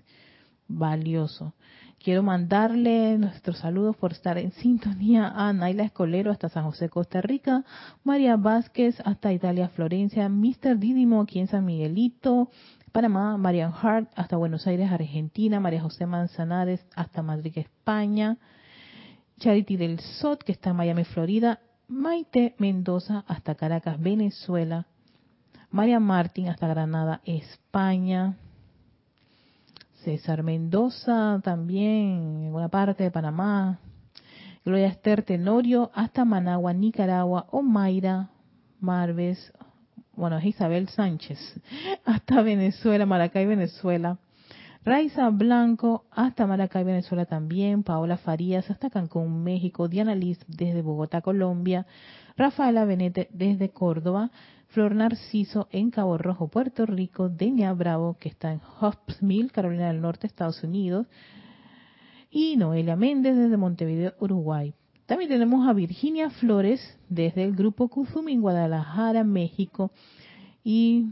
valioso. 0.67 1.53
Quiero 2.01 2.24
mandarle 2.24 3.17
nuestros 3.17 3.57
saludos 3.57 3.97
por 3.97 4.13
estar 4.13 4.38
en 4.38 4.51
sintonía 4.53 5.28
a 5.28 5.51
Naila 5.51 5.84
Escolero 5.84 6.32
hasta 6.32 6.47
San 6.47 6.63
José, 6.63 6.88
Costa 6.88 7.22
Rica, 7.22 7.65
María 8.05 8.38
Vázquez 8.38 9.01
hasta 9.03 9.34
Italia, 9.34 9.67
Florencia, 9.67 10.30
Mr. 10.30 10.78
Didimo 10.80 11.22
aquí 11.22 11.39
en 11.39 11.47
San 11.47 11.65
Miguelito, 11.65 12.51
Panamá, 12.93 13.38
Marian 13.38 13.74
Hart 13.74 14.09
hasta 14.15 14.38
Buenos 14.38 14.65
Aires, 14.65 14.91
Argentina, 14.91 15.59
María 15.59 15.82
José 15.82 16.05
Manzanares 16.05 16.86
hasta 16.95 17.22
Madrid, 17.22 17.57
España, 17.57 18.38
Charity 19.39 19.77
del 19.77 19.99
Sot 19.99 20.43
que 20.43 20.51
está 20.51 20.71
en 20.71 20.75
Miami, 20.75 21.05
Florida, 21.05 21.59
Maite 21.87 22.55
Mendoza 22.59 23.23
hasta 23.27 23.55
Caracas, 23.55 23.99
Venezuela. 23.99 24.85
María 25.71 25.99
Martín 25.99 26.49
hasta 26.49 26.67
Granada, 26.67 27.21
España. 27.25 28.35
César 30.03 30.43
Mendoza 30.43 31.39
también 31.43 32.47
en 32.47 32.55
una 32.55 32.69
parte 32.69 33.03
de 33.03 33.11
Panamá. 33.11 33.79
Gloria 34.65 34.87
Esther 34.87 35.23
Tenorio 35.23 35.89
hasta 35.93 36.25
Managua, 36.25 36.73
Nicaragua. 36.73 37.47
Omaira 37.51 38.29
Marves, 38.79 39.53
bueno, 40.13 40.37
es 40.37 40.45
Isabel 40.45 40.89
Sánchez, 40.89 41.39
hasta 42.05 42.41
Venezuela, 42.41 43.05
Maracay, 43.05 43.45
Venezuela. 43.45 44.17
Raiza 44.89 45.29
Blanco 45.29 46.05
hasta 46.09 46.47
Maracay, 46.47 46.83
Venezuela 46.83 47.25
también, 47.25 47.83
Paola 47.83 48.17
Farías 48.17 48.71
hasta 48.71 48.89
Cancún, 48.89 49.43
México, 49.43 49.87
Diana 49.87 50.15
Liz 50.15 50.39
desde 50.47 50.81
Bogotá, 50.81 51.21
Colombia, 51.21 51.85
Rafaela 52.35 52.85
Benete 52.85 53.29
desde 53.31 53.69
Córdoba, 53.69 54.31
Flor 54.69 54.95
Narciso 54.95 55.67
en 55.69 55.91
Cabo 55.91 56.17
Rojo, 56.17 56.47
Puerto 56.47 56.87
Rico, 56.87 57.29
Denia 57.29 57.71
Bravo 57.73 58.17
que 58.19 58.29
está 58.29 58.51
en 58.51 58.61
Hobbs 58.61 59.21
Mill, 59.21 59.51
Carolina 59.51 59.89
del 59.89 60.01
Norte, 60.01 60.25
Estados 60.25 60.63
Unidos, 60.63 61.05
y 62.31 62.57
Noelia 62.57 62.95
Méndez 62.95 63.37
desde 63.37 63.57
Montevideo, 63.57 64.15
Uruguay. 64.19 64.73
También 65.05 65.29
tenemos 65.29 65.69
a 65.69 65.73
Virginia 65.73 66.31
Flores 66.31 66.97
desde 67.09 67.43
el 67.43 67.55
grupo 67.55 67.89
Kuzumi 67.89 68.33
en 68.33 68.41
Guadalajara, 68.41 69.23
México, 69.23 69.91
y 70.63 71.09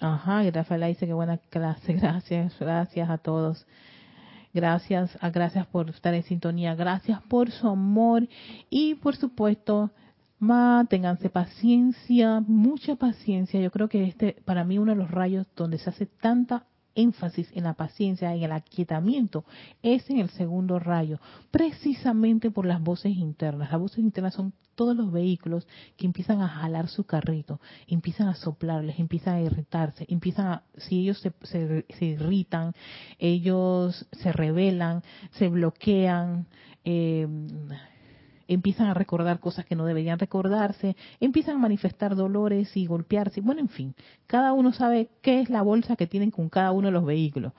Ajá, 0.00 0.44
y 0.44 0.50
Rafaela 0.50 0.86
dice 0.86 1.06
que 1.06 1.12
buena 1.12 1.36
clase, 1.36 1.92
gracias, 2.00 2.58
gracias 2.58 3.10
a 3.10 3.18
todos. 3.18 3.66
Gracias, 4.52 5.16
a, 5.20 5.30
gracias 5.30 5.66
por 5.66 5.90
estar 5.90 6.14
en 6.14 6.24
sintonía, 6.24 6.74
gracias 6.74 7.22
por 7.28 7.52
su 7.52 7.68
amor 7.68 8.26
y 8.68 8.96
por 8.96 9.14
supuesto, 9.14 9.90
manténganse 10.40 11.28
paciencia, 11.28 12.40
mucha 12.40 12.96
paciencia. 12.96 13.60
Yo 13.60 13.70
creo 13.70 13.88
que 13.88 14.04
este, 14.04 14.36
para 14.44 14.64
mí, 14.64 14.78
uno 14.78 14.92
de 14.92 14.98
los 14.98 15.10
rayos 15.10 15.46
donde 15.54 15.78
se 15.78 15.90
hace 15.90 16.06
tanta 16.06 16.64
énfasis 17.00 17.48
en 17.54 17.64
la 17.64 17.74
paciencia, 17.74 18.34
en 18.34 18.42
el 18.42 18.52
aquietamiento, 18.52 19.44
es 19.82 20.08
en 20.10 20.18
el 20.18 20.30
segundo 20.30 20.78
rayo, 20.78 21.18
precisamente 21.50 22.50
por 22.50 22.66
las 22.66 22.82
voces 22.82 23.16
internas. 23.16 23.70
Las 23.70 23.80
voces 23.80 23.98
internas 23.98 24.34
son 24.34 24.52
todos 24.74 24.96
los 24.96 25.12
vehículos 25.12 25.66
que 25.96 26.06
empiezan 26.06 26.40
a 26.40 26.48
jalar 26.48 26.88
su 26.88 27.04
carrito, 27.04 27.60
empiezan 27.86 28.28
a 28.28 28.34
soplarles, 28.34 28.98
empiezan 28.98 29.34
a 29.34 29.42
irritarse, 29.42 30.06
empiezan 30.08 30.46
a, 30.46 30.62
si 30.76 31.00
ellos 31.00 31.18
se, 31.18 31.32
se, 31.42 32.04
irritan, 32.04 32.72
ellos 33.18 34.06
se 34.12 34.32
rebelan, 34.32 35.02
se 35.32 35.48
bloquean, 35.48 36.46
eh, 36.84 37.28
empiezan 38.50 38.88
a 38.88 38.94
recordar 38.94 39.38
cosas 39.38 39.64
que 39.64 39.76
no 39.76 39.86
deberían 39.86 40.18
recordarse, 40.18 40.96
empiezan 41.20 41.54
a 41.54 41.60
manifestar 41.60 42.16
dolores 42.16 42.76
y 42.76 42.84
golpearse. 42.84 43.40
Bueno, 43.40 43.60
en 43.60 43.68
fin, 43.68 43.94
cada 44.26 44.52
uno 44.52 44.72
sabe 44.72 45.08
qué 45.22 45.40
es 45.40 45.50
la 45.50 45.62
bolsa 45.62 45.94
que 45.94 46.08
tienen 46.08 46.32
con 46.32 46.48
cada 46.48 46.72
uno 46.72 46.88
de 46.88 46.92
los 46.92 47.04
vehículos. 47.04 47.52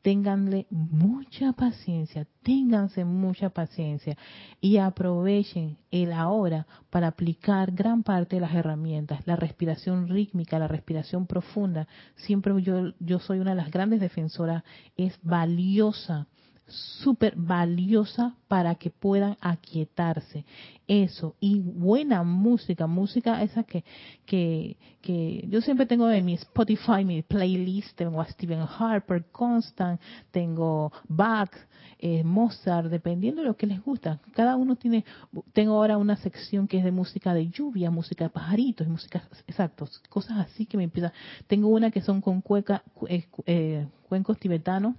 ténganle 0.00 0.66
mucha 0.70 1.52
paciencia, 1.52 2.24
ténganse 2.44 3.04
mucha 3.04 3.50
paciencia 3.50 4.16
y 4.60 4.76
aprovechen 4.76 5.76
el 5.90 6.12
ahora 6.12 6.66
para 6.88 7.08
aplicar 7.08 7.72
gran 7.72 8.04
parte 8.04 8.36
de 8.36 8.40
las 8.40 8.54
herramientas, 8.54 9.26
la 9.26 9.34
respiración 9.34 10.08
rítmica, 10.08 10.60
la 10.60 10.68
respiración 10.68 11.26
profunda. 11.26 11.88
Siempre 12.14 12.54
yo, 12.62 12.92
yo 13.00 13.18
soy 13.18 13.40
una 13.40 13.50
de 13.50 13.56
las 13.56 13.72
grandes 13.72 14.00
defensoras, 14.00 14.62
es 14.96 15.18
valiosa 15.22 16.28
súper 16.68 17.34
valiosa 17.36 18.34
para 18.46 18.74
que 18.74 18.90
puedan 18.90 19.36
aquietarse. 19.40 20.44
Eso, 20.86 21.34
y 21.40 21.60
buena 21.60 22.22
música, 22.22 22.86
música 22.86 23.42
esa 23.42 23.62
que, 23.62 23.84
que, 24.24 24.76
que 25.02 25.46
yo 25.48 25.60
siempre 25.60 25.86
tengo 25.86 26.10
en 26.10 26.24
mi 26.24 26.34
Spotify, 26.34 27.04
mi 27.04 27.22
playlist, 27.22 27.96
tengo 27.96 28.20
a 28.20 28.28
Stephen 28.28 28.60
Harper, 28.60 29.24
Constant, 29.32 30.00
tengo 30.30 30.92
Bach, 31.08 31.50
eh, 31.98 32.22
Mozart, 32.24 32.88
dependiendo 32.88 33.42
de 33.42 33.48
lo 33.48 33.56
que 33.56 33.66
les 33.66 33.82
gusta. 33.82 34.20
Cada 34.32 34.56
uno 34.56 34.76
tiene, 34.76 35.04
tengo 35.52 35.74
ahora 35.74 35.98
una 35.98 36.16
sección 36.16 36.68
que 36.68 36.78
es 36.78 36.84
de 36.84 36.92
música 36.92 37.34
de 37.34 37.48
lluvia, 37.48 37.90
música 37.90 38.24
de 38.24 38.30
pajaritos, 38.30 38.88
música, 38.88 39.22
exactos, 39.46 40.00
cosas 40.08 40.38
así 40.38 40.64
que 40.64 40.76
me 40.76 40.84
empiezan. 40.84 41.12
Tengo 41.46 41.68
una 41.68 41.90
que 41.90 42.00
son 42.00 42.20
con 42.20 42.40
cueca, 42.40 42.82
eh, 43.08 43.26
eh, 43.46 43.86
cuencos 44.08 44.38
tibetanos 44.38 44.94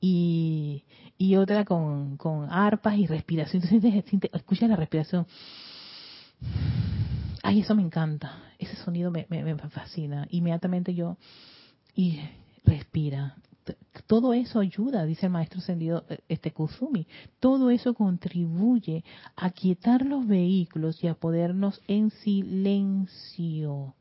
y, 0.00 0.84
y 1.18 1.36
otra 1.36 1.64
con, 1.64 2.16
con 2.16 2.50
arpas 2.50 2.96
y 2.98 3.06
respiración. 3.06 3.62
Entonces, 3.70 4.04
escucha 4.32 4.68
la 4.68 4.76
respiración. 4.76 5.26
Ay, 7.42 7.60
eso 7.60 7.74
me 7.74 7.82
encanta. 7.82 8.42
Ese 8.58 8.76
sonido 8.76 9.10
me, 9.10 9.26
me, 9.28 9.56
fascina. 9.70 10.26
Inmediatamente 10.30 10.94
yo, 10.94 11.16
y 11.94 12.20
respira. 12.64 13.36
Todo 14.06 14.32
eso 14.32 14.60
ayuda, 14.60 15.04
dice 15.04 15.26
el 15.26 15.32
maestro 15.32 15.58
ascendido 15.58 16.04
este 16.28 16.52
Kuzumi. 16.52 17.06
Todo 17.40 17.70
eso 17.70 17.94
contribuye 17.94 19.04
a 19.34 19.50
quietar 19.50 20.04
los 20.04 20.26
vehículos 20.26 21.02
y 21.02 21.08
a 21.08 21.14
podernos 21.14 21.82
en 21.88 22.10
silencio, 22.10 23.94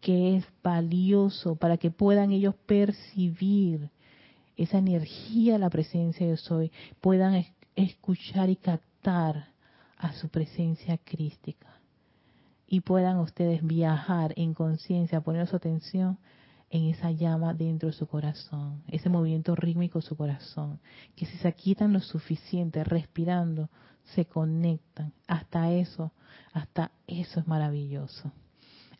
que 0.00 0.36
es 0.36 0.44
valioso 0.62 1.56
para 1.56 1.78
que 1.78 1.90
puedan 1.90 2.30
ellos 2.30 2.54
percibir 2.66 3.90
esa 4.56 4.78
energía 4.78 5.58
la 5.58 5.70
presencia 5.70 6.26
de 6.26 6.36
soy, 6.36 6.72
puedan 7.00 7.44
escuchar 7.74 8.50
y 8.50 8.56
captar 8.56 9.48
a 9.96 10.12
su 10.12 10.28
presencia 10.28 10.98
crística. 10.98 11.68
Y 12.66 12.80
puedan 12.80 13.18
ustedes 13.18 13.64
viajar 13.66 14.32
en 14.36 14.54
conciencia, 14.54 15.20
poner 15.20 15.46
su 15.46 15.56
atención 15.56 16.18
en 16.70 16.84
esa 16.84 17.10
llama 17.10 17.52
dentro 17.52 17.90
de 17.90 17.92
su 17.92 18.06
corazón, 18.06 18.82
ese 18.88 19.10
movimiento 19.10 19.54
rítmico 19.54 19.98
de 19.98 20.06
su 20.06 20.16
corazón, 20.16 20.80
que 21.14 21.26
si 21.26 21.36
se 21.36 21.52
quitan 21.52 21.92
lo 21.92 22.00
suficiente 22.00 22.82
respirando, 22.82 23.68
se 24.14 24.24
conectan. 24.24 25.12
Hasta 25.26 25.70
eso, 25.70 26.12
hasta 26.52 26.90
eso 27.06 27.40
es 27.40 27.46
maravilloso. 27.46 28.32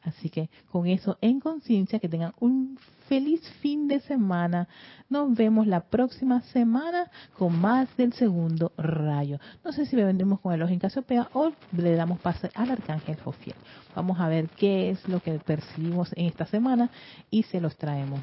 Así 0.03 0.31
que 0.31 0.51
con 0.71 0.87
eso 0.87 1.17
en 1.21 1.41
conciencia, 1.41 1.99
que 1.99 2.09
tengan 2.09 2.33
un 2.41 2.79
feliz 3.09 3.41
fin 3.61 3.89
de 3.89 4.01
semana. 4.01 4.69
Nos 5.09 5.35
vemos 5.35 5.67
la 5.67 5.81
próxima 5.81 6.41
semana 6.41 7.11
con 7.39 7.61
más 7.61 7.95
del 7.97 8.13
segundo 8.15 8.73
rayo. 8.77 9.39
No 9.65 9.73
sé 9.73 9.87
si 9.87 9.97
vendremos 9.97 10.41
con 10.41 10.53
el 10.53 10.63
ojo 10.63 10.73
en 10.73 10.79
Casiopea 10.79 11.29
o 11.35 11.53
le 11.77 11.95
damos 11.95 12.21
pase 12.21 12.51
al 12.55 12.71
arcángel 12.71 13.21
Jofiel. 13.21 13.57
Vamos 13.95 14.19
a 14.19 14.29
ver 14.29 14.49
qué 14.49 14.91
es 14.91 15.07
lo 15.09 15.21
que 15.21 15.39
percibimos 15.39 16.11
en 16.17 16.27
esta 16.27 16.47
semana 16.47 16.91
y 17.31 17.43
se 17.45 17.61
los 17.61 17.77
traemos. 17.77 18.21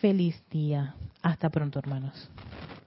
Feliz 0.00 0.42
día. 0.50 0.94
Hasta 1.22 1.50
pronto, 1.50 1.78
hermanos. 1.78 2.30